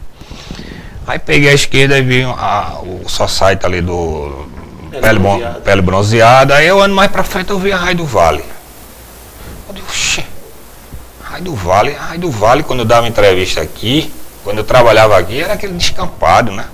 Aí 1.06 1.18
peguei 1.18 1.50
a 1.50 1.54
esquerda 1.54 1.98
e 1.98 2.02
vi 2.02 2.22
a, 2.22 2.78
o 2.82 3.08
society 3.08 3.64
ali 3.66 3.80
do 3.80 4.48
pele, 4.90 5.02
pele, 5.02 5.18
bronzeada. 5.18 5.60
pele 5.60 5.82
bronzeada. 5.82 6.54
Aí 6.56 6.66
eu 6.66 6.80
ando 6.80 6.94
mais 6.94 7.10
pra 7.10 7.22
frente 7.22 7.50
eu 7.50 7.58
vi 7.58 7.72
a 7.72 7.76
Raio 7.76 7.96
do 7.98 8.06
Vale. 8.06 8.44
Eu 9.68 9.74
digo, 9.74 9.86
oxê, 9.86 10.24
Raio 11.22 11.44
do 11.44 11.54
Vale, 11.54 11.92
Raio 11.92 12.20
do 12.20 12.30
Vale, 12.30 12.62
quando 12.62 12.80
eu 12.80 12.86
dava 12.86 13.06
entrevista 13.06 13.60
aqui, 13.60 14.12
quando 14.44 14.58
eu 14.58 14.64
trabalhava 14.64 15.18
aqui, 15.18 15.40
era 15.40 15.54
aquele 15.54 15.72
descampado, 15.72 16.52
né? 16.52 16.66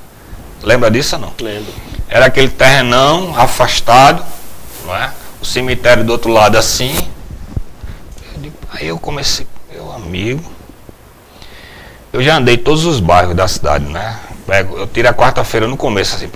Lembra 0.63 0.91
disso 0.91 1.15
ou 1.15 1.23
não? 1.23 1.33
Lembro. 1.41 1.73
Era 2.09 2.27
aquele 2.27 2.49
terrenão 2.49 3.33
afastado, 3.41 4.23
não 4.85 4.95
é? 4.95 5.13
O 5.41 5.45
cemitério 5.45 6.05
do 6.05 6.11
outro 6.11 6.31
lado 6.33 6.59
assim. 6.59 6.95
Aí 8.73 8.89
eu 8.89 8.99
comecei, 8.99 9.47
meu 9.73 9.91
amigo. 9.93 10.43
Eu 12.13 12.23
já 12.23 12.37
andei 12.37 12.59
todos 12.59 12.85
os 12.85 12.99
bairros 12.99 13.37
da 13.37 13.47
cidade, 13.47 13.85
né? 13.85 14.19
Eu 14.77 14.89
tiro 14.89 15.09
a 15.09 15.15
quarta-feira 15.15 15.69
no 15.69 15.77
começo, 15.77 16.17
assim, 16.17 16.29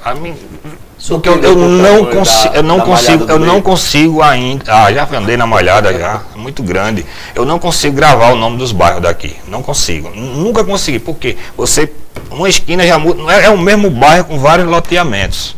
porque 1.08 1.28
eu, 1.28 1.42
eu 1.42 1.56
não 1.56 2.06
consigo, 2.06 2.54
eu 2.54 2.62
não 2.62 2.80
consigo, 2.80 3.24
eu 3.24 3.38
não 3.38 3.60
consigo 3.60 4.22
ainda. 4.22 4.64
Ah, 4.66 4.92
já 4.92 5.06
andei 5.16 5.36
na 5.36 5.46
malhada 5.46 5.92
já, 5.92 6.22
é 6.34 6.38
muito 6.38 6.62
grande. 6.62 7.04
Eu 7.34 7.44
não 7.44 7.58
consigo 7.58 7.94
gravar 7.94 8.32
o 8.32 8.36
nome 8.36 8.56
dos 8.56 8.72
bairros 8.72 9.02
daqui. 9.02 9.36
Não 9.46 9.62
consigo. 9.62 10.10
Nunca 10.10 10.64
consegui. 10.64 10.98
Porque 10.98 11.36
você, 11.56 11.92
uma 12.30 12.48
esquina 12.48 12.86
já 12.86 12.98
muda, 12.98 13.32
é, 13.32 13.44
é 13.44 13.50
o 13.50 13.58
mesmo 13.58 13.90
bairro 13.90 14.24
com 14.24 14.38
vários 14.38 14.66
loteamentos. 14.66 15.54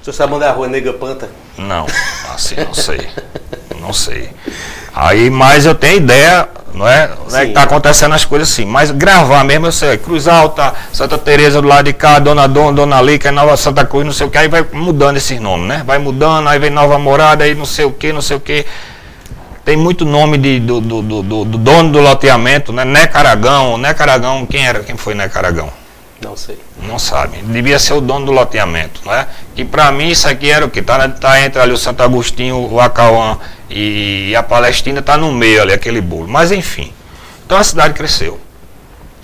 O 0.00 0.04
senhor 0.04 0.14
sabe 0.14 0.34
onde 0.34 0.44
é 0.44 0.48
a 0.48 0.52
rua 0.52 0.68
Nega 0.68 0.92
Panta? 0.92 1.28
Não, 1.58 1.86
assim 2.32 2.56
não 2.56 2.74
sei. 2.74 3.08
não 3.80 3.92
sei. 3.92 4.30
Aí, 4.94 5.28
mas 5.28 5.66
eu 5.66 5.74
tenho 5.74 5.96
ideia, 5.96 6.48
não 6.74 6.88
é? 6.88 7.08
Não 7.30 7.38
é 7.38 7.46
que 7.46 7.52
tá 7.52 7.62
acontecendo 7.62 8.14
as 8.14 8.24
coisas 8.24 8.50
assim. 8.50 8.64
Mas 8.64 8.90
gravar 8.90 9.44
mesmo, 9.44 9.66
eu 9.66 9.72
sei, 9.72 9.96
Cruz 9.96 10.26
Alta, 10.26 10.74
Santa 10.92 11.16
Teresa 11.16 11.62
do 11.62 11.68
lado 11.68 11.84
de 11.84 11.92
cá, 11.92 12.18
Dona 12.18 12.46
Dona, 12.46 12.72
Dona 12.72 13.00
Lica, 13.00 13.30
Nova 13.30 13.56
Santa 13.56 13.84
Cruz, 13.84 14.04
não 14.04 14.12
sei 14.12 14.26
o 14.26 14.30
que, 14.30 14.38
aí 14.38 14.48
vai 14.48 14.66
mudando 14.72 15.16
esses 15.16 15.40
nomes, 15.40 15.68
né? 15.68 15.82
Vai 15.86 15.98
mudando, 15.98 16.48
aí 16.48 16.58
vem 16.58 16.70
Nova 16.70 16.98
Morada, 16.98 17.44
aí 17.44 17.54
não 17.54 17.64
sei 17.64 17.84
o 17.84 17.92
que, 17.92 18.12
não 18.12 18.20
sei 18.20 18.36
o 18.36 18.40
que. 18.40 18.66
Tem 19.64 19.76
muito 19.76 20.04
nome 20.04 20.36
de, 20.36 20.60
do, 20.60 20.80
do, 20.80 21.00
do, 21.00 21.22
do, 21.22 21.44
dono 21.58 21.92
do 21.92 22.00
loteamento, 22.00 22.72
né? 22.72 22.84
Neca 22.84 23.20
Aragão, 23.20 23.78
Neca 23.78 24.04
Aragão, 24.04 24.44
quem 24.44 24.66
era? 24.66 24.80
Quem 24.80 24.96
foi 24.96 25.14
Neca 25.14 25.38
Aragão? 25.38 25.83
Não 26.24 26.38
sei. 26.38 26.58
Não 26.82 26.98
sabe. 26.98 27.36
Devia 27.42 27.78
ser 27.78 27.92
o 27.92 28.00
dono 28.00 28.24
do 28.24 28.32
loteamento, 28.32 29.06
né? 29.06 29.28
Que 29.54 29.62
para 29.62 29.92
mim 29.92 30.08
isso 30.08 30.26
aqui 30.26 30.50
era 30.50 30.64
o 30.64 30.70
que? 30.70 30.80
Tá, 30.80 31.06
tá 31.06 31.38
entre 31.42 31.60
ali 31.60 31.72
o 31.72 31.76
Santo 31.76 32.02
Agostinho, 32.02 32.56
o 32.56 32.80
Acauã 32.80 33.38
e 33.68 34.34
a 34.34 34.42
Palestina, 34.42 35.02
tá 35.02 35.18
no 35.18 35.30
meio 35.30 35.60
ali, 35.60 35.74
aquele 35.74 36.00
bolo. 36.00 36.26
Mas 36.26 36.50
enfim. 36.50 36.94
Então 37.44 37.58
a 37.58 37.62
cidade 37.62 37.92
cresceu. 37.92 38.40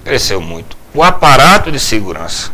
Cresceu 0.04 0.42
muito. 0.42 0.76
O 0.92 1.02
aparato 1.02 1.72
de 1.72 1.80
segurança 1.80 2.52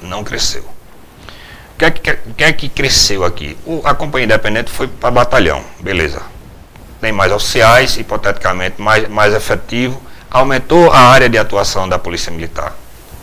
não 0.00 0.22
cresceu. 0.22 0.62
O 0.62 1.78
que 1.78 1.84
é 1.84 1.90
que, 1.90 2.14
que, 2.36 2.44
é 2.44 2.52
que 2.52 2.68
cresceu 2.68 3.24
aqui? 3.24 3.58
O, 3.66 3.82
a 3.84 3.94
companhia 3.94 4.26
independente 4.26 4.70
foi 4.70 4.86
para 4.86 5.10
batalhão, 5.10 5.64
beleza. 5.80 6.22
Tem 7.00 7.10
mais 7.10 7.32
oficiais, 7.32 7.96
hipoteticamente 7.96 8.80
mais, 8.80 9.08
mais 9.08 9.34
efetivo. 9.34 10.00
Aumentou 10.30 10.92
a 10.92 11.00
área 11.00 11.28
de 11.28 11.36
atuação 11.36 11.88
da 11.88 11.98
Polícia 11.98 12.30
Militar. 12.30 12.72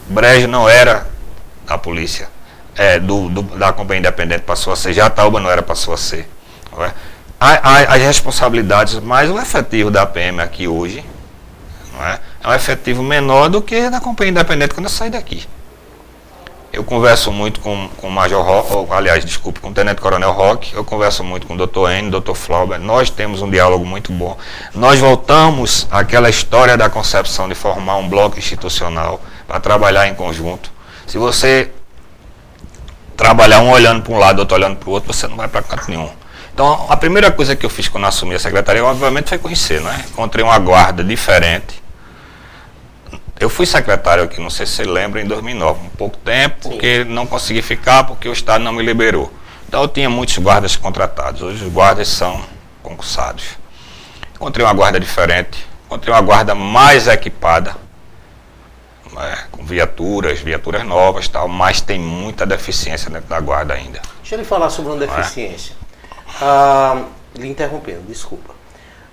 Brejo 0.09 0.47
não 0.47 0.67
era 0.67 1.07
da 1.65 1.77
polícia, 1.77 2.27
é, 2.75 2.99
do, 2.99 3.29
do, 3.29 3.41
da 3.43 3.71
companhia 3.71 3.99
independente 3.99 4.41
passou 4.41 4.73
a 4.73 4.75
ser, 4.75 4.93
Jataúba 4.93 5.39
não 5.39 5.49
era, 5.49 5.61
passou 5.61 5.93
a 5.93 5.97
ser. 5.97 6.27
É? 6.79 6.91
As 7.39 8.01
responsabilidades, 8.01 8.99
mais 8.99 9.29
o 9.29 9.39
efetivo 9.39 9.91
da 9.91 10.05
PM 10.05 10.41
aqui 10.41 10.67
hoje, 10.67 11.05
não 11.93 12.05
é? 12.05 12.19
é 12.43 12.47
um 12.47 12.53
efetivo 12.53 13.03
menor 13.03 13.49
do 13.49 13.61
que 13.61 13.89
da 13.89 13.99
companhia 13.99 14.31
independente 14.31 14.73
quando 14.73 14.85
eu 14.85 14.91
saí 14.91 15.09
daqui. 15.09 15.45
Eu 16.71 16.83
converso 16.83 17.31
muito 17.31 17.59
com, 17.61 17.89
com 17.97 18.07
o 18.07 18.11
Major 18.11 18.43
Rock, 18.45 18.93
aliás, 18.93 19.25
desculpe, 19.25 19.59
com 19.59 19.69
o 19.69 19.73
Tenente 19.73 19.99
Coronel 19.99 20.31
Rock, 20.31 20.73
eu 20.73 20.83
converso 20.83 21.23
muito 21.23 21.47
com 21.47 21.55
o 21.55 21.67
Dr. 21.67 21.89
N, 21.89 22.11
Dr. 22.11 22.33
Flauber, 22.33 22.79
nós 22.79 23.09
temos 23.09 23.41
um 23.41 23.49
diálogo 23.49 23.85
muito 23.85 24.11
bom. 24.13 24.37
Nós 24.75 24.99
voltamos 24.99 25.87
àquela 25.89 26.29
história 26.29 26.77
da 26.77 26.89
concepção 26.89 27.49
de 27.49 27.55
formar 27.55 27.95
um 27.97 28.07
bloco 28.07 28.37
institucional 28.37 29.19
para 29.49 29.59
trabalhar 29.59 30.07
em 30.07 30.13
conjunto. 30.13 30.71
Se 31.07 31.17
você 31.17 31.71
trabalhar 33.17 33.61
um 33.61 33.71
olhando 33.71 34.03
para 34.03 34.13
um 34.13 34.19
lado, 34.19 34.39
outro 34.39 34.55
olhando 34.55 34.77
para 34.77 34.89
o 34.89 34.91
outro, 34.91 35.11
você 35.11 35.27
não 35.27 35.35
vai 35.35 35.47
para 35.47 35.63
canto 35.63 35.89
nenhum. 35.89 36.09
Então, 36.53 36.85
a 36.87 36.95
primeira 36.95 37.31
coisa 37.31 37.55
que 37.55 37.65
eu 37.65 37.69
fiz 37.69 37.87
quando 37.87 38.05
assumi 38.05 38.35
a 38.35 38.39
secretaria, 38.39 38.85
obviamente, 38.85 39.29
foi 39.29 39.39
conhecer, 39.39 39.81
né? 39.81 40.05
Encontrei 40.11 40.45
uma 40.45 40.59
guarda 40.59 41.03
diferente, 41.03 41.81
eu 43.39 43.49
fui 43.49 43.65
secretário 43.65 44.23
aqui, 44.23 44.39
não 44.39 44.49
sei 44.49 44.65
se 44.65 44.73
você 44.73 44.83
lembra, 44.83 45.21
em 45.21 45.25
2009, 45.25 45.85
um 45.85 45.89
pouco 45.89 46.17
tempo, 46.17 46.57
Sim. 46.61 46.69
porque 46.69 47.03
não 47.05 47.25
consegui 47.25 47.61
ficar 47.61 48.03
porque 48.03 48.27
o 48.27 48.33
Estado 48.33 48.63
não 48.63 48.73
me 48.73 48.83
liberou. 48.83 49.33
Então 49.67 49.81
eu 49.81 49.87
tinha 49.87 50.09
muitos 50.09 50.37
guardas 50.37 50.75
contratados. 50.75 51.41
Hoje 51.41 51.63
os 51.63 51.71
guardas 51.71 52.09
são 52.09 52.43
concursados. 52.83 53.45
Encontrei 54.35 54.65
uma 54.65 54.73
guarda 54.73 54.99
diferente, 54.99 55.65
encontrei 55.85 56.13
uma 56.13 56.21
guarda 56.21 56.53
mais 56.53 57.07
equipada, 57.07 57.75
né, 59.13 59.45
com 59.51 59.63
viaturas, 59.63 60.39
viaturas 60.39 60.85
novas 60.85 61.27
tal, 61.27 61.47
mas 61.47 61.81
tem 61.81 61.99
muita 61.99 62.45
deficiência 62.45 63.09
dentro 63.09 63.29
da 63.29 63.39
guarda 63.39 63.73
ainda. 63.73 64.01
Deixa 64.21 64.35
eu 64.35 64.39
lhe 64.39 64.45
falar 64.45 64.69
sobre 64.69 64.91
uma 64.91 65.03
é? 65.03 65.07
deficiência. 65.07 65.73
É? 65.73 66.25
Ah, 66.41 67.03
lhe 67.35 67.47
interrompendo, 67.47 68.01
desculpa. 68.07 68.53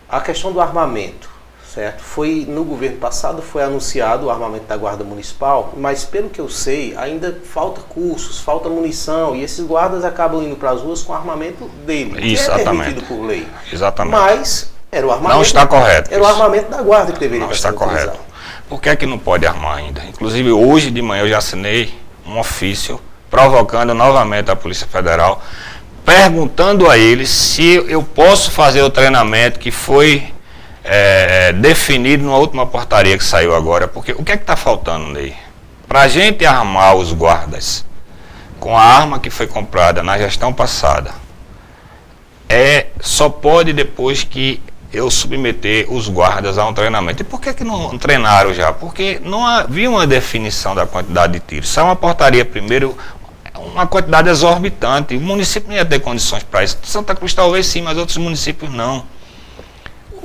A 0.08 0.20
questão 0.20 0.52
do 0.52 0.60
armamento 0.60 1.36
certo? 1.76 2.02
Foi 2.02 2.46
no 2.48 2.64
governo 2.64 2.96
passado 2.96 3.42
foi 3.42 3.62
anunciado 3.62 4.26
o 4.26 4.30
armamento 4.30 4.64
da 4.64 4.76
Guarda 4.78 5.04
Municipal, 5.04 5.74
mas 5.76 6.04
pelo 6.04 6.30
que 6.30 6.40
eu 6.40 6.48
sei, 6.48 6.96
ainda 6.96 7.38
falta 7.44 7.82
cursos, 7.82 8.40
falta 8.40 8.70
munição 8.70 9.36
e 9.36 9.42
esses 9.42 9.62
guardas 9.62 10.02
acabam 10.02 10.42
indo 10.42 10.56
para 10.56 10.70
as 10.70 10.80
ruas 10.80 11.02
com 11.02 11.12
o 11.12 11.16
armamento 11.16 11.66
dele, 11.84 12.32
Exatamente. 12.32 12.54
que 12.54 12.60
é 12.60 12.64
permitido 12.64 13.02
por 13.06 13.26
lei. 13.26 13.46
Exatamente. 13.70 14.16
Mas 14.16 14.70
era 14.90 15.06
o 15.06 15.10
armamento. 15.10 15.34
Não 15.34 15.42
está 15.42 15.66
correto. 15.66 16.10
Era 16.10 16.22
isso. 16.22 16.30
o 16.30 16.32
armamento 16.32 16.70
da 16.70 16.80
Guarda 16.80 17.12
que 17.12 17.20
deveria 17.20 17.44
Não 17.44 17.52
está 17.52 17.72
correto. 17.72 18.18
Por 18.68 18.80
que 18.80 18.88
é 18.88 18.96
que 18.96 19.06
não 19.06 19.18
pode 19.18 19.46
armar 19.46 19.78
ainda? 19.78 20.02
Inclusive 20.04 20.50
hoje 20.50 20.90
de 20.90 21.00
manhã 21.00 21.22
eu 21.22 21.28
já 21.28 21.38
assinei 21.38 21.94
um 22.26 22.38
ofício 22.38 23.00
provocando 23.30 23.94
novamente 23.94 24.50
a 24.50 24.56
Polícia 24.56 24.86
Federal 24.86 25.42
perguntando 26.04 26.88
a 26.88 26.96
eles 26.96 27.28
se 27.28 27.74
eu 27.88 28.00
posso 28.02 28.52
fazer 28.52 28.80
o 28.82 28.88
treinamento 28.88 29.58
que 29.58 29.72
foi 29.72 30.32
é, 30.84 31.52
definido 31.52 32.22
numa 32.22 32.38
última 32.38 32.64
portaria 32.64 33.18
que 33.18 33.24
saiu 33.24 33.54
agora, 33.56 33.88
porque 33.88 34.12
o 34.12 34.22
que 34.22 34.30
é 34.30 34.36
que 34.36 34.44
está 34.44 34.54
faltando 34.54 35.08
Ney? 35.08 35.34
Para 35.88 36.02
a 36.02 36.08
gente 36.08 36.46
armar 36.46 36.94
os 36.94 37.12
guardas 37.12 37.84
com 38.60 38.78
a 38.78 38.82
arma 38.82 39.18
que 39.18 39.30
foi 39.30 39.48
comprada 39.48 40.00
na 40.02 40.16
gestão 40.16 40.52
passada, 40.52 41.10
é 42.48 42.86
só 43.00 43.28
pode 43.28 43.72
depois 43.72 44.22
que 44.22 44.62
eu 44.96 45.10
submeter 45.10 45.86
os 45.92 46.08
guardas 46.08 46.58
a 46.58 46.66
um 46.66 46.72
treinamento. 46.72 47.22
E 47.22 47.24
por 47.24 47.40
que, 47.40 47.52
que 47.52 47.64
não 47.64 47.98
treinaram 47.98 48.54
já? 48.54 48.72
Porque 48.72 49.20
não 49.24 49.46
havia 49.46 49.90
uma 49.90 50.06
definição 50.06 50.74
da 50.74 50.86
quantidade 50.86 51.34
de 51.34 51.40
tiros. 51.40 51.68
Só 51.68 51.84
uma 51.84 51.96
portaria 51.96 52.44
primeiro, 52.44 52.96
uma 53.54 53.86
quantidade 53.86 54.28
exorbitante. 54.28 55.16
O 55.16 55.20
município 55.20 55.68
não 55.68 55.76
ia 55.76 55.84
ter 55.84 56.00
condições 56.00 56.42
para 56.42 56.64
isso. 56.64 56.78
Santa 56.82 57.14
Cruz 57.14 57.34
talvez 57.34 57.66
sim, 57.66 57.82
mas 57.82 57.98
outros 57.98 58.16
municípios 58.16 58.72
não 58.72 59.04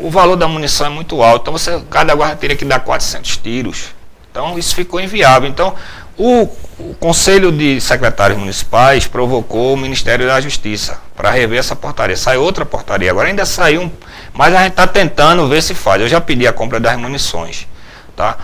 o 0.02 0.10
valor 0.10 0.36
da 0.36 0.48
munição 0.48 0.88
é 0.88 0.90
muito 0.90 1.22
alto. 1.22 1.44
Então 1.44 1.54
você, 1.54 1.82
cada 1.90 2.14
guarda 2.16 2.36
teria 2.36 2.56
que 2.56 2.66
dar 2.66 2.80
400 2.80 3.38
tiros. 3.38 3.90
Então 4.30 4.58
isso 4.58 4.76
ficou 4.76 5.00
inviável. 5.00 5.48
Então 5.48 5.76
o, 6.22 6.44
o 6.78 6.94
Conselho 7.00 7.52
de 7.52 7.82
Secretários 7.82 8.38
Municipais 8.38 9.08
provocou 9.08 9.74
o 9.74 9.78
Ministério 9.78 10.28
da 10.28 10.40
Justiça 10.40 11.00
para 11.16 11.32
rever 11.32 11.58
essa 11.58 11.76
portaria. 11.76 12.16
Saiu 12.16 12.44
outra 12.44 12.64
portaria. 12.64 13.10
Agora 13.10 13.28
ainda 13.28 13.44
saiu, 13.44 13.92
mas 14.32 14.54
a 14.54 14.60
gente 14.60 14.74
está 14.74 14.86
tentando 14.86 15.48
ver 15.48 15.64
se 15.64 15.74
faz. 15.74 16.00
Eu 16.00 16.08
já 16.08 16.22
pedi 16.22 16.46
a 16.46 16.54
compra 16.54 16.80
das 16.80 16.96
munições. 16.96 17.68
Tá? 18.16 18.38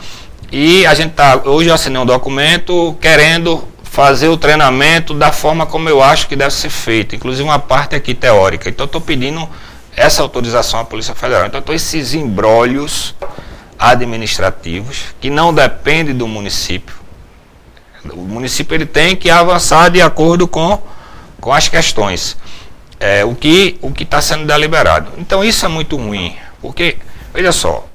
E 0.52 0.88
a 0.88 0.96
gente 0.96 1.12
tá. 1.12 1.40
Hoje 1.46 1.70
eu 1.70 1.76
assinei 1.76 2.02
um 2.02 2.06
documento 2.06 2.98
querendo 3.00 3.64
fazer 3.84 4.28
o 4.28 4.38
treinamento 4.38 5.14
da 5.14 5.32
forma 5.32 5.68
como 5.68 5.88
eu 5.88 6.02
acho 6.02 6.28
que 6.28 6.36
deve 6.36 6.54
ser 6.54 6.70
feito, 6.70 7.16
inclusive 7.16 7.44
uma 7.44 7.60
parte 7.60 7.96
aqui 7.96 8.16
teórica. 8.16 8.70
Então 8.70 8.88
estou 8.88 9.02
pedindo 9.02 9.48
essa 9.96 10.24
autorização 10.24 10.80
à 10.80 10.86
Polícia 10.86 11.14
Federal. 11.14 11.46
Então, 11.46 11.62
esses 11.74 12.14
embrólios 12.14 13.16
administrativos 13.78 15.06
que 15.22 15.30
não 15.30 15.54
dependem 15.54 16.16
do 16.16 16.28
município. 16.28 16.97
O 18.14 18.22
município 18.22 18.76
ele 18.76 18.86
tem 18.86 19.16
que 19.16 19.30
avançar 19.30 19.90
de 19.90 20.02
acordo 20.02 20.48
com, 20.48 20.82
com 21.40 21.54
as 21.54 21.68
questões. 21.68 22.38
É, 23.00 23.24
o 23.24 23.36
que 23.36 23.78
o 23.82 23.92
está 23.98 24.22
sendo 24.22 24.46
deliberado. 24.46 25.12
Então 25.18 25.44
isso 25.44 25.66
é 25.66 25.70
muito 25.70 25.96
ruim, 25.96 26.36
porque, 26.62 26.98
veja 27.34 27.52
só, 27.52 27.86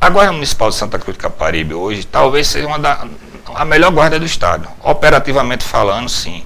a 0.00 0.10
Guarda 0.10 0.32
Municipal 0.32 0.68
de 0.68 0.74
Santa 0.74 0.98
Cruz 0.98 1.16
de 1.16 1.22
Caparibe 1.22 1.74
hoje 1.74 2.04
talvez 2.04 2.48
seja 2.48 2.66
uma 2.66 2.78
da, 2.78 3.06
a 3.54 3.64
melhor 3.64 3.90
guarda 3.92 4.18
do 4.18 4.26
Estado. 4.26 4.68
Operativamente 4.82 5.64
falando, 5.64 6.08
sim. 6.08 6.44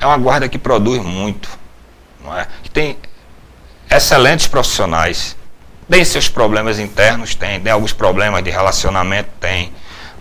É 0.00 0.06
uma 0.06 0.16
guarda 0.16 0.48
que 0.48 0.58
produz 0.58 1.02
muito. 1.02 1.48
Não 2.24 2.36
é? 2.36 2.46
Que 2.62 2.70
tem 2.70 2.96
excelentes 3.90 4.46
profissionais. 4.46 5.36
Tem 5.88 6.04
seus 6.04 6.28
problemas 6.28 6.78
internos, 6.78 7.34
tem, 7.34 7.60
tem 7.60 7.72
alguns 7.72 7.92
problemas 7.92 8.42
de 8.42 8.50
relacionamento, 8.50 9.30
tem. 9.40 9.72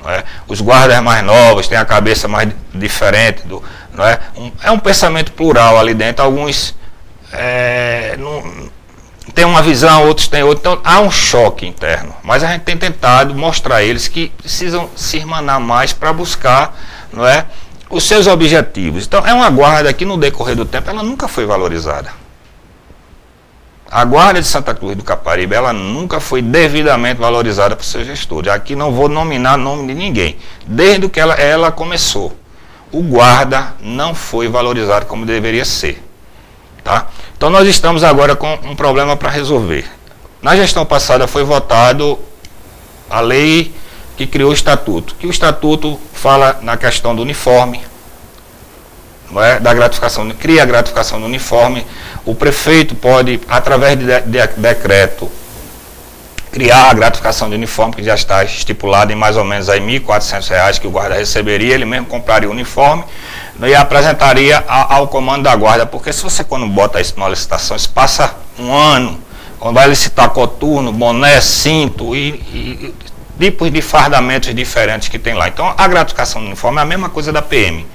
É? 0.08 0.24
Os 0.48 0.62
guardas 0.62 1.02
mais 1.02 1.24
novos 1.24 1.68
têm 1.68 1.78
a 1.78 1.86
cabeça 1.86 2.28
mais 2.28 2.50
diferente. 2.74 3.42
Do, 3.46 3.64
não 3.94 4.06
é? 4.06 4.20
Um, 4.36 4.52
é 4.64 4.72
um 4.72 4.80
pensamento 4.80 5.32
plural 5.32 5.80
ali 5.80 5.94
dentro. 5.94 6.24
Alguns 6.24 6.76
é, 7.32 8.16
não, 8.18 8.70
têm 9.34 9.46
uma 9.46 9.62
visão, 9.62 10.06
outros 10.08 10.28
têm 10.28 10.44
outra. 10.44 10.74
Então 10.74 10.82
há 10.84 11.00
um 11.00 11.10
choque 11.10 11.66
interno. 11.66 12.16
Mas 12.24 12.44
a 12.44 12.52
gente 12.52 12.62
tem 12.62 12.78
tentado 12.78 13.34
mostrar 13.34 13.78
a 13.78 13.84
eles 13.84 14.08
que 14.08 14.30
precisam 14.42 14.90
se 14.96 15.18
irmanar 15.18 15.60
mais 15.60 15.92
para 15.92 16.14
buscar 16.14 16.78
não 17.12 17.26
é, 17.26 17.46
os 17.90 18.04
seus 18.04 18.28
objetivos. 18.28 19.06
Então 19.06 19.26
é 19.26 19.34
uma 19.34 19.50
guarda 19.50 19.92
que 19.94 20.06
no 20.06 20.18
decorrer 20.18 20.56
do 20.56 20.66
tempo 20.66 20.90
ela 20.90 21.04
nunca 21.04 21.28
foi 21.28 21.46
valorizada. 21.46 22.25
A 23.90 24.04
Guarda 24.04 24.42
de 24.42 24.48
Santa 24.48 24.74
Cruz 24.74 24.96
do 24.96 25.04
Caparibe, 25.04 25.56
ela 25.56 25.72
nunca 25.72 26.20
foi 26.20 26.42
devidamente 26.42 27.20
valorizada 27.20 27.76
por 27.76 27.86
seus 27.86 28.06
gestores. 28.06 28.52
Aqui 28.52 28.76
não 28.76 28.92
vou 28.92 29.08
nominar 29.08 29.58
nome 29.58 29.88
de 29.88 29.94
ninguém. 29.94 30.38
Desde 30.66 31.08
que 31.08 31.20
ela, 31.20 31.36
ela 31.36 31.72
começou, 31.72 32.36
o 32.92 33.02
guarda 33.02 33.76
não 33.80 34.16
foi 34.16 34.48
valorizado 34.48 35.06
como 35.06 35.26
deveria 35.26 35.64
ser. 35.64 36.04
Tá? 36.84 37.08
Então 37.38 37.50
nós 37.50 37.68
estamos 37.68 38.04
agora 38.04 38.36
com 38.36 38.54
um 38.64 38.76
problema 38.76 39.16
para 39.16 39.30
resolver. 39.30 39.86
Na 40.42 40.56
gestão 40.56 40.86
passada 40.86 41.28
foi 41.28 41.44
votado 41.44 42.20
a 43.10 43.20
lei 43.20 43.74
que 44.18 44.26
criou 44.26 44.52
o 44.52 44.54
estatuto, 44.54 45.16
que 45.16 45.28
o 45.28 45.32
estatuto 45.32 46.00
fala 46.14 46.60
na 46.62 46.78
questão 46.78 47.16
do 47.16 47.22
uniforme, 47.22 47.82
é, 49.38 49.60
da 49.60 49.74
gratificação, 49.74 50.30
cria 50.32 50.64
a 50.64 50.66
gratificação 50.66 51.20
do 51.20 51.26
uniforme. 51.26 51.86
O 52.26 52.36
prefeito 52.36 52.96
pode, 52.96 53.40
através 53.48 53.98
de, 53.98 54.06
de, 54.06 54.22
de 54.22 54.48
decreto, 54.58 55.30
criar 56.56 56.90
a 56.90 56.94
gratificação 56.94 57.50
de 57.50 57.56
uniforme, 57.56 57.96
que 57.96 58.04
já 58.04 58.16
está 58.16 58.42
estipulado 58.44 59.12
em 59.12 59.16
mais 59.16 59.36
ou 59.36 59.44
menos 59.44 59.68
aí 59.68 59.80
R$ 59.80 60.00
1.400 60.00 60.80
que 60.80 60.88
o 60.88 60.90
guarda 60.90 61.16
receberia, 61.16 61.74
ele 61.74 61.84
mesmo 61.84 62.06
compraria 62.06 62.48
o 62.48 62.52
uniforme 62.54 63.04
né, 63.60 63.72
e 63.72 63.76
apresentaria 63.76 64.64
a, 64.66 64.96
ao 64.96 65.10
comando 65.10 65.44
da 65.44 65.54
guarda, 65.54 65.86
porque 65.86 66.14
se 66.14 66.24
você 66.24 66.46
quando 66.46 66.66
bota 66.68 67.02
isso 67.02 67.14
numa 67.18 67.28
licitação, 67.28 67.76
isso 67.76 67.90
passa 67.90 68.36
um 68.58 68.74
ano, 68.74 69.20
quando 69.60 69.76
vai 69.76 69.88
licitar 69.88 70.30
coturno, 70.30 70.94
boné, 70.94 71.42
cinto 71.42 72.16
e, 72.16 72.30
e 72.30 72.96
tipos 73.38 73.70
de 73.70 73.82
fardamentos 73.82 74.56
diferentes 74.56 75.10
que 75.10 75.20
tem 75.20 75.34
lá. 75.34 75.50
Então 75.50 75.74
a 75.78 75.88
gratificação 75.90 76.42
do 76.42 76.48
uniforme 76.48 76.80
é 76.80 76.82
a 76.84 76.86
mesma 76.86 77.10
coisa 77.10 77.34
da 77.34 77.42
PM. 77.42 77.86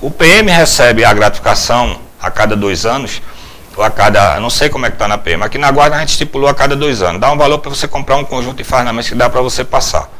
O 0.00 0.10
PM 0.10 0.50
recebe 0.50 1.04
a 1.04 1.12
gratificação 1.12 1.98
a 2.20 2.30
cada 2.30 2.54
dois 2.54 2.84
anos, 2.84 3.22
a 3.78 3.90
cada, 3.90 4.38
não 4.40 4.50
sei 4.50 4.68
como 4.68 4.86
é 4.86 4.90
que 4.90 4.94
está 4.96 5.08
na 5.08 5.18
PM, 5.18 5.42
aqui 5.42 5.58
na 5.58 5.70
guarda 5.70 5.96
a 5.96 6.00
gente 6.00 6.10
estipulou 6.10 6.48
a 6.48 6.54
cada 6.54 6.74
dois 6.74 7.02
anos, 7.02 7.20
dá 7.20 7.30
um 7.30 7.36
valor 7.36 7.58
para 7.58 7.70
você 7.70 7.86
comprar 7.86 8.16
um 8.16 8.24
conjunto 8.24 8.56
de 8.56 8.64
fardamentos 8.64 9.08
que 9.08 9.14
dá 9.14 9.28
para 9.28 9.40
você 9.40 9.64
passar. 9.64 10.10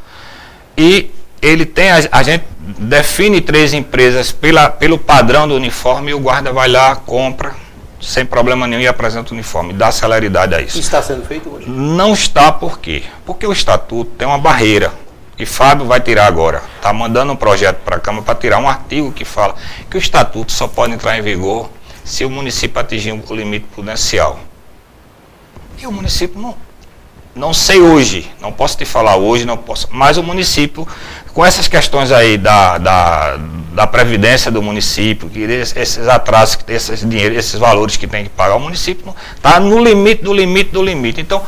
E 0.77 1.11
ele 1.41 1.65
tem, 1.65 1.91
a, 1.91 2.01
a, 2.13 2.23
gente 2.23 2.45
define 2.79 3.41
três 3.41 3.73
empresas 3.73 4.33
pela, 4.33 4.69
pelo 4.69 4.99
padrão 4.99 5.47
do 5.49 5.55
uniforme 5.55 6.11
e 6.11 6.15
o 6.15 6.21
guarda 6.21 6.53
vai 6.53 6.69
lá, 6.69 6.97
compra, 6.97 7.55
sem 8.01 8.25
problema 8.25 8.67
nenhum 8.67 8.83
e 8.83 8.87
apresenta 8.87 9.31
o 9.31 9.35
uniforme, 9.35 9.73
dá 9.73 9.91
celeridade 9.91 10.55
a 10.55 10.61
isso. 10.61 10.79
Está 10.79 11.03
sendo 11.03 11.25
feito 11.25 11.49
hoje? 11.49 11.69
Não 11.69 12.13
está 12.13 12.53
por 12.53 12.79
quê? 12.79 13.05
Porque 13.25 13.47
o 13.47 13.53
estatuto 13.53 14.11
tem 14.13 14.27
uma 14.27 14.39
barreira. 14.39 14.93
E 15.39 15.45
Fábio 15.45 15.87
vai 15.87 16.01
tirar 16.01 16.27
agora. 16.27 16.63
Está 16.77 16.93
mandando 16.93 17.33
um 17.33 17.37
projeto 17.37 17.79
para 17.85 17.97
a 17.97 18.01
Câmara 18.01 18.25
para 18.25 18.35
tirar 18.35 18.59
um 18.59 18.69
artigo 18.69 19.13
que 19.13 19.25
fala 19.25 19.55
que 19.91 19.97
o 19.97 19.99
estatuto 19.99 20.53
só 20.53 20.67
pode 20.67 20.93
entrar 20.95 21.19
em 21.19 21.23
vigor 21.23 21.69
se 22.05 22.25
o 22.25 22.31
município 22.31 22.81
atingir 22.81 23.13
o 23.13 23.35
limite 23.35 23.67
prudencial. 23.75 24.39
E 25.79 25.87
o 25.87 25.93
município 25.93 26.41
não, 26.41 26.55
não 27.35 27.53
sei 27.53 27.81
hoje, 27.83 28.31
não 28.41 28.51
posso 28.51 28.79
te 28.79 28.87
falar 28.87 29.17
hoje, 29.17 29.45
não 29.45 29.59
posso, 29.59 29.89
mas 29.91 30.17
o 30.17 30.23
município, 30.23 30.89
com 31.35 31.45
essas 31.45 31.69
questões 31.69 32.11
aí 32.11 32.39
da, 32.39 32.79
da, 32.79 33.37
da 33.75 33.87
previdência 33.87 34.51
do 34.51 34.63
município, 34.63 35.29
que 35.29 35.41
esses 35.41 36.09
atrasos, 36.09 36.59
esses 36.67 37.05
esses 37.05 37.61
valores 37.61 37.99
que 37.99 38.07
tem 38.07 38.25
que 38.25 38.31
pagar, 38.31 38.57
o 38.57 38.61
município 38.61 39.15
está 39.35 39.61
no 39.61 39.83
limite 39.85 40.23
do 40.23 40.33
limite 40.33 40.71
do 40.71 40.83
limite. 40.83 41.21
Então, 41.21 41.43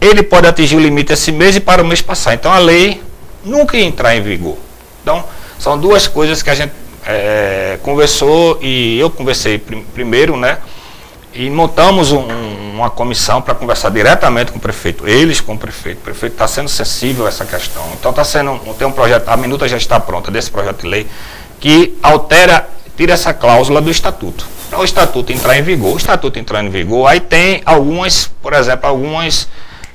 ele 0.00 0.22
pode 0.22 0.46
atingir 0.46 0.76
o 0.76 0.80
limite 0.80 1.12
esse 1.12 1.32
mês 1.32 1.56
e 1.56 1.60
para 1.60 1.82
o 1.82 1.86
mês 1.86 2.00
passar. 2.00 2.34
Então, 2.34 2.52
a 2.52 2.58
lei 2.58 3.02
nunca 3.44 3.76
ia 3.76 3.84
entrar 3.84 4.16
em 4.16 4.22
vigor. 4.22 4.56
Então, 5.02 5.24
são 5.58 5.78
duas 5.78 6.06
coisas 6.06 6.42
que 6.42 6.50
a 6.50 6.54
gente 6.54 6.72
é, 7.06 7.78
conversou 7.82 8.58
e 8.62 8.98
eu 8.98 9.10
conversei 9.10 9.58
prim 9.58 9.82
primeiro, 9.94 10.36
né? 10.36 10.58
E 11.32 11.50
montamos 11.50 12.12
um, 12.12 12.24
uma 12.74 12.90
comissão 12.90 13.42
para 13.42 13.54
conversar 13.54 13.90
diretamente 13.90 14.52
com 14.52 14.58
o 14.58 14.60
prefeito, 14.60 15.06
eles 15.06 15.40
com 15.40 15.54
o 15.54 15.58
prefeito. 15.58 15.98
O 15.98 16.02
prefeito 16.02 16.34
está 16.34 16.46
sendo 16.46 16.68
sensível 16.68 17.26
a 17.26 17.28
essa 17.28 17.44
questão. 17.44 17.82
Então 17.98 18.10
está 18.10 18.24
sendo, 18.24 18.58
tem 18.78 18.86
um 18.86 18.92
projeto, 18.92 19.28
a 19.28 19.36
minuta 19.36 19.68
já 19.68 19.76
está 19.76 19.98
pronta 19.98 20.30
desse 20.30 20.50
projeto 20.50 20.82
de 20.82 20.88
lei, 20.88 21.06
que 21.58 21.98
altera, 22.02 22.68
tira 22.96 23.14
essa 23.14 23.34
cláusula 23.34 23.80
do 23.80 23.90
estatuto. 23.90 24.46
Para 24.70 24.78
o 24.78 24.84
estatuto 24.84 25.32
entrar 25.32 25.58
em 25.58 25.62
vigor, 25.62 25.94
o 25.94 25.96
estatuto 25.96 26.38
entrar 26.38 26.64
em 26.64 26.70
vigor, 26.70 27.08
aí 27.08 27.20
tem 27.20 27.62
algumas, 27.66 28.30
por 28.40 28.52
exemplo, 28.52 28.88
algumas 28.88 29.48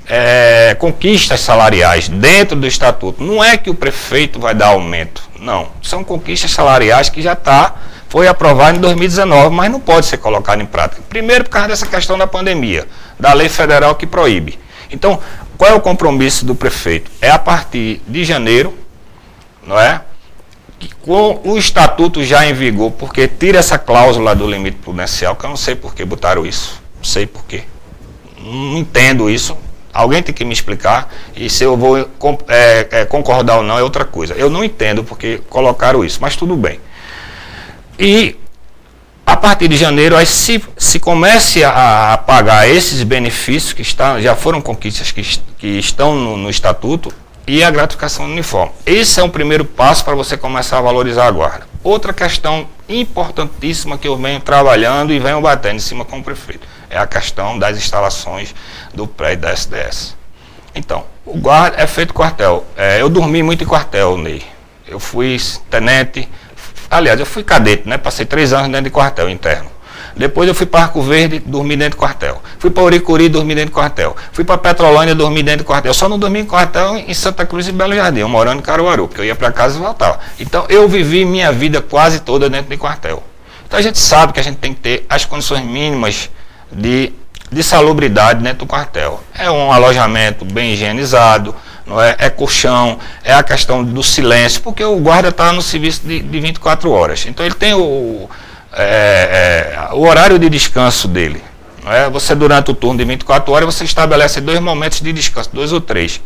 é, 0.10 0.76
conquistas 0.80 1.40
salariais 1.40 2.10
dentro 2.10 2.58
do 2.58 2.66
estatuto. 2.66 3.24
Não 3.24 3.44
é 3.44 3.56
que 3.56 3.70
o 3.70 3.76
prefeito 3.76 4.40
vai 4.40 4.56
dar 4.56 4.70
aumento, 4.70 5.22
não. 5.40 5.70
São 5.84 6.04
conquistas 6.04 6.50
salariais 6.50 7.10
que 7.10 7.22
já 7.22 7.34
está, 7.34 7.76
foi 8.10 8.28
aprovado 8.28 8.78
em 8.78 8.82
2019, 8.82 9.56
mas 9.56 9.72
não 9.72 9.80
pode 9.80 10.08
ser 10.08 10.18
colocado 10.18 10.62
em 10.62 10.66
prática. 10.66 11.04
Primeiro 11.08 11.44
por 11.44 11.52
causa 11.52 11.68
dessa 11.68 11.86
questão 11.86 12.18
da 12.18 12.26
pandemia, 12.26 12.88
da 13.20 13.32
lei 13.34 13.48
federal 13.48 13.94
que 13.94 14.08
proíbe. 14.08 14.58
Então, 14.90 15.20
qual 15.56 15.70
é 15.70 15.74
o 15.76 15.80
compromisso 15.80 16.44
do 16.44 16.56
prefeito? 16.56 17.12
É 17.22 17.30
a 17.30 17.38
partir 17.38 18.02
de 18.08 18.26
janeiro, 18.26 18.76
não 19.66 19.80
é? 19.80 20.02
Com 21.02 21.40
o 21.44 21.58
estatuto 21.58 22.24
já 22.24 22.48
em 22.48 22.54
vigor, 22.54 22.92
porque 22.92 23.28
tira 23.28 23.60
essa 23.60 23.78
cláusula 23.78 24.34
do 24.34 24.48
limite 24.48 24.78
prudencial, 24.78 25.36
que 25.36 25.46
eu 25.46 25.50
não 25.50 25.58
sei 25.58 25.76
por 25.76 25.94
que 25.94 26.04
botaram 26.04 26.46
isso. 26.46 26.82
Não 26.98 27.04
sei 27.04 27.28
por 27.28 27.44
quê. 27.44 27.64
Não 28.42 28.78
entendo 28.78 29.30
isso. 29.30 29.56
Alguém 29.94 30.22
tem 30.22 30.34
que 30.34 30.46
me 30.46 30.54
explicar 30.54 31.12
e 31.36 31.50
se 31.50 31.64
eu 31.64 31.76
vou 31.76 31.98
é, 32.48 32.88
é, 32.92 33.06
concordar 33.06 33.58
ou 33.58 33.64
não 33.64 33.78
é 33.78 33.84
outra 33.84 34.06
coisa. 34.06 34.34
Eu 34.36 34.50
não 34.50 34.64
entendo 34.64 35.04
porque 35.04 35.42
colocaram 35.50 36.06
isso, 36.06 36.20
mas 36.22 36.36
tudo 36.36 36.56
bem. 36.56 36.80
E 37.98 38.36
a 39.26 39.36
partir 39.36 39.68
de 39.68 39.78
janeiro, 39.78 40.16
aí 40.16 40.26
se, 40.26 40.64
se 40.78 41.00
comece 41.00 41.64
a, 41.64 42.14
a 42.14 42.18
pagar 42.18 42.68
esses 42.68 43.04
benefícios 43.04 43.74
que 43.74 43.82
está, 43.82 44.20
já 44.22 44.36
foram 44.36 44.62
conquistas 44.62 45.12
que, 45.12 45.22
que 45.58 45.68
estão 45.80 46.16
no, 46.16 46.38
no 46.38 46.50
estatuto 46.50 47.12
e 47.48 47.64
a 47.64 47.72
gratificação 47.72 48.26
uniforme. 48.26 48.72
Esse 48.86 49.20
é 49.20 49.24
um 49.24 49.30
primeiro 49.30 49.66
passo 49.66 50.06
para 50.06 50.14
você 50.14 50.38
começar 50.38 50.78
a 50.78 50.82
valorizar 50.82 51.26
a 51.26 51.32
guarda. 51.32 51.68
Outra 51.84 52.14
questão 52.14 52.68
importantíssima 52.88 53.98
que 53.98 54.08
eu 54.08 54.16
venho 54.18 54.40
trabalhando 54.40 55.12
e 55.12 55.20
venho 55.20 55.42
batendo 55.42 55.78
em 55.78 55.80
cima 55.80 56.06
com 56.06 56.20
o 56.20 56.24
prefeito 56.24 56.68
é 56.90 56.98
a 56.98 57.06
questão 57.06 57.58
das 57.58 57.78
instalações 57.78 58.54
do 58.94 59.08
prédio 59.08 59.42
da 59.44 59.52
SDS. 59.52 60.16
Então, 60.74 61.06
o 61.26 61.38
guarda 61.38 61.78
é 61.82 61.88
feito 61.88 62.14
quartel. 62.14 62.66
É, 62.76 63.02
eu 63.02 63.10
dormi 63.10 63.44
muito 63.44 63.64
em 63.64 63.68
quartel, 63.68 64.18
Ney. 64.18 64.44
Eu 64.88 65.00
fui 65.00 65.40
tenente, 65.70 66.28
aliás, 66.90 67.20
eu 67.20 67.26
fui 67.26 67.44
cadete, 67.44 67.88
né? 67.88 67.98
Passei 67.98 68.26
três 68.26 68.54
anos 68.54 68.68
dentro 68.68 68.86
de 68.86 68.90
quartel 68.90 69.30
interno. 69.30 69.70
Depois 70.16 70.50
eu 70.50 70.56
fui 70.56 70.66
para 70.66 70.82
Arco 70.82 71.02
Verde, 71.02 71.40
dormi 71.40 71.76
dentro 71.78 71.98
do 71.98 72.00
quartel. 72.00 72.42
Fui 72.58 72.70
para 72.70 72.84
Uricuri, 72.84 73.30
dormi 73.30 73.56
dentro 73.56 73.72
do 73.72 73.74
quartel. 73.74 74.16
Fui 74.32 74.44
para 74.44 74.58
Petrolândia, 74.58 75.16
dormi 75.16 75.42
dentro 75.44 75.64
do 75.64 75.68
quartel. 75.68 75.94
Só 75.94 76.10
não 76.10 76.20
dormi 76.20 76.40
em 76.40 76.46
quartel 76.46 76.98
em 76.98 77.14
Santa 77.14 77.46
Cruz 77.46 77.68
e 77.68 77.72
Belo 77.72 77.96
Jardim, 77.96 78.20
eu 78.20 78.28
morando 78.28 78.60
em 78.60 78.62
Caruaru, 78.62 79.08
porque 79.08 79.22
eu 79.22 79.26
ia 79.26 79.36
para 79.36 79.52
casa 79.52 79.78
e 79.78 79.82
voltava. 79.82 80.20
Então 80.40 80.66
eu 80.68 80.88
vivi 80.90 81.24
minha 81.24 81.52
vida 81.52 81.82
quase 81.82 82.20
toda 82.20 82.50
dentro 82.50 82.70
de 82.70 82.78
quartel. 82.78 83.24
Então 83.66 83.80
a 83.80 83.82
gente 83.82 84.00
sabe 84.00 84.34
que 84.34 84.40
a 84.40 84.44
gente 84.44 84.58
tem 84.58 84.74
que 84.74 84.80
ter 84.82 85.06
as 85.08 85.24
condições 85.26 85.64
mínimas 85.64 86.30
de, 86.72 87.14
de 87.52 87.64
salubridade 87.64 88.42
dentro 88.42 88.60
do 88.60 88.66
quartel. 88.66 89.24
É 89.38 89.50
um 89.50 89.72
alojamento 89.72 90.46
bem 90.46 90.74
higienizado, 90.74 91.56
não 91.86 92.02
é? 92.02 92.16
é 92.18 92.30
colchão, 92.30 93.00
é 93.24 93.34
a 93.34 93.44
questão 93.44 93.84
do 93.84 94.04
silêncio, 94.04 94.62
porque 94.62 94.84
o 94.84 94.98
guarda 94.98 95.30
está 95.30 95.52
no 95.52 95.62
serviço 95.62 96.02
de, 96.06 96.20
de 96.20 96.40
24 96.40 96.92
horas. 96.92 97.26
Então 97.26 97.46
ele 97.46 97.56
tem 97.56 97.74
o, 97.74 98.30
é, 98.74 99.76
é, 99.90 99.94
o 99.94 100.08
horário 100.08 100.38
de 100.38 100.50
descanso 100.50 101.08
dele. 101.08 101.44
Não 101.84 101.92
é? 101.92 102.10
Você 102.10 102.36
durante 102.36 102.72
o 102.72 102.74
turno 102.74 103.00
de 103.00 103.06
24 103.06 103.52
horas 103.52 103.74
você 103.74 103.84
estabelece 103.84 104.40
dois 104.42 104.60
momentos 104.60 105.02
de 105.02 105.12
descanso, 105.12 105.50
dois 105.52 105.74
ou 105.74 105.82
três. 105.82 106.22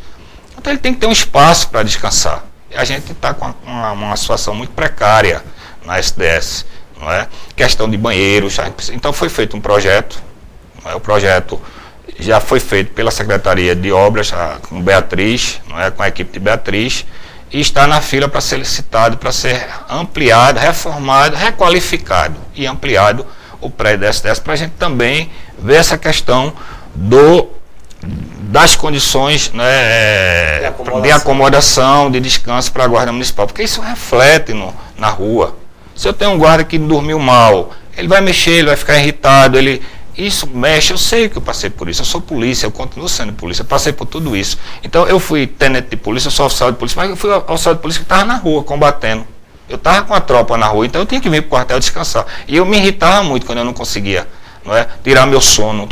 Então 0.57 0.71
ele 0.71 0.79
tem 0.79 0.93
que 0.93 0.99
ter 0.99 1.07
um 1.07 1.11
espaço 1.11 1.69
para 1.69 1.83
descansar. 1.83 2.43
E 2.69 2.75
a 2.75 2.83
gente 2.83 3.11
está 3.11 3.33
com 3.33 3.53
uma, 3.65 3.91
uma 3.91 4.15
situação 4.15 4.53
muito 4.55 4.71
precária 4.71 5.43
na 5.85 5.99
SDS. 5.99 6.65
Não 6.99 7.11
é? 7.11 7.27
Questão 7.55 7.89
de 7.89 7.97
banheiros. 7.97 8.57
Então 8.91 9.13
foi 9.13 9.29
feito 9.29 9.55
um 9.55 9.61
projeto? 9.61 10.21
O 10.95 10.99
projeto 10.99 11.59
já 12.19 12.39
foi 12.39 12.59
feito 12.59 12.91
pela 12.93 13.11
Secretaria 13.11 13.75
de 13.75 13.91
Obras, 13.91 14.33
com 14.67 14.81
Beatriz, 14.81 15.61
não 15.67 15.79
é? 15.79 15.89
com 15.89 16.03
a 16.03 16.07
equipe 16.07 16.31
de 16.31 16.39
Beatriz, 16.39 17.05
e 17.51 17.59
está 17.61 17.87
na 17.87 18.01
fila 18.01 18.27
para 18.27 18.41
ser 18.41 18.57
licitado, 18.57 19.17
para 19.17 19.31
ser 19.31 19.65
ampliado, 19.89 20.59
reformado, 20.59 21.35
requalificado 21.35 22.35
e 22.55 22.65
ampliado 22.65 23.25
o 23.61 23.69
prédio 23.69 23.99
da 23.99 24.09
SDS, 24.09 24.39
para 24.39 24.53
a 24.53 24.55
gente 24.55 24.71
também 24.71 25.31
ver 25.57 25.75
essa 25.75 25.97
questão 25.97 26.53
do 26.93 27.47
das 28.41 28.75
condições 28.75 29.51
né, 29.53 30.59
de, 30.59 30.65
acomodação. 30.65 31.01
de, 31.01 31.11
acomodação. 31.11 32.11
de 32.11 32.19
descanso 32.19 32.71
para 32.71 32.83
a 32.83 32.87
guarda 32.87 33.11
municipal, 33.11 33.47
porque 33.47 33.63
isso 33.63 33.81
reflete 33.81 34.53
no, 34.53 34.75
na 34.97 35.07
rua. 35.07 35.55
Se 35.95 36.07
eu 36.07 36.13
tenho 36.13 36.31
um 36.31 36.37
guarda 36.37 36.63
que 36.63 36.77
dormiu 36.77 37.17
mal, 37.17 37.71
ele 37.97 38.07
vai 38.07 38.21
mexer, 38.21 38.51
ele 38.51 38.67
vai 38.67 38.75
ficar 38.75 38.97
irritado, 38.97 39.57
ele, 39.57 39.81
isso 40.17 40.47
mexe, 40.47 40.93
eu 40.93 40.97
sei 40.97 41.27
que 41.27 41.37
eu 41.37 41.41
passei 41.41 41.69
por 41.69 41.89
isso, 41.89 42.01
eu 42.01 42.05
sou 42.05 42.21
polícia, 42.21 42.65
eu 42.65 42.71
continuo 42.71 43.09
sendo 43.09 43.33
polícia, 43.33 43.63
eu 43.63 43.65
passei 43.65 43.93
por 43.93 44.05
tudo 44.05 44.35
isso. 44.35 44.57
Então 44.83 45.07
eu 45.07 45.19
fui 45.19 45.47
tenente 45.47 45.89
de 45.89 45.97
polícia, 45.97 46.27
eu 46.27 46.31
sou 46.31 46.45
oficial 46.45 46.71
de 46.71 46.77
polícia, 46.77 47.01
mas 47.01 47.09
eu 47.09 47.15
fui 47.15 47.31
oficial 47.31 47.75
de 47.75 47.81
polícia 47.81 47.99
que 47.99 48.05
estava 48.05 48.25
na 48.25 48.37
rua 48.37 48.63
combatendo. 48.63 49.25
Eu 49.67 49.77
estava 49.77 50.05
com 50.05 50.13
a 50.13 50.21
tropa 50.21 50.57
na 50.57 50.67
rua, 50.67 50.85
então 50.85 51.01
eu 51.01 51.05
tinha 51.05 51.19
que 51.19 51.29
vir 51.29 51.41
para 51.41 51.47
o 51.47 51.49
quartel 51.49 51.79
descansar. 51.79 52.25
E 52.47 52.55
eu 52.55 52.65
me 52.65 52.77
irritava 52.77 53.23
muito 53.23 53.45
quando 53.45 53.59
eu 53.59 53.65
não 53.65 53.73
conseguia 53.73 54.27
não 54.65 54.75
é? 54.75 54.87
tirar 55.03 55.25
meu 55.25 55.41
sono, 55.41 55.87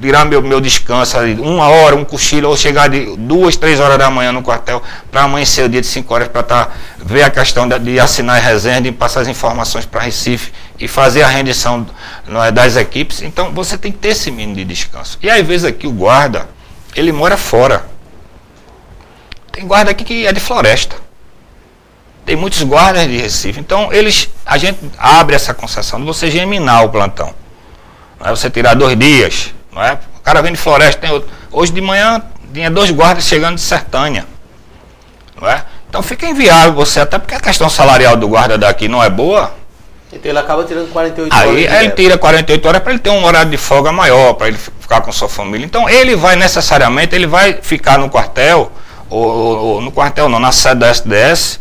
tirar 0.00 0.24
meu, 0.24 0.40
meu 0.40 0.60
descanso, 0.60 1.16
uma 1.40 1.68
hora, 1.68 1.96
um 1.96 2.04
cochilo, 2.04 2.48
ou 2.48 2.56
chegar 2.56 2.88
de 2.88 3.16
duas, 3.16 3.56
três 3.56 3.80
horas 3.80 3.98
da 3.98 4.10
manhã 4.10 4.32
no 4.32 4.42
quartel, 4.42 4.82
para 5.10 5.22
amanhecer 5.22 5.64
o 5.64 5.68
dia 5.68 5.80
de 5.80 5.86
cinco 5.86 6.14
horas, 6.14 6.28
para 6.28 6.42
tá, 6.42 6.68
ver 6.98 7.22
a 7.22 7.30
questão 7.30 7.68
de, 7.68 7.78
de 7.78 8.00
assinar 8.00 8.36
a 8.36 8.40
resenha, 8.40 8.80
de 8.80 8.92
passar 8.92 9.20
as 9.20 9.28
informações 9.28 9.84
para 9.84 10.00
Recife 10.02 10.52
e 10.78 10.86
fazer 10.86 11.22
a 11.22 11.28
rendição 11.28 11.86
não 12.26 12.42
é, 12.42 12.50
das 12.52 12.76
equipes. 12.76 13.22
Então 13.22 13.52
você 13.52 13.76
tem 13.76 13.90
que 13.90 13.98
ter 13.98 14.08
esse 14.08 14.30
mínimo 14.30 14.54
de 14.54 14.64
descanso. 14.64 15.18
E 15.22 15.28
às 15.28 15.44
vezes 15.46 15.64
aqui 15.64 15.86
o 15.86 15.92
guarda, 15.92 16.48
ele 16.94 17.12
mora 17.12 17.36
fora. 17.36 17.84
Tem 19.50 19.66
guarda 19.66 19.90
aqui 19.90 20.04
que 20.04 20.26
é 20.26 20.32
de 20.32 20.40
floresta. 20.40 20.96
tem 22.24 22.36
muitos 22.36 22.62
guardas 22.62 23.08
de 23.08 23.16
Recife. 23.16 23.58
Então, 23.58 23.92
eles, 23.92 24.28
a 24.46 24.56
gente 24.58 24.78
abre 24.98 25.34
essa 25.34 25.52
concessão 25.52 25.98
de 25.98 26.06
você 26.06 26.30
geminar 26.30 26.84
o 26.84 26.90
plantão. 26.90 27.34
Não 28.20 28.26
é 28.26 28.30
você 28.30 28.50
tirar 28.50 28.74
dois 28.74 28.98
dias. 28.98 29.54
Não 29.72 29.82
é? 29.82 29.98
O 30.18 30.20
cara 30.22 30.42
vem 30.42 30.52
de 30.52 30.58
floresta, 30.58 31.00
tem 31.00 31.10
outro. 31.10 31.28
Hoje 31.50 31.72
de 31.72 31.80
manhã 31.80 32.22
tinha 32.52 32.70
dois 32.70 32.90
guardas 32.90 33.24
chegando 33.24 33.54
de 33.56 33.60
Sertânia. 33.60 34.26
Não 35.40 35.48
é? 35.48 35.64
Então 35.88 36.02
fica 36.02 36.26
inviável 36.26 36.72
você, 36.74 37.00
até 37.00 37.18
porque 37.18 37.34
a 37.34 37.40
questão 37.40 37.68
salarial 37.68 38.16
do 38.16 38.28
guarda 38.28 38.58
daqui 38.58 38.88
não 38.88 39.02
é 39.02 39.08
boa. 39.08 39.52
Então 40.12 40.30
ele 40.30 40.38
acaba 40.38 40.64
tirando 40.64 40.90
48 40.90 41.32
Aí 41.34 41.48
horas. 41.48 41.56
de 41.60 41.84
ele 41.84 41.90
tira 41.90 42.18
48 42.18 42.66
horas 42.68 42.82
para 42.82 42.92
ele 42.92 42.98
ter 42.98 43.10
um 43.10 43.24
horário 43.24 43.50
de 43.50 43.56
folga 43.56 43.92
maior, 43.92 44.34
para 44.34 44.48
ele 44.48 44.56
ficar 44.58 45.00
com 45.02 45.12
sua 45.12 45.28
família. 45.28 45.64
Então 45.64 45.88
ele 45.88 46.16
vai 46.16 46.34
necessariamente, 46.34 47.14
ele 47.14 47.26
vai 47.26 47.58
ficar 47.62 47.98
no 47.98 48.08
quartel, 48.08 48.72
ou- 49.10 49.26
ou 49.74 49.80
no 49.80 49.92
quartel 49.92 50.28
não, 50.28 50.40
na 50.40 50.50
sede 50.50 50.76
da 50.80 50.88
SDS. 50.88 51.60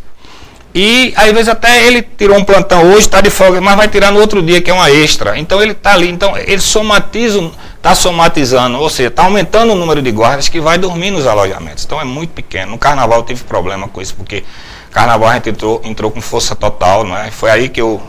E 0.74 1.14
às 1.16 1.32
vezes 1.32 1.48
até 1.48 1.86
ele 1.88 2.02
tirou 2.02 2.38
um 2.38 2.44
plantão 2.44 2.92
hoje, 2.92 3.00
está 3.00 3.22
de 3.22 3.30
folga, 3.30 3.60
mas 3.60 3.76
vai 3.76 3.88
tirar 3.88 4.12
no 4.12 4.20
outro 4.20 4.42
dia, 4.44 4.62
que 4.62 4.70
é 4.70 4.74
uma 4.74 4.92
extra. 4.92 5.38
Então 5.38 5.62
ele 5.62 5.72
está 5.72 5.94
ali, 5.94 6.10
então 6.10 6.38
ele 6.38 6.62
somatiza, 6.62 7.50
está 7.76 7.96
somatizando, 7.96 8.78
ou 8.78 8.90
seja, 8.90 9.10
está 9.10 9.24
aumentando 9.24 9.74
o 9.74 9.76
número 9.76 10.02
de 10.02 10.12
guardas 10.12 10.50
que 10.50 10.60
vai 10.60 10.78
dormir 10.78 11.12
nos 11.12 11.26
alojamentos. 11.26 11.84
Então 11.84 12.00
é 12.00 12.04
muito 12.04 12.32
pequeno. 12.32 12.72
No 12.72 12.78
carnaval 12.78 13.20
eu 13.20 13.26
tive 13.26 13.44
problema 13.44 13.88
com 13.88 14.02
isso, 14.02 14.14
porque 14.16 14.44
carnaval 14.92 15.30
a 15.30 15.34
gente 15.36 15.50
entrou, 15.50 15.82
entrou 15.84 16.12
com 16.12 16.22
força 16.22 16.56
total, 16.56 17.04
não 17.04 17.18
é? 17.18 17.32
Foi 17.32 17.50
aí 17.50 17.70
que 17.70 17.82
eu 17.82 18.02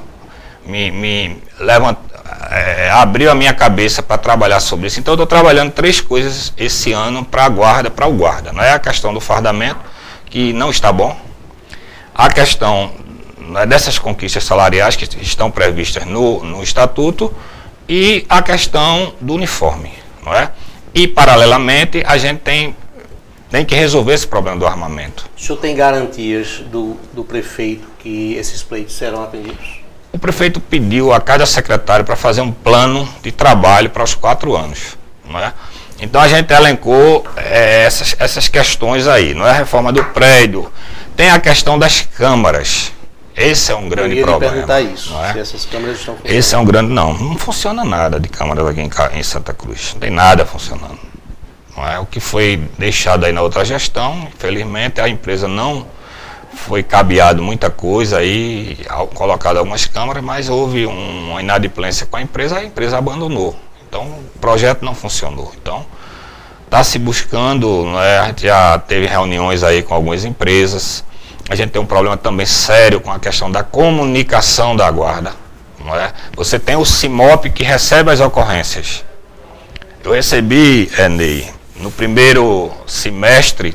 me, 0.66 0.90
me 0.90 1.36
é, 2.50 2.90
abriu 2.90 3.30
a 3.30 3.34
minha 3.34 3.52
cabeça 3.52 4.02
para 4.02 4.18
trabalhar 4.18 4.60
sobre 4.60 4.86
isso. 4.86 5.00
Então 5.00 5.12
eu 5.12 5.16
estou 5.16 5.26
trabalhando 5.26 5.72
três 5.72 6.00
coisas 6.00 6.52
esse 6.56 6.92
ano 6.92 7.24
para 7.24 7.44
a 7.44 7.48
guarda, 7.48 7.90
para 7.90 8.06
o 8.06 8.12
guarda. 8.12 8.52
Não 8.52 8.62
é 8.62 8.72
a 8.72 8.78
questão 8.78 9.12
do 9.12 9.20
fardamento, 9.20 9.80
que 10.26 10.52
não 10.52 10.70
está 10.70 10.92
bom. 10.92 11.16
A 12.18 12.28
questão 12.28 12.90
né, 13.38 13.64
dessas 13.64 13.96
conquistas 13.96 14.42
salariais 14.42 14.96
que 14.96 15.04
estão 15.22 15.52
previstas 15.52 16.04
no, 16.04 16.42
no 16.42 16.62
estatuto 16.64 17.32
e 17.88 18.26
a 18.28 18.42
questão 18.42 19.14
do 19.20 19.34
uniforme, 19.34 19.92
não 20.24 20.34
é? 20.34 20.50
E 20.92 21.06
paralelamente 21.06 22.02
a 22.04 22.18
gente 22.18 22.40
tem, 22.40 22.74
tem 23.48 23.64
que 23.64 23.74
resolver 23.76 24.14
esse 24.14 24.26
problema 24.26 24.58
do 24.58 24.66
armamento. 24.66 25.30
O 25.36 25.40
senhor 25.40 25.58
tem 25.58 25.76
garantias 25.76 26.58
do, 26.72 26.96
do 27.12 27.22
prefeito 27.22 27.86
que 28.00 28.34
esses 28.34 28.64
pleitos 28.64 28.96
serão 28.96 29.22
atendidos? 29.22 29.78
O 30.12 30.18
prefeito 30.18 30.58
pediu 30.58 31.12
a 31.12 31.20
cada 31.20 31.46
secretário 31.46 32.04
para 32.04 32.16
fazer 32.16 32.40
um 32.40 32.50
plano 32.50 33.08
de 33.22 33.30
trabalho 33.30 33.90
para 33.90 34.02
os 34.02 34.14
quatro 34.14 34.56
anos. 34.56 34.98
Não 35.24 35.38
é? 35.38 35.52
Então 36.00 36.20
a 36.20 36.26
gente 36.26 36.52
elencou 36.52 37.24
eh, 37.36 37.84
essas, 37.84 38.16
essas 38.18 38.48
questões 38.48 39.06
aí, 39.06 39.34
não 39.34 39.46
é 39.46 39.50
a 39.50 39.54
reforma 39.54 39.92
do 39.92 40.02
prédio, 40.04 40.70
tem 41.18 41.30
a 41.30 41.40
questão 41.40 41.76
das 41.76 42.00
câmaras. 42.00 42.92
Esse 43.36 43.72
é 43.72 43.74
um 43.76 43.82
Eu 43.84 43.88
grande 43.88 44.14
ia 44.14 44.20
lhe 44.20 44.24
problema. 44.24 44.52
perguntar 44.52 44.80
isso, 44.80 45.12
é? 45.20 45.32
se 45.32 45.38
essas 45.40 45.64
câmeras 45.64 45.98
estão 45.98 46.14
funcionando. 46.14 46.38
Esse 46.38 46.54
é 46.54 46.58
um 46.58 46.64
grande. 46.64 46.92
Não, 46.92 47.12
não 47.12 47.36
funciona 47.36 47.84
nada 47.84 48.20
de 48.20 48.28
câmaras 48.28 48.66
aqui 48.68 48.80
em, 48.80 48.90
em 49.18 49.22
Santa 49.24 49.52
Cruz. 49.52 49.90
Não 49.94 50.00
tem 50.00 50.10
nada 50.10 50.46
funcionando. 50.46 50.98
Não 51.76 51.88
é? 51.88 51.98
O 51.98 52.06
que 52.06 52.20
foi 52.20 52.62
deixado 52.78 53.26
aí 53.26 53.32
na 53.32 53.42
outra 53.42 53.64
gestão, 53.64 54.28
infelizmente, 54.32 55.00
a 55.00 55.08
empresa 55.08 55.48
não 55.48 55.86
foi 56.54 56.84
cabeado 56.84 57.42
muita 57.42 57.68
coisa 57.68 58.18
aí, 58.18 58.78
colocado 59.14 59.56
algumas 59.58 59.86
câmaras, 59.86 60.22
mas 60.22 60.48
houve 60.48 60.86
um- 60.86 61.30
uma 61.30 61.40
inadimplência 61.42 62.06
com 62.06 62.16
a 62.16 62.22
empresa, 62.22 62.58
a 62.58 62.64
empresa 62.64 62.96
abandonou. 62.96 63.56
Então 63.88 64.02
o 64.04 64.38
projeto 64.40 64.84
não 64.84 64.94
funcionou. 64.94 65.52
Então 65.60 65.84
está 66.68 66.84
se 66.84 66.98
buscando, 66.98 67.82
não 67.84 67.98
é? 68.00 68.18
a 68.18 68.26
gente 68.26 68.42
já 68.42 68.78
teve 68.78 69.06
reuniões 69.06 69.62
aí 69.62 69.82
com 69.82 69.94
algumas 69.94 70.26
empresas. 70.26 71.02
A 71.48 71.54
gente 71.54 71.70
tem 71.70 71.80
um 71.80 71.86
problema 71.86 72.14
também 72.14 72.44
sério 72.44 73.00
com 73.00 73.10
a 73.10 73.18
questão 73.18 73.50
da 73.50 73.62
comunicação 73.62 74.76
da 74.76 74.90
guarda. 74.90 75.32
Não 75.82 75.96
é? 75.96 76.12
Você 76.36 76.58
tem 76.58 76.76
o 76.76 76.84
CIMOP 76.84 77.48
que 77.50 77.64
recebe 77.64 78.10
as 78.10 78.20
ocorrências. 78.20 79.02
Eu 80.04 80.12
recebi, 80.12 80.90
Ney, 81.10 81.50
no 81.76 81.90
primeiro 81.90 82.70
semestre, 82.86 83.74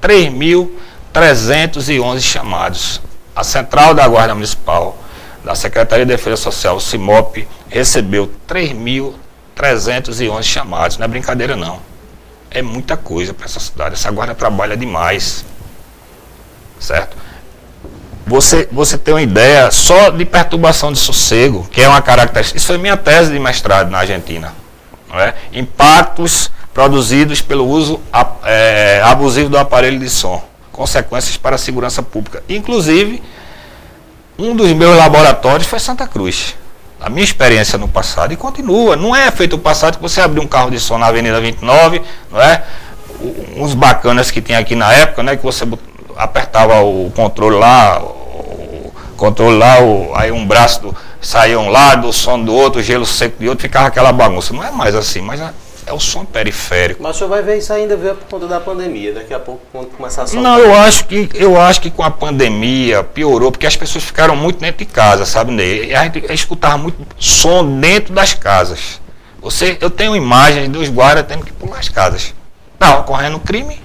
3.311 0.00 2.20
chamados. 2.20 3.00
A 3.34 3.42
Central 3.42 3.94
da 3.94 4.06
Guarda 4.06 4.34
Municipal, 4.34 4.96
da 5.44 5.56
Secretaria 5.56 6.06
de 6.06 6.12
Defesa 6.12 6.36
Social, 6.36 6.76
o 6.76 6.80
CIMOP, 6.80 7.48
recebeu 7.68 8.30
3.311 8.48 10.44
chamados. 10.44 10.98
Não 10.98 11.04
é 11.04 11.08
brincadeira, 11.08 11.56
não. 11.56 11.95
É 12.50 12.62
muita 12.62 12.96
coisa 12.96 13.34
para 13.34 13.44
essa 13.44 13.60
cidade. 13.60 13.94
Essa 13.94 14.10
guarda 14.10 14.34
trabalha 14.34 14.76
demais. 14.76 15.44
Certo? 16.78 17.16
Você, 18.26 18.68
você 18.72 18.98
tem 18.98 19.14
uma 19.14 19.22
ideia 19.22 19.70
só 19.70 20.10
de 20.10 20.24
perturbação 20.24 20.92
de 20.92 20.98
sossego, 20.98 21.66
que 21.70 21.80
é 21.80 21.88
uma 21.88 22.02
característica. 22.02 22.56
Isso 22.56 22.66
foi 22.66 22.76
minha 22.76 22.96
tese 22.96 23.30
de 23.30 23.38
mestrado 23.38 23.88
na 23.88 23.98
Argentina. 23.98 24.52
É? 25.14 25.32
Impactos 25.52 26.50
produzidos 26.74 27.40
pelo 27.40 27.66
uso 27.66 28.00
é, 28.44 29.00
abusivo 29.04 29.48
do 29.48 29.56
aparelho 29.56 29.98
de 29.98 30.10
som. 30.10 30.44
Consequências 30.72 31.36
para 31.36 31.54
a 31.54 31.58
segurança 31.58 32.02
pública. 32.02 32.42
Inclusive, 32.48 33.22
um 34.38 34.54
dos 34.54 34.70
meus 34.72 34.96
laboratórios 34.96 35.66
foi 35.66 35.78
Santa 35.78 36.06
Cruz. 36.06 36.54
A 37.00 37.10
minha 37.10 37.24
experiência 37.24 37.78
no 37.78 37.86
passado 37.88 38.32
e 38.32 38.36
continua. 38.36 38.96
Não 38.96 39.14
é 39.14 39.30
feito 39.30 39.54
o 39.56 39.58
passado 39.58 39.96
que 39.96 40.02
você 40.02 40.20
abrir 40.20 40.40
um 40.40 40.46
carro 40.46 40.70
de 40.70 40.80
som 40.80 40.96
na 40.98 41.06
Avenida 41.06 41.40
29, 41.40 42.00
não 42.32 42.40
é? 42.40 42.62
Uns 43.56 43.74
bacanas 43.74 44.30
que 44.30 44.40
tinha 44.40 44.58
aqui 44.58 44.74
na 44.74 44.92
época, 44.92 45.22
né? 45.22 45.36
Que 45.36 45.42
você 45.42 45.66
apertava 46.16 46.80
o 46.82 47.10
controle 47.14 47.56
lá, 47.58 48.00
o 48.02 48.92
controle 49.16 49.58
lá, 49.58 49.80
o- 49.82 50.12
aí 50.14 50.32
um 50.32 50.46
braço 50.46 50.80
do, 50.82 50.96
saía 51.20 51.58
um 51.60 51.68
lado, 51.68 52.08
o 52.08 52.12
som 52.12 52.42
do 52.42 52.54
outro, 52.54 52.80
o 52.80 52.82
gelo 52.82 53.04
seco 53.06 53.36
de 53.38 53.48
outro, 53.48 53.62
ficava 53.62 53.88
aquela 53.88 54.12
bagunça. 54.12 54.52
Não 54.54 54.64
é 54.64 54.70
mais 54.70 54.94
assim, 54.94 55.20
mas 55.20 55.40
é, 55.86 55.92
o 55.92 56.00
som 56.00 56.24
periférico. 56.24 57.00
Mas 57.02 57.14
o 57.14 57.18
senhor 57.18 57.30
vai 57.30 57.42
ver 57.42 57.58
isso 57.58 57.72
ainda 57.72 57.96
ver 57.96 58.16
por 58.16 58.28
conta 58.28 58.48
da 58.48 58.60
pandemia. 58.60 59.14
Daqui 59.14 59.32
a 59.32 59.38
pouco, 59.38 59.62
quando 59.70 59.86
começar 59.96 60.24
a 60.24 60.26
soltar. 60.26 60.42
Não, 60.42 60.58
eu 60.58 60.74
acho 60.74 61.06
que 61.06 61.30
eu 61.34 61.60
acho 61.60 61.80
que 61.80 61.90
com 61.90 62.02
a 62.02 62.10
pandemia 62.10 63.04
piorou, 63.04 63.52
porque 63.52 63.66
as 63.66 63.76
pessoas 63.76 64.02
ficaram 64.04 64.34
muito 64.34 64.58
dentro 64.58 64.84
de 64.84 64.86
casa, 64.86 65.24
sabe, 65.24 65.52
Ney? 65.52 65.90
E 65.90 65.94
a 65.94 66.02
gente 66.02 66.24
escutava 66.32 66.76
muito 66.76 67.06
som 67.18 67.78
dentro 67.78 68.12
das 68.12 68.34
casas. 68.34 69.00
Você, 69.40 69.78
eu 69.80 69.88
tenho 69.88 70.16
imagens 70.16 70.68
dos 70.68 70.88
guardas 70.88 71.24
tendo 71.26 71.44
que 71.44 71.52
pular 71.52 71.78
as 71.78 71.88
casas. 71.88 72.34
Estava 72.74 72.98
ocorrendo 73.00 73.38
crime. 73.38 73.80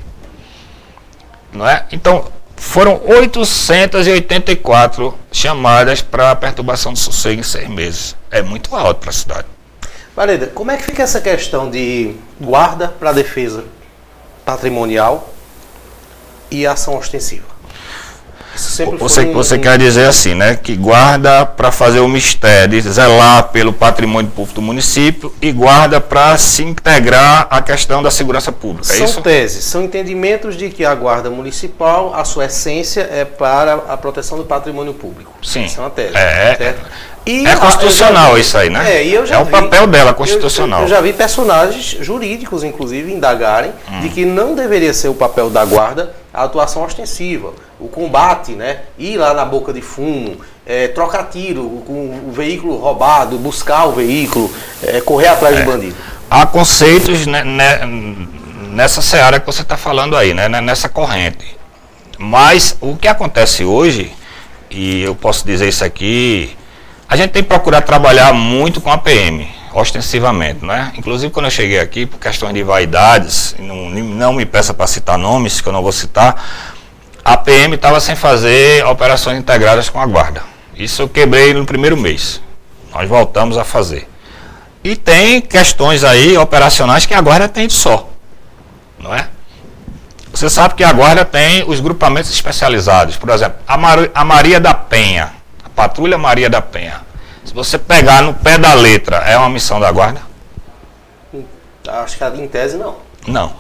Não 1.53 1.67
é? 1.67 1.85
Então, 1.91 2.25
foram 2.55 2.99
884 3.05 5.13
chamadas 5.31 6.01
para 6.01 6.35
perturbação 6.35 6.93
de 6.93 6.99
sossego 6.99 7.41
em 7.41 7.43
seis 7.43 7.69
meses. 7.69 8.15
É 8.31 8.41
muito 8.41 8.75
alto 8.75 9.01
para 9.01 9.09
a 9.09 9.13
cidade. 9.13 9.45
Valeda, 10.15 10.47
como 10.47 10.71
é 10.71 10.77
que 10.77 10.83
fica 10.83 11.03
essa 11.03 11.21
questão 11.21 11.69
de 11.69 12.15
guarda 12.39 12.87
para 12.89 13.11
defesa 13.13 13.63
patrimonial 14.45 15.29
e 16.49 16.67
ação 16.67 16.97
ostensiva? 16.97 17.49
Você, 18.53 18.83
um- 18.83 18.97
você 18.97 19.55
um- 19.55 19.59
quer 19.61 19.77
dizer 19.77 20.05
assim, 20.07 20.35
né? 20.35 20.57
Que 20.61 20.75
guarda 20.75 21.45
para 21.45 21.71
fazer 21.71 22.01
o 22.01 22.07
mistério, 22.09 22.81
zelar 22.81 23.45
pelo 23.45 23.71
patrimônio 23.71 24.29
público 24.29 24.55
do 24.55 24.61
município 24.61 25.33
e 25.41 25.53
guarda 25.53 26.01
para 26.01 26.37
se 26.37 26.61
integrar 26.61 27.47
à 27.49 27.61
questão 27.61 28.03
da 28.03 28.11
segurança 28.11 28.51
pública. 28.51 28.91
É 28.93 28.97
São 28.97 29.05
isso? 29.05 29.21
teses, 29.21 29.63
são 29.63 29.81
entendimentos 29.83 30.57
de 30.57 30.69
que 30.69 30.83
a 30.83 30.93
guarda 30.93 31.29
municipal, 31.29 32.13
a 32.13 32.25
sua 32.25 32.45
essência 32.45 33.07
é 33.09 33.23
para 33.23 33.73
a 33.87 33.95
proteção 33.95 34.37
do 34.37 34.43
patrimônio 34.43 34.93
público. 34.93 35.31
Sim. 35.41 35.63
Isso 35.63 35.79
é 35.79 35.83
uma 35.83 35.89
tese. 35.89 36.17
É, 36.17 36.55
certo? 36.57 36.81
E 37.25 37.45
é 37.45 37.55
constitucional 37.55 38.29
eu 38.29 38.35
vi- 38.35 38.41
isso 38.41 38.57
aí, 38.57 38.69
né? 38.69 38.95
É, 38.97 39.03
e 39.05 39.13
eu 39.13 39.25
já 39.25 39.35
É 39.35 39.39
o 39.39 39.45
vi- 39.45 39.51
papel 39.51 39.85
dela, 39.87 40.09
eu- 40.09 40.15
constitucional. 40.15 40.81
Eu, 40.81 40.87
já 40.87 40.99
vi 41.01 41.13
personagens 41.13 41.97
jurídicos, 42.01 42.63
inclusive, 42.63 43.11
indagarem 43.13 43.71
Hum. 43.91 43.99
de 43.99 44.09
que 44.09 44.25
não 44.25 44.55
deveria 44.55 44.93
ser 44.93 45.07
o 45.07 45.13
papel 45.13 45.49
da 45.49 45.63
guarda 45.63 46.15
a 46.33 46.43
atuação 46.43 46.83
ostensiva, 46.83 47.53
o 47.79 47.87
combate, 47.87 48.53
né? 48.53 48.79
Ir 48.97 49.17
lá 49.17 49.33
na 49.33 49.45
boca 49.45 49.71
de 49.71 49.81
fumo, 49.81 50.37
é, 50.65 50.87
trocar 50.87 51.25
tiro 51.25 51.83
com 51.85 52.21
o 52.27 52.31
veículo 52.31 52.77
roubado, 52.77 53.37
buscar 53.37 53.85
o 53.85 53.91
veículo, 53.91 54.51
é, 54.81 54.99
correr 55.01 55.27
atrás 55.27 55.59
do 55.59 55.65
bandido. 55.65 55.95
Há 56.29 56.45
conceitos 56.45 57.25
ne- 57.27 57.43
nessa 58.71 59.01
seara 59.01 59.39
que 59.39 59.45
você 59.45 59.61
está 59.61 59.75
falando 59.77 60.15
aí, 60.17 60.33
né? 60.33 60.47
Nessa 60.61 60.87
corrente. 60.89 61.57
Mas 62.17 62.77
o 62.81 62.95
que 62.95 63.07
acontece 63.07 63.63
hoje, 63.65 64.11
e 64.69 65.03
eu 65.03 65.13
posso 65.13 65.45
dizer 65.45 65.67
isso 65.67 65.83
aqui, 65.83 66.55
a 67.11 67.17
gente 67.17 67.31
tem 67.31 67.43
procurado 67.43 67.85
trabalhar 67.85 68.31
muito 68.31 68.79
com 68.79 68.89
a 68.89 68.97
PM, 68.97 69.45
ostensivamente, 69.73 70.63
né? 70.63 70.93
Inclusive 70.97 71.29
quando 71.29 71.47
eu 71.47 71.51
cheguei 71.51 71.77
aqui, 71.77 72.05
por 72.05 72.17
questões 72.17 72.53
de 72.53 72.63
vaidades, 72.63 73.53
não, 73.59 73.89
não 73.89 74.31
me 74.31 74.45
peça 74.45 74.73
para 74.73 74.87
citar 74.87 75.17
nomes, 75.17 75.59
que 75.59 75.67
eu 75.67 75.73
não 75.73 75.83
vou 75.83 75.91
citar, 75.91 76.41
a 77.21 77.35
PM 77.35 77.75
estava 77.75 77.99
sem 77.99 78.15
fazer 78.15 78.85
operações 78.85 79.37
integradas 79.37 79.89
com 79.89 79.99
a 79.99 80.05
guarda. 80.05 80.41
Isso 80.73 81.01
eu 81.01 81.09
quebrei 81.09 81.53
no 81.53 81.65
primeiro 81.65 81.97
mês. 81.97 82.41
Nós 82.93 83.09
voltamos 83.09 83.57
a 83.57 83.65
fazer. 83.65 84.07
E 84.81 84.95
tem 84.95 85.41
questões 85.41 86.05
aí 86.05 86.37
operacionais 86.37 87.05
que 87.05 87.13
a 87.13 87.19
guarda 87.19 87.49
tem 87.49 87.67
só, 87.67 88.09
não 88.97 89.13
é? 89.13 89.27
Você 90.31 90.49
sabe 90.49 90.75
que 90.75 90.83
a 90.85 90.93
guarda 90.93 91.25
tem 91.25 91.65
os 91.67 91.81
grupamentos 91.81 92.31
especializados. 92.31 93.17
Por 93.17 93.29
exemplo, 93.31 93.59
a, 93.67 93.77
Mar 93.77 93.99
a 94.15 94.23
Maria 94.23 94.61
da 94.61 94.73
Penha, 94.73 95.40
Patrulha 95.75 96.17
Maria 96.17 96.49
da 96.49 96.61
Penha. 96.61 97.01
Se 97.43 97.53
você 97.53 97.77
pegar 97.77 98.21
no 98.21 98.33
pé 98.33 98.57
da 98.57 98.73
letra, 98.73 99.17
é 99.17 99.37
uma 99.37 99.49
missão 99.49 99.79
da 99.79 99.91
guarda? 99.91 100.21
Acho 101.87 102.17
que 102.17 102.23
em 102.23 102.47
tese 102.47 102.77
não. 102.77 102.97
Não. 103.27 103.53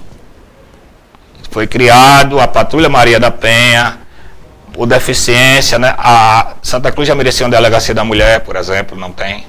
Foi 1.49 1.67
criado 1.67 2.39
a 2.39 2.47
Patrulha 2.47 2.87
Maria 2.87 3.19
da 3.19 3.31
Penha, 3.31 3.99
o 4.77 4.85
deficiência, 4.85 5.77
né? 5.77 5.93
A 5.97 6.53
Santa 6.61 6.91
Cruz 6.91 7.07
já 7.07 7.15
merecia 7.15 7.45
uma 7.45 7.51
delegacia 7.51 7.93
da 7.93 8.03
mulher, 8.03 8.41
por 8.41 8.55
exemplo, 8.55 8.97
não 8.97 9.11
tem. 9.11 9.45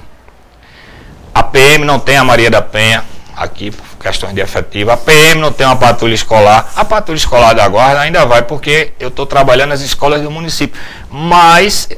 A 1.33 1.43
PM 1.43 1.85
não 1.85 1.99
tem 1.99 2.17
a 2.17 2.23
Maria 2.23 2.49
da 2.49 2.61
Penha 2.61 3.03
aqui 3.35 3.71
por 3.71 3.85
questões 3.99 4.33
de 4.33 4.41
efetiva. 4.41 4.93
A 4.93 4.97
PM 4.97 5.39
não 5.39 5.51
tem 5.51 5.65
uma 5.65 5.75
patrulha 5.75 6.13
escolar. 6.13 6.71
A 6.75 6.83
patrulha 6.85 7.17
escolar 7.17 7.53
da 7.53 7.67
guarda 7.67 8.01
ainda 8.01 8.25
vai 8.25 8.43
porque 8.43 8.93
eu 8.99 9.07
estou 9.07 9.25
trabalhando 9.25 9.69
nas 9.69 9.81
escolas 9.81 10.21
do 10.21 10.29
município. 10.29 10.79
Mas 11.09 11.89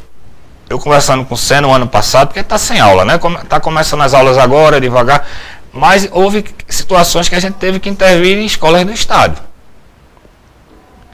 eu 0.70 0.80
conversando 0.80 1.24
com 1.26 1.36
o 1.36 1.38
Senna 1.38 1.68
no 1.68 1.74
ano 1.74 1.88
passado, 1.88 2.28
porque 2.28 2.39
está 2.39 2.57
sem 2.57 2.80
aula, 2.80 3.05
né? 3.05 3.20
Está 3.43 3.59
começando 3.59 4.01
as 4.01 4.13
aulas 4.13 4.38
agora, 4.38 4.82
devagar. 4.82 5.28
Mas 5.72 6.07
houve 6.11 6.45
situações 6.68 7.30
que 7.30 7.36
a 7.36 7.39
gente 7.39 7.55
teve 7.55 7.80
que 7.80 7.89
intervir 7.89 8.38
em 8.38 8.45
escolas 8.45 8.84
do 8.86 8.91
estado. 8.91 9.41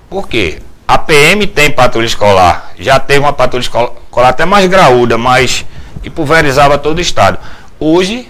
Por 0.10 0.28
quê? 0.28 0.62
A 0.88 0.98
PM 0.98 1.48
tem 1.48 1.72
patrulha 1.72 2.06
escolar, 2.06 2.72
já 2.78 3.00
teve 3.00 3.20
uma 3.20 3.34
patrulha 3.34 3.62
escolar 3.62 4.30
até 4.30 4.46
mais 4.46 4.68
graúda, 4.68 5.18
mas 5.18 5.66
que 6.04 6.10
pulverizava 6.10 6.78
todo 6.78 6.98
o 6.98 7.02
estado. 7.02 7.40
Hoje 7.80 8.30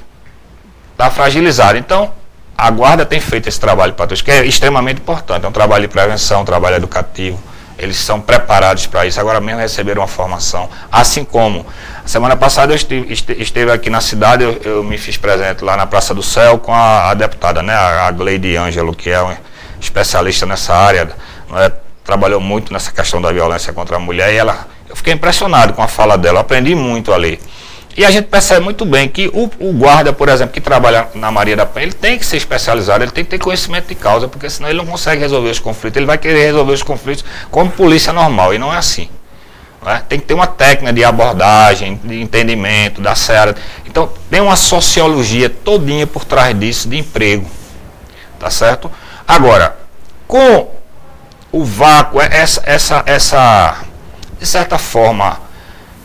está 0.91 1.09
fragilizado. 1.09 1.77
Então, 1.77 2.11
a 2.57 2.69
guarda 2.69 3.05
tem 3.05 3.19
feito 3.19 3.49
esse 3.49 3.59
trabalho 3.59 3.93
para 3.93 4.05
todos, 4.07 4.21
que 4.21 4.29
é 4.29 4.45
extremamente 4.45 5.01
importante. 5.01 5.45
É 5.45 5.49
um 5.49 5.51
trabalho 5.51 5.81
de 5.81 5.87
prevenção, 5.87 6.41
um 6.41 6.45
trabalho 6.45 6.75
educativo. 6.75 7.39
Eles 7.81 7.97
são 7.97 8.21
preparados 8.21 8.85
para 8.85 9.07
isso. 9.07 9.19
Agora 9.19 9.41
mesmo 9.41 9.59
receberam 9.59 10.03
uma 10.03 10.07
formação. 10.07 10.69
Assim 10.91 11.25
como, 11.25 11.65
semana 12.05 12.35
passada 12.35 12.71
eu 12.71 12.75
estive, 12.75 13.11
esteve 13.41 13.71
aqui 13.71 13.89
na 13.89 13.99
cidade, 13.99 14.43
eu, 14.43 14.61
eu, 14.63 14.83
me 14.83 14.99
fiz 14.99 15.17
presente 15.17 15.63
lá 15.63 15.75
na 15.75 15.87
Praça 15.87 16.13
do 16.13 16.21
Céu 16.21 16.59
com 16.59 16.71
a, 16.71 17.09
a 17.09 17.13
deputada, 17.15 17.63
né, 17.63 17.73
a 17.73 18.11
Gleide 18.11 18.55
Ângelo, 18.55 18.93
que 18.93 19.09
é 19.09 19.21
um 19.23 19.35
especialista 19.79 20.45
nessa 20.45 20.75
área. 20.75 21.09
É, 21.55 21.71
trabalhou 22.03 22.39
muito 22.39 22.71
nessa 22.71 22.91
questão 22.91 23.19
da 23.19 23.31
violência 23.31 23.73
contra 23.73 23.95
a 23.95 23.99
mulher 23.99 24.31
e 24.31 24.37
ela, 24.37 24.67
eu 24.87 24.95
fiquei 24.95 25.13
impressionado 25.13 25.73
com 25.73 25.81
a 25.81 25.87
fala 25.87 26.19
dela, 26.19 26.41
aprendi 26.41 26.75
muito 26.75 27.11
ali. 27.11 27.39
E 27.95 28.05
a 28.05 28.11
gente 28.11 28.25
percebe 28.25 28.61
muito 28.61 28.85
bem 28.85 29.09
que 29.09 29.27
o, 29.27 29.49
o, 29.59 29.73
guarda, 29.73 30.13
por 30.13 30.29
exemplo, 30.29 30.53
que 30.53 30.61
trabalha 30.61 31.07
na 31.13 31.29
Maria 31.29 31.55
da 31.55 31.65
Penha, 31.65 31.87
ele 31.87 31.93
tem 31.93 32.17
que 32.17 32.25
ser 32.25 32.37
especializado, 32.37 33.03
ele 33.03 33.11
tem 33.11 33.23
que 33.23 33.29
ter 33.31 33.39
conhecimento 33.39 33.87
de 33.87 33.95
causa, 33.95 34.27
porque 34.27 34.49
senão 34.49 34.69
ele 34.69 34.77
não 34.77 34.85
consegue 34.85 35.19
resolver 35.21 35.49
os 35.49 35.59
conflitos. 35.59 35.97
Ele 35.97 36.05
vai 36.05 36.17
querer 36.17 36.45
resolver 36.45 36.71
os 36.71 36.83
conflitos 36.83 37.25
como 37.49 37.69
polícia 37.69 38.13
normal, 38.13 38.53
e 38.53 38.57
não 38.57 38.73
é 38.73 38.77
assim. 38.77 39.09
Não 39.83 39.91
é? 39.91 39.99
Tem 40.07 40.19
que 40.19 40.25
ter 40.25 40.33
uma 40.33 40.47
técnica 40.47 40.93
de 40.93 41.03
abordagem, 41.03 41.99
de 42.03 42.21
entendimento, 42.21 43.01
da 43.01 43.13
seara. 43.13 43.55
Então, 43.85 44.09
tem 44.29 44.39
uma 44.39 44.55
sociologia 44.55 45.49
todinha 45.49 46.07
por 46.07 46.23
trás 46.23 46.57
disso, 46.57 46.87
de 46.87 46.97
emprego. 46.97 47.49
Tá 48.39 48.49
certo? 48.49 48.89
Agora, 49.27 49.75
com 50.27 50.69
o 51.51 51.65
vácuo, 51.65 52.21
essa, 52.21 52.61
essa, 52.65 53.03
essa 53.05 53.77
de 54.39 54.45
certa 54.45 54.77
forma, 54.77 55.39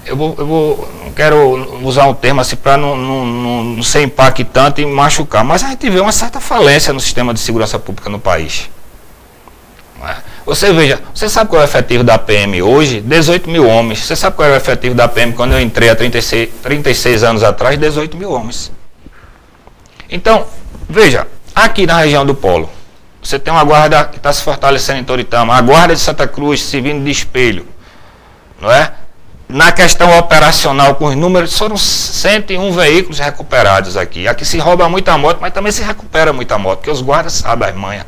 eu 0.06 0.16
vou, 0.16 0.34
eu 0.38 0.46
vou 0.46 0.88
não 1.04 1.12
quero 1.12 1.80
usar 1.82 2.06
um 2.06 2.14
termo 2.14 2.40
assim 2.40 2.56
para 2.56 2.76
não, 2.76 2.96
não, 2.96 3.26
não, 3.26 3.64
não, 3.64 3.82
ser 3.82 4.02
impactante 4.02 4.80
e 4.80 4.86
machucar, 4.86 5.44
mas 5.44 5.62
a 5.64 5.68
gente 5.68 5.90
vê 5.90 6.00
uma 6.00 6.12
certa 6.12 6.40
falência 6.40 6.92
no 6.92 7.00
sistema 7.00 7.34
de 7.34 7.40
segurança 7.40 7.78
pública 7.78 8.08
no 8.08 8.18
país. 8.18 8.70
É? 10.02 10.16
Você 10.44 10.72
veja, 10.72 11.00
você 11.12 11.28
sabe 11.28 11.50
qual 11.50 11.60
é 11.60 11.64
o 11.64 11.68
efetivo 11.68 12.04
da 12.04 12.16
PM 12.18 12.62
hoje? 12.62 13.00
18 13.00 13.50
mil 13.50 13.66
homens. 13.66 14.00
Você 14.00 14.14
sabe 14.14 14.36
qual 14.36 14.46
era 14.46 14.54
o 14.54 14.58
efetivo 14.58 14.94
da 14.94 15.08
PM 15.08 15.32
quando 15.32 15.52
eu 15.52 15.60
entrei 15.60 15.90
há 15.90 15.96
36, 15.96 16.50
36 16.62 17.24
anos 17.24 17.42
atrás? 17.42 17.76
18 17.76 18.16
mil 18.16 18.30
homens. 18.30 18.70
Então, 20.08 20.46
veja, 20.88 21.26
aqui 21.54 21.86
na 21.86 21.98
região 21.98 22.24
do 22.24 22.34
Polo, 22.34 22.70
você 23.20 23.38
tem 23.40 23.52
uma 23.52 23.64
guarda 23.64 24.04
que 24.04 24.18
está 24.18 24.32
se 24.32 24.42
fortalecendo 24.42 25.00
em 25.00 25.04
Toritama, 25.04 25.56
a 25.56 25.60
guarda 25.60 25.94
de 25.94 26.00
Santa 26.00 26.28
Cruz 26.28 26.62
se 26.62 26.80
vindo 26.80 27.04
de 27.04 27.10
espelho, 27.10 27.66
não 28.60 28.70
é? 28.70 28.92
Na 29.48 29.70
questão 29.70 30.18
operacional 30.18 30.96
com 30.96 31.06
os 31.06 31.16
números, 31.16 31.56
foram 31.56 31.76
101 31.76 32.72
veículos 32.72 33.18
recuperados 33.18 33.96
aqui. 33.96 34.26
Aqui 34.26 34.44
se 34.44 34.58
rouba 34.58 34.88
muita 34.88 35.16
moto, 35.16 35.38
mas 35.40 35.52
também 35.52 35.70
se 35.70 35.82
recupera 35.82 36.32
muita 36.32 36.58
moto, 36.58 36.78
porque 36.78 36.90
os 36.90 37.00
guardas 37.00 37.34
sabem 37.34 37.68
as 37.68 37.74
manhas. 37.74 38.04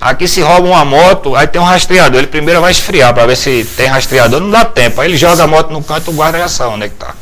Aqui 0.00 0.26
se 0.26 0.40
rouba 0.40 0.66
uma 0.66 0.84
moto, 0.84 1.36
aí 1.36 1.46
tem 1.46 1.60
um 1.60 1.64
rastreador. 1.64 2.18
Ele 2.18 2.26
primeiro 2.26 2.60
vai 2.60 2.72
esfriar 2.72 3.14
para 3.14 3.26
ver 3.26 3.36
se 3.36 3.64
tem 3.76 3.86
rastreador, 3.86 4.40
não 4.40 4.50
dá 4.50 4.64
tempo. 4.64 5.00
Aí 5.00 5.08
ele 5.08 5.16
joga 5.16 5.44
a 5.44 5.46
moto 5.46 5.70
no 5.70 5.82
canto, 5.82 6.10
o 6.10 6.14
guarda 6.14 6.38
já 6.38 6.48
sabe 6.48 6.74
onde 6.74 6.86
é 6.86 6.88
que 6.88 6.94
está. 6.94 7.14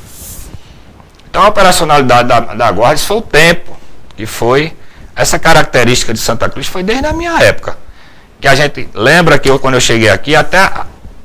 Então 1.29 1.43
a 1.43 1.49
operacionalidade 1.49 2.29
da, 2.29 2.41
da 2.41 2.73
guarda, 2.73 2.95
isso 2.95 3.07
foi 3.07 3.19
o 3.19 3.23
tempo 3.23 3.77
que 4.17 4.25
foi. 4.25 4.73
Essa 5.15 5.39
característica 5.39 6.15
de 6.15 6.21
Santa 6.21 6.49
Cruz 6.49 6.69
foi 6.69 6.83
desde 6.83 7.07
a 7.07 7.13
minha 7.13 7.39
época. 7.43 7.77
Que 8.41 8.49
a 8.49 8.55
gente 8.55 8.89
lembra 8.95 9.39
que 9.39 9.51
eu, 9.51 9.59
quando 9.59 9.75
eu 9.75 9.81
cheguei 9.81 10.09
aqui, 10.09 10.35
até 10.35 10.71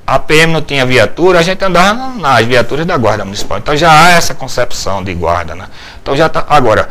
a 0.07 0.19
PM 0.19 0.53
não 0.53 0.61
tinha 0.61 0.85
viatura, 0.85 1.39
a 1.39 1.41
gente 1.41 1.63
andava 1.65 2.09
nas 2.09 2.45
viaturas 2.45 2.85
da 2.85 2.95
Guarda 2.95 3.25
Municipal. 3.25 3.57
Então 3.57 3.75
já 3.75 3.91
há 3.91 4.11
essa 4.11 4.35
concepção 4.35 5.03
de 5.03 5.13
guarda, 5.15 5.55
né? 5.55 5.67
Então 6.01 6.15
já 6.15 6.29
tá. 6.29 6.45
Agora, 6.47 6.89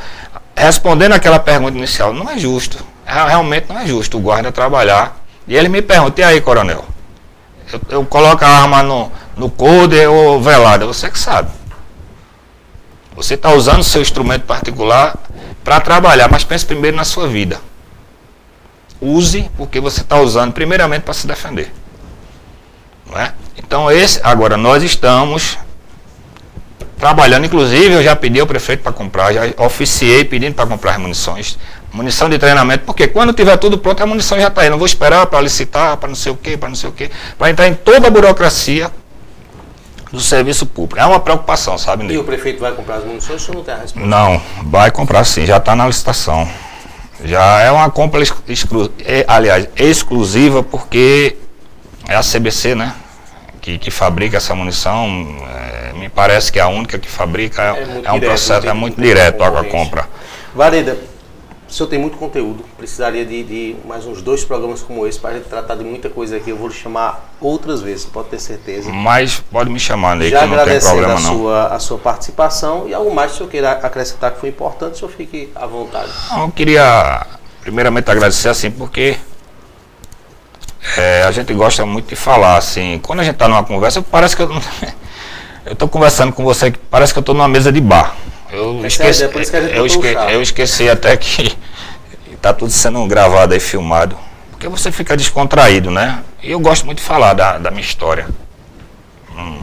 respondendo 0.56 1.12
aquela 1.12 1.38
pergunta 1.38 1.78
inicial, 1.78 2.12
não 2.12 2.28
é 2.28 2.36
justo. 2.38 2.84
Realmente 3.06 3.68
não 3.68 3.78
é 3.78 3.86
justo 3.86 4.16
o 4.16 4.20
guarda 4.20 4.50
trabalhar. 4.50 5.16
E 5.46 5.54
ele 5.54 5.68
me 5.68 5.80
pergunta, 5.80 6.20
e 6.20 6.24
aí, 6.24 6.40
coronel? 6.40 6.84
Eu, 7.72 7.80
eu 7.88 8.04
coloco 8.04 8.44
a 8.44 8.48
arma 8.48 8.82
no, 8.82 9.12
no 9.36 9.48
coder 9.48 10.10
ou 10.10 10.42
velada, 10.42 10.86
você 10.86 11.08
que 11.08 11.18
sabe. 11.18 11.50
Você 13.14 13.34
está 13.34 13.52
usando 13.52 13.84
seu 13.84 14.02
instrumento 14.02 14.42
particular 14.42 15.16
para 15.62 15.78
trabalhar, 15.80 16.28
mas 16.28 16.42
pense 16.42 16.66
primeiro 16.66 16.96
na 16.96 17.04
sua 17.04 17.28
vida. 17.28 17.60
Use 19.00 19.48
porque 19.56 19.78
você 19.78 20.00
está 20.00 20.18
usando 20.18 20.52
primeiramente 20.52 21.02
para 21.02 21.14
se 21.14 21.26
defender. 21.26 21.72
É? 23.12 23.32
Então, 23.58 23.90
esse, 23.90 24.20
agora 24.22 24.56
nós 24.56 24.82
estamos 24.82 25.58
trabalhando, 26.98 27.44
inclusive 27.44 27.94
eu 27.94 28.02
já 28.02 28.16
pedi 28.16 28.40
ao 28.40 28.46
prefeito 28.46 28.82
para 28.82 28.92
comprar, 28.92 29.32
já 29.32 29.42
oficiei 29.58 30.24
pedindo 30.24 30.54
para 30.54 30.66
comprar 30.66 30.98
munições. 30.98 31.58
Munição 31.92 32.28
de 32.28 32.38
treinamento, 32.38 32.84
porque 32.84 33.06
quando 33.06 33.32
tiver 33.32 33.56
tudo 33.56 33.78
pronto, 33.78 34.02
a 34.02 34.06
munição 34.06 34.38
já 34.40 34.48
está 34.48 34.62
aí. 34.62 34.70
Não 34.70 34.78
vou 34.78 34.86
esperar 34.86 35.26
para 35.26 35.40
licitar, 35.40 35.96
para 35.96 36.08
não 36.08 36.16
sei 36.16 36.32
o 36.32 36.36
quê, 36.36 36.56
para 36.56 36.68
não 36.68 36.74
sei 36.74 36.90
o 36.90 36.92
quê, 36.92 37.10
para 37.38 37.50
entrar 37.50 37.68
em 37.68 37.74
toda 37.74 38.08
a 38.08 38.10
burocracia 38.10 38.90
do 40.10 40.20
serviço 40.20 40.66
público. 40.66 41.00
É 41.00 41.06
uma 41.06 41.20
preocupação, 41.20 41.76
sabe? 41.76 42.12
E 42.12 42.18
o 42.18 42.24
prefeito 42.24 42.60
vai 42.60 42.72
comprar 42.72 42.96
as 42.96 43.04
munições 43.04 43.48
ou 43.48 43.56
não 43.56 43.62
tem 43.62 43.74
a 43.74 43.78
resposta? 43.78 44.08
Não, 44.08 44.40
vai 44.64 44.90
comprar 44.90 45.24
sim, 45.24 45.46
já 45.46 45.58
está 45.58 45.76
na 45.76 45.86
licitação. 45.86 46.48
Já 47.24 47.60
é 47.60 47.70
uma 47.70 47.90
compra, 47.90 48.22
exclu 48.48 48.90
é, 49.04 49.24
aliás, 49.28 49.68
exclusiva, 49.76 50.62
porque 50.62 51.36
é 52.08 52.14
a 52.14 52.22
CBC, 52.22 52.74
né? 52.74 52.94
que, 53.64 53.78
que 53.78 53.90
fabrica 53.90 54.36
essa 54.36 54.54
munição, 54.54 55.06
é, 55.48 55.94
me 55.94 56.10
parece 56.10 56.52
que 56.52 56.58
é 56.58 56.62
a 56.62 56.68
única 56.68 56.98
que 56.98 57.08
fabrica, 57.08 57.62
é, 57.62 57.68
é, 58.04 58.12
um 58.12 58.14
direto, 58.16 58.20
processo, 58.20 58.68
é 58.68 58.74
muito 58.74 59.00
direto 59.00 59.42
a 59.42 59.64
compra. 59.64 60.06
Vareda, 60.54 60.98
o 61.66 61.72
senhor 61.72 61.88
tem 61.88 61.98
muito 61.98 62.18
conteúdo, 62.18 62.62
precisaria 62.76 63.24
de, 63.24 63.42
de 63.42 63.76
mais 63.86 64.04
uns 64.04 64.20
dois 64.20 64.44
programas 64.44 64.82
como 64.82 65.06
esse 65.06 65.18
para 65.18 65.30
a 65.30 65.32
gente 65.32 65.48
tratar 65.48 65.76
de 65.76 65.82
muita 65.82 66.10
coisa 66.10 66.36
aqui. 66.36 66.50
Eu 66.50 66.58
vou 66.58 66.68
lhe 66.68 66.74
chamar 66.74 67.34
outras 67.40 67.80
vezes, 67.80 68.04
pode 68.04 68.28
ter 68.28 68.38
certeza. 68.38 68.92
Mas 68.92 69.42
pode 69.50 69.70
me 69.70 69.80
chamar 69.80 70.20
aí, 70.20 70.28
Já 70.28 70.40
que 70.40 70.46
não 70.46 70.62
tem 70.62 70.80
problema 70.80 71.14
a 71.14 71.20
não. 71.20 71.38
Sua, 71.38 71.66
a 71.68 71.78
sua 71.78 71.98
participação 71.98 72.86
e 72.86 72.92
algo 72.92 73.14
mais 73.14 73.30
que 73.30 73.36
o 73.36 73.38
senhor 73.38 73.50
queira 73.50 73.72
acrescentar 73.72 74.32
que 74.32 74.40
foi 74.40 74.50
importante, 74.50 74.92
o 74.92 74.98
senhor 74.98 75.10
fique 75.10 75.48
à 75.54 75.66
vontade. 75.66 76.10
Eu 76.36 76.50
queria 76.50 77.26
primeiramente 77.62 78.10
agradecer 78.10 78.50
assim, 78.50 78.70
porque 78.70 79.16
é, 80.96 81.22
a 81.22 81.30
gente 81.30 81.52
gosta 81.54 81.84
muito 81.86 82.08
de 82.08 82.16
falar, 82.16 82.56
assim, 82.56 83.00
quando 83.02 83.20
a 83.20 83.24
gente 83.24 83.34
está 83.34 83.48
numa 83.48 83.64
conversa, 83.64 84.02
parece 84.02 84.36
que 84.36 84.42
eu 84.42 84.50
estou 85.70 85.88
conversando 85.88 86.32
com 86.32 86.44
você, 86.44 86.72
parece 86.90 87.12
que 87.12 87.18
eu 87.18 87.22
estou 87.22 87.34
numa 87.34 87.48
mesa 87.48 87.72
de 87.72 87.80
bar. 87.80 88.14
Eu, 88.52 88.86
esqueci, 88.86 89.24
é 89.24 89.78
eu, 89.78 89.84
esque, 89.86 90.06
eu 90.06 90.42
esqueci 90.42 90.88
até 90.88 91.16
que 91.16 91.56
está 92.32 92.52
tudo 92.54 92.70
sendo 92.70 93.04
gravado 93.06 93.54
e 93.54 93.58
filmado. 93.60 94.16
Porque 94.50 94.68
você 94.68 94.92
fica 94.92 95.16
descontraído, 95.16 95.90
né? 95.90 96.22
E 96.42 96.52
eu 96.52 96.60
gosto 96.60 96.86
muito 96.86 96.98
de 96.98 97.04
falar 97.04 97.32
da, 97.34 97.58
da 97.58 97.70
minha 97.70 97.82
história. 97.82 98.28
Hum, 99.36 99.58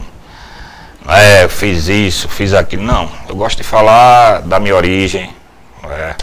é, 1.08 1.48
fiz 1.48 1.88
isso, 1.88 2.28
fiz 2.28 2.52
aquilo. 2.52 2.82
Não, 2.82 3.10
eu 3.28 3.34
gosto 3.34 3.56
de 3.58 3.64
falar 3.64 4.42
da 4.42 4.60
minha 4.60 4.76
origem. 4.76 5.30
É, 5.88 6.14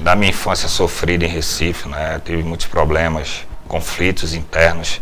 da 0.00 0.14
minha 0.14 0.30
infância 0.30 0.68
sofrida 0.68 1.24
em 1.24 1.28
Recife, 1.28 1.88
né? 1.88 2.20
Tive 2.24 2.42
muitos 2.42 2.66
problemas, 2.66 3.46
conflitos 3.66 4.34
internos. 4.34 5.00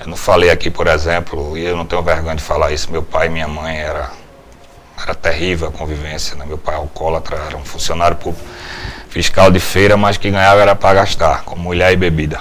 Eu 0.00 0.06
não 0.06 0.16
falei 0.16 0.50
aqui, 0.50 0.70
por 0.70 0.86
exemplo, 0.86 1.56
e 1.56 1.64
eu 1.64 1.76
não 1.76 1.84
tenho 1.84 2.02
vergonha 2.02 2.36
de 2.36 2.42
falar 2.42 2.72
isso, 2.72 2.90
meu 2.90 3.02
pai 3.02 3.26
e 3.26 3.30
minha 3.30 3.48
mãe 3.48 3.78
era 3.78 4.10
era 5.00 5.14
terrível 5.14 5.68
a 5.68 5.72
convivência. 5.72 6.36
Né? 6.36 6.44
Meu 6.44 6.58
pai 6.58 6.74
alcoólatra, 6.74 7.36
era 7.36 7.56
um 7.56 7.64
funcionário 7.64 8.16
público, 8.16 8.44
fiscal 9.08 9.50
de 9.50 9.60
feira, 9.60 9.96
mas 9.96 10.16
que 10.16 10.30
ganhava 10.30 10.60
era 10.60 10.74
para 10.74 11.00
gastar, 11.00 11.44
com 11.44 11.56
mulher 11.56 11.92
e 11.92 11.96
bebida. 11.96 12.40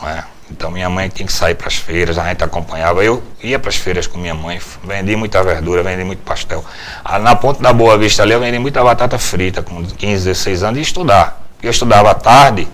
Não 0.00 0.08
é? 0.08 0.24
Então 0.54 0.70
minha 0.70 0.88
mãe 0.88 1.08
tinha 1.08 1.26
que 1.26 1.32
sair 1.32 1.56
para 1.56 1.66
as 1.66 1.74
feiras, 1.74 2.16
a 2.16 2.28
gente 2.28 2.44
acompanhava. 2.44 3.04
Eu 3.04 3.20
ia 3.42 3.58
para 3.58 3.70
as 3.70 3.74
feiras 3.76 4.06
com 4.06 4.18
minha 4.18 4.34
mãe, 4.34 4.60
vendi 4.84 5.16
muita 5.16 5.42
verdura, 5.42 5.82
vendi 5.82 6.04
muito 6.04 6.20
pastel. 6.20 6.64
Ah, 7.04 7.18
na 7.18 7.34
ponta 7.34 7.60
da 7.60 7.72
Boa 7.72 7.98
Vista 7.98 8.22
ali 8.22 8.32
eu 8.32 8.38
vendi 8.38 8.60
muita 8.60 8.82
batata 8.82 9.18
frita 9.18 9.62
com 9.62 9.84
15, 9.84 10.26
16 10.26 10.62
anos 10.62 10.78
e 10.78 10.82
estudar. 10.82 11.44
Eu 11.60 11.72
estudava 11.72 12.12
à 12.12 12.14
tarde, 12.14 12.68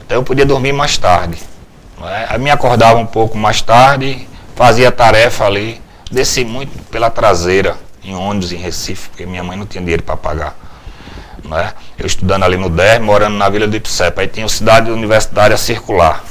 então 0.00 0.18
eu 0.18 0.22
podia 0.22 0.46
dormir 0.46 0.72
mais 0.72 0.96
tarde. 0.96 1.38
É? 2.04 2.26
Aí 2.28 2.38
me 2.38 2.50
acordava 2.50 3.00
um 3.00 3.06
pouco 3.06 3.36
mais 3.36 3.60
tarde, 3.60 4.28
fazia 4.54 4.92
tarefa 4.92 5.44
ali, 5.44 5.82
desci 6.12 6.44
muito 6.44 6.70
pela 6.84 7.10
traseira, 7.10 7.76
em 8.04 8.14
ônibus 8.14 8.52
em 8.52 8.56
Recife, 8.58 9.08
porque 9.08 9.26
minha 9.26 9.42
mãe 9.42 9.58
não 9.58 9.66
tinha 9.66 9.82
dinheiro 9.82 10.04
para 10.04 10.16
pagar. 10.16 10.56
É? 11.50 11.72
Eu 11.98 12.06
estudando 12.06 12.44
ali 12.44 12.56
no 12.56 12.70
DER, 12.70 13.02
morando 13.02 13.36
na 13.36 13.48
Vila 13.48 13.66
do 13.66 13.76
Ipsepa, 13.76 14.20
aí 14.20 14.28
tinha 14.28 14.46
o 14.46 14.48
Cidade 14.48 14.88
Universitária 14.88 15.56
Circular. 15.56 16.22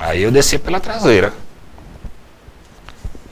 Aí 0.00 0.22
eu 0.22 0.30
desci 0.30 0.58
pela 0.58 0.80
traseira. 0.80 1.32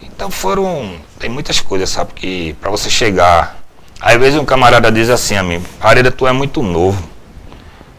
Então 0.02 0.30
foram. 0.30 0.96
Tem 1.18 1.30
muitas 1.30 1.60
coisas, 1.60 1.88
sabe? 1.88 2.12
Que 2.12 2.52
para 2.60 2.70
você 2.70 2.90
chegar. 2.90 3.56
Às 4.00 4.16
vezes 4.16 4.38
um 4.38 4.44
camarada 4.44 4.92
diz 4.92 5.10
assim 5.10 5.34
a 5.34 5.42
mim, 5.42 5.60
Areda, 5.80 6.12
tu 6.12 6.26
é 6.26 6.32
muito 6.32 6.62
novo. 6.62 7.02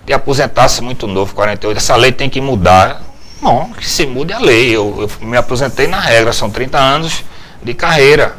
Te 0.05 0.13
aposentasse 0.13 0.81
muito 0.81 1.07
novo, 1.07 1.33
48. 1.35 1.77
Essa 1.77 1.95
lei 1.95 2.11
tem 2.11 2.29
que 2.29 2.39
mudar. 2.39 3.01
Não, 3.41 3.71
que 3.71 3.89
se 3.89 4.05
mude 4.05 4.31
a 4.31 4.39
lei. 4.39 4.69
Eu, 4.69 5.09
eu 5.19 5.27
me 5.27 5.35
aposentei 5.35 5.87
na 5.87 5.99
regra, 5.99 6.31
são 6.31 6.49
30 6.49 6.77
anos 6.77 7.23
de 7.61 7.73
carreira. 7.73 8.37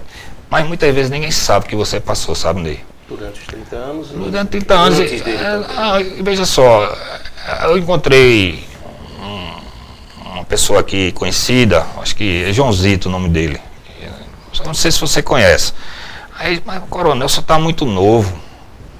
Mas 0.48 0.66
muitas 0.66 0.94
vezes 0.94 1.10
ninguém 1.10 1.30
sabe 1.30 1.66
que 1.66 1.76
você 1.76 2.00
passou, 2.00 2.34
sabe, 2.34 2.60
Ney? 2.60 2.80
Durante 3.08 3.40
os 3.40 3.46
30 3.46 3.76
anos? 3.76 4.08
Durante 4.08 4.48
30 4.50 4.74
anos. 4.74 4.98
E, 4.98 5.22
é, 5.30 5.64
ah, 5.76 5.98
veja 6.22 6.44
só, 6.44 6.96
eu 7.64 7.76
encontrei 7.76 8.64
uma 10.32 10.44
pessoa 10.44 10.80
aqui 10.80 11.12
conhecida, 11.12 11.86
acho 12.00 12.14
que 12.14 12.44
é 12.44 12.52
Joãozito 12.52 13.08
o 13.08 13.12
nome 13.12 13.28
dele. 13.28 13.60
Não 14.64 14.74
sei 14.74 14.90
se 14.90 15.00
você 15.00 15.22
conhece. 15.22 15.72
Aí, 16.38 16.62
mas 16.64 16.78
o 16.82 16.86
coronel 16.86 17.28
só 17.28 17.40
está 17.40 17.58
muito 17.58 17.84
novo. 17.84 18.32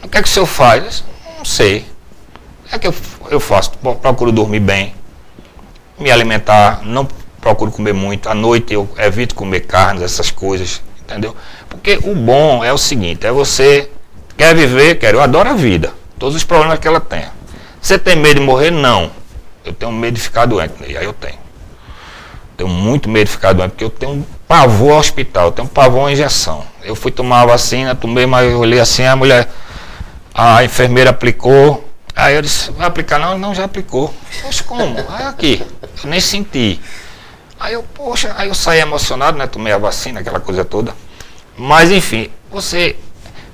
O 0.03 0.09
que 0.09 0.19
é 0.19 0.23
que 0.23 0.29
o 0.29 0.31
senhor 0.31 0.47
faz? 0.47 1.05
Não 1.39 1.45
sei. 1.45 1.87
O 2.65 2.69
que 2.69 2.75
é 2.75 2.79
que 2.79 2.87
eu, 2.87 2.95
eu 3.31 3.41
faço? 3.41 3.73
Procuro 4.01 4.33
dormir 4.33 4.61
bem, 4.61 4.95
me 5.99 6.11
alimentar, 6.11 6.81
não 6.83 7.07
procuro 7.41 7.71
comer 7.71 7.93
muito. 7.93 8.29
À 8.29 8.35
noite 8.35 8.73
eu 8.73 8.89
evito 8.99 9.35
comer 9.35 9.61
carnes, 9.61 10.03
essas 10.03 10.31
coisas, 10.31 10.83
entendeu? 11.03 11.35
Porque 11.69 11.99
o 12.03 12.15
bom 12.15 12.65
é 12.65 12.73
o 12.73 12.79
seguinte, 12.79 13.27
é 13.27 13.33
você 13.33 13.91
quer 14.37 14.55
viver, 14.55 14.97
quer, 14.97 15.15
eu 15.15 15.21
adoro 15.21 15.51
a 15.51 15.55
vida, 15.55 15.93
todos 16.19 16.37
os 16.37 16.45
problemas 16.45 16.79
que 16.79 16.87
ela 16.87 17.01
tem. 17.01 17.25
Você 17.81 17.99
tem 17.99 18.17
medo 18.17 18.41
de 18.41 18.47
morrer? 18.47 18.71
Não. 18.71 19.11
Eu 19.65 19.73
tenho 19.73 19.93
medo 19.93 20.15
de 20.15 20.21
ficar 20.21 20.47
doente, 20.47 20.75
e 20.87 20.97
aí 20.97 21.05
eu 21.05 21.13
tenho. 21.13 21.39
Tenho 22.57 22.69
muito 22.69 23.09
medo 23.09 23.27
de 23.27 23.33
ficar 23.33 23.53
doente, 23.53 23.71
porque 23.71 23.85
eu 23.85 23.91
tenho 23.91 24.27
pavor 24.47 24.93
ao 24.93 24.99
hospital, 24.99 25.47
eu 25.47 25.53
tenho 25.53 25.69
pavor 25.69 26.09
à 26.09 26.13
injeção. 26.13 26.65
Eu 26.83 26.95
fui 26.95 27.11
tomar 27.11 27.43
a 27.43 27.47
vacina, 27.47 27.95
tomei, 27.95 28.27
mas 28.27 28.51
eu 28.51 28.59
olhei 28.59 28.81
assim, 28.81 29.05
a 29.05 29.17
mulher, 29.17 29.51
a 30.35 30.65
enfermeira 30.65 31.11
aplicou. 31.11 31.89
Aí 32.15 32.35
eu 32.35 32.43
disse, 32.43 32.71
vai 32.73 32.87
aplicar? 32.87 33.19
Não, 33.19 33.39
não, 33.39 33.55
já 33.55 33.65
aplicou. 33.65 34.13
Poxa, 34.43 34.65
como? 34.65 34.97
Aí 35.09 35.27
aqui, 35.27 35.65
eu 36.03 36.11
nem 36.11 36.21
senti. 36.21 36.81
Aí 37.59 37.75
eu, 37.75 37.83
poxa, 37.83 38.35
aí 38.37 38.49
eu 38.49 38.55
saí 38.55 38.81
emocionado, 38.81 39.37
né? 39.37 39.47
Tomei 39.47 39.73
a 39.73 39.79
vacina, 39.79 40.21
aquela 40.21 40.41
coisa 40.41 40.65
toda. 40.65 40.95
Mas 41.57 41.91
enfim, 41.91 42.31
você 42.51 42.97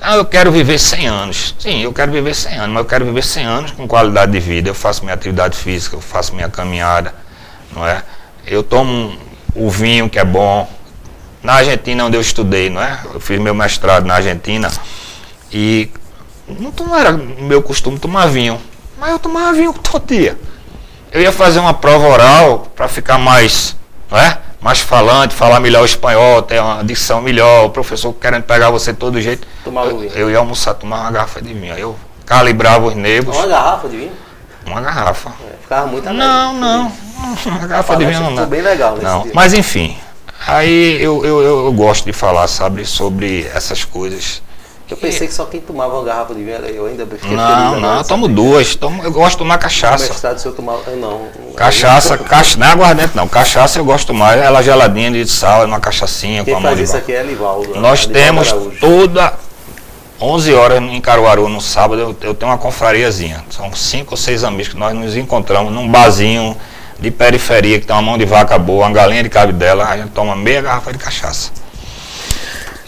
ah, 0.00 0.16
eu 0.16 0.24
quero 0.24 0.52
viver 0.52 0.78
100 0.78 1.06
anos. 1.06 1.54
Sim, 1.58 1.82
eu 1.82 1.92
quero 1.92 2.12
viver 2.12 2.34
100 2.34 2.54
anos, 2.54 2.68
mas 2.68 2.78
eu 2.78 2.84
quero 2.84 3.04
viver 3.04 3.22
100 3.22 3.44
anos 3.44 3.70
com 3.72 3.88
qualidade 3.88 4.32
de 4.32 4.40
vida. 4.40 4.68
Eu 4.68 4.74
faço 4.74 5.02
minha 5.02 5.14
atividade 5.14 5.56
física, 5.56 5.96
eu 5.96 6.00
faço 6.00 6.34
minha 6.34 6.48
caminhada, 6.48 7.14
não 7.72 7.86
é? 7.86 8.02
Eu 8.46 8.62
tomo 8.62 9.16
o 9.54 9.70
vinho 9.70 10.08
que 10.08 10.18
é 10.18 10.24
bom. 10.24 10.70
Na 11.42 11.54
Argentina, 11.54 12.04
onde 12.04 12.16
eu 12.16 12.20
estudei, 12.20 12.68
não 12.68 12.82
é? 12.82 13.00
Eu 13.14 13.20
fiz 13.20 13.40
meu 13.40 13.54
mestrado 13.54 14.04
na 14.04 14.14
Argentina 14.14 14.70
e 15.52 15.90
não, 16.48 16.72
não 16.84 16.96
era 16.96 17.12
meu 17.12 17.62
costume 17.62 17.98
tomar 17.98 18.26
vinho, 18.26 18.60
mas 18.98 19.10
eu 19.10 19.18
tomava 19.18 19.52
vinho 19.52 19.72
todo 19.72 20.06
dia. 20.06 20.38
Eu 21.10 21.20
ia 21.20 21.32
fazer 21.32 21.58
uma 21.60 21.74
prova 21.74 22.06
oral 22.08 22.70
para 22.74 22.88
ficar 22.88 23.18
mais, 23.18 23.76
não 24.10 24.18
é? 24.18 24.38
Mais 24.60 24.80
falante, 24.80 25.34
falar 25.34 25.60
melhor 25.60 25.82
o 25.82 25.84
espanhol, 25.84 26.42
ter 26.42 26.60
uma 26.60 26.82
dicção 26.82 27.20
melhor, 27.20 27.66
o 27.66 27.70
professor 27.70 28.12
querendo 28.12 28.42
pegar 28.42 28.70
você 28.70 28.92
de 28.92 28.98
todo 28.98 29.20
jeito. 29.20 29.46
Tomava 29.64 29.90
eu, 29.90 30.02
eu 30.04 30.30
ia 30.30 30.38
almoçar, 30.38 30.74
tomar 30.74 31.00
uma 31.00 31.10
garrafa 31.10 31.40
de 31.40 31.52
vinho. 31.52 31.74
Aí 31.74 31.80
eu 31.80 31.96
calibrava 32.24 32.86
os 32.86 32.94
nervos. 32.94 33.36
Uma 33.36 33.46
garrafa 33.46 33.88
de 33.88 33.96
vinho? 33.96 34.12
Uma 34.66 34.80
garrafa. 34.80 35.30
É, 35.30 35.56
ficava 35.62 35.86
muito 35.86 36.08
alegre. 36.08 36.26
Não, 36.26 36.54
não. 36.54 36.92
Uma 37.46 37.66
garrafa 37.66 37.96
de 37.96 38.06
vinho 38.06 38.20
não. 38.20 38.30
Não. 38.32 38.46
bem 38.46 38.62
legal 38.62 38.96
não. 39.00 39.26
Mas 39.32 39.54
enfim, 39.54 39.96
aí 40.46 41.00
eu, 41.00 41.24
eu, 41.24 41.42
eu, 41.42 41.66
eu 41.66 41.72
gosto 41.72 42.04
de 42.04 42.12
falar, 42.12 42.48
sabe, 42.48 42.84
sobre 42.84 43.48
essas 43.54 43.84
coisas 43.84 44.42
eu 44.88 44.96
pensei 44.96 45.26
que 45.26 45.34
só 45.34 45.44
quem 45.46 45.60
tomava 45.60 45.94
uma 45.94 46.04
garrafa 46.04 46.32
de 46.32 46.44
vinho 46.44 46.54
era 46.54 46.68
eu, 46.68 46.86
ainda 46.86 47.04
fiquei 47.06 47.36
Não, 47.36 47.80
não, 47.80 47.98
eu 47.98 48.04
tomo 48.04 48.28
duas. 48.28 48.76
Tomo, 48.76 49.02
eu 49.02 49.10
gosto 49.10 49.32
de 49.32 49.38
tomar 49.38 49.58
cachaça. 49.58 50.08
Mestrado, 50.08 50.38
se 50.38 50.46
eu 50.46 50.52
tomar, 50.52 50.78
eu 50.86 50.96
não. 50.96 51.22
Cachaça, 51.56 52.16
cacha, 52.18 52.56
não 52.56 52.66
é 52.66 52.70
aguardente 52.70 53.16
não. 53.16 53.26
Cachaça 53.26 53.80
eu 53.80 53.84
gosto 53.84 54.02
de 54.02 54.06
tomar. 54.08 54.38
Ela 54.38 54.62
geladinha 54.62 55.10
de 55.10 55.26
sal, 55.26 55.64
uma 55.64 55.80
cachaçinha 55.80 56.44
quem 56.44 56.54
com 56.54 56.60
a 56.60 56.62
mão 56.62 56.70
faz 56.70 56.88
isso 56.88 56.96
aqui 56.96 57.12
é 57.12 57.22
Livaldo. 57.22 57.80
Nós 57.80 58.06
temos 58.06 58.54
toda 58.78 59.34
11 60.20 60.54
horas 60.54 60.80
em 60.80 61.00
Caruaru 61.00 61.48
no 61.48 61.60
sábado, 61.60 62.00
eu, 62.00 62.16
eu 62.22 62.34
tenho 62.34 62.52
uma 62.52 62.58
confrariazinha. 62.58 63.44
São 63.50 63.72
cinco 63.74 64.12
ou 64.12 64.16
seis 64.16 64.44
amigos 64.44 64.68
que 64.68 64.78
nós 64.78 64.94
nos 64.94 65.16
encontramos 65.16 65.72
num 65.72 65.88
barzinho 65.88 66.56
de 66.98 67.10
periferia 67.10 67.80
que 67.80 67.86
tem 67.86 67.94
uma 67.94 68.02
mão 68.02 68.16
de 68.16 68.24
vaca 68.24 68.56
boa, 68.56 68.86
uma 68.86 68.92
galinha 68.92 69.22
de 69.22 69.28
cabidela, 69.28 69.84
a 69.84 69.96
gente 69.96 70.10
toma 70.10 70.34
meia 70.34 70.62
garrafa 70.62 70.92
de 70.92 70.98
cachaça. 70.98 71.50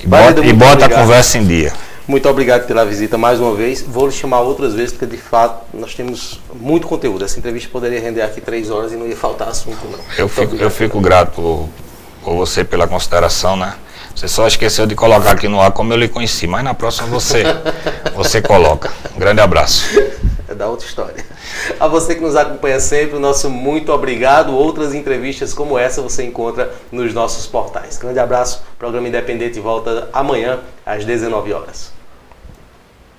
E 0.02 0.06
bota, 0.06 0.46
e 0.46 0.52
bota 0.52 0.86
a 0.86 0.88
conversa 0.88 1.38
em 1.38 1.44
dia. 1.44 1.72
Muito 2.08 2.26
obrigado 2.26 2.66
pela 2.66 2.86
visita 2.86 3.18
mais 3.18 3.38
uma 3.38 3.54
vez. 3.54 3.82
Vou 3.82 4.06
lhe 4.06 4.12
chamar 4.12 4.40
outras 4.40 4.72
vezes, 4.72 4.92
porque 4.92 5.04
de 5.14 5.20
fato 5.20 5.66
nós 5.74 5.94
temos 5.94 6.40
muito 6.54 6.86
conteúdo. 6.86 7.22
Essa 7.22 7.38
entrevista 7.38 7.68
poderia 7.70 8.00
render 8.00 8.22
aqui 8.22 8.40
três 8.40 8.70
horas 8.70 8.92
e 8.92 8.96
não 8.96 9.06
ia 9.06 9.14
faltar 9.14 9.48
assunto, 9.48 9.76
não. 9.84 9.98
Eu 10.16 10.26
fico, 10.26 10.56
eu 10.56 10.70
fico 10.70 11.00
grato 11.02 11.32
por, 11.32 11.68
por 12.24 12.34
você 12.34 12.64
pela 12.64 12.88
consideração, 12.88 13.58
né? 13.58 13.74
Você 14.16 14.26
só 14.26 14.46
esqueceu 14.46 14.86
de 14.86 14.94
colocar 14.94 15.32
aqui 15.32 15.48
no 15.48 15.60
ar 15.60 15.70
como 15.70 15.92
eu 15.92 15.98
lhe 15.98 16.08
conheci, 16.08 16.46
mas 16.46 16.64
na 16.64 16.72
próxima 16.72 17.08
você, 17.08 17.42
você 18.16 18.40
coloca. 18.40 18.90
Um 19.14 19.18
grande 19.18 19.42
abraço. 19.42 19.84
É 20.48 20.54
da 20.54 20.66
outra 20.66 20.86
história. 20.86 21.26
A 21.78 21.86
você 21.88 22.14
que 22.14 22.22
nos 22.22 22.34
acompanha 22.34 22.80
sempre, 22.80 23.18
o 23.18 23.20
nosso 23.20 23.50
muito 23.50 23.92
obrigado. 23.92 24.54
Outras 24.54 24.94
entrevistas 24.94 25.52
como 25.52 25.78
essa 25.78 26.00
você 26.00 26.24
encontra 26.24 26.72
nos 26.90 27.12
nossos 27.12 27.46
portais. 27.46 27.98
Grande 27.98 28.18
abraço. 28.18 28.62
Programa 28.78 29.06
Independente 29.08 29.60
volta 29.60 30.08
amanhã 30.10 30.60
às 30.86 31.04
19 31.04 31.52
horas. 31.52 31.97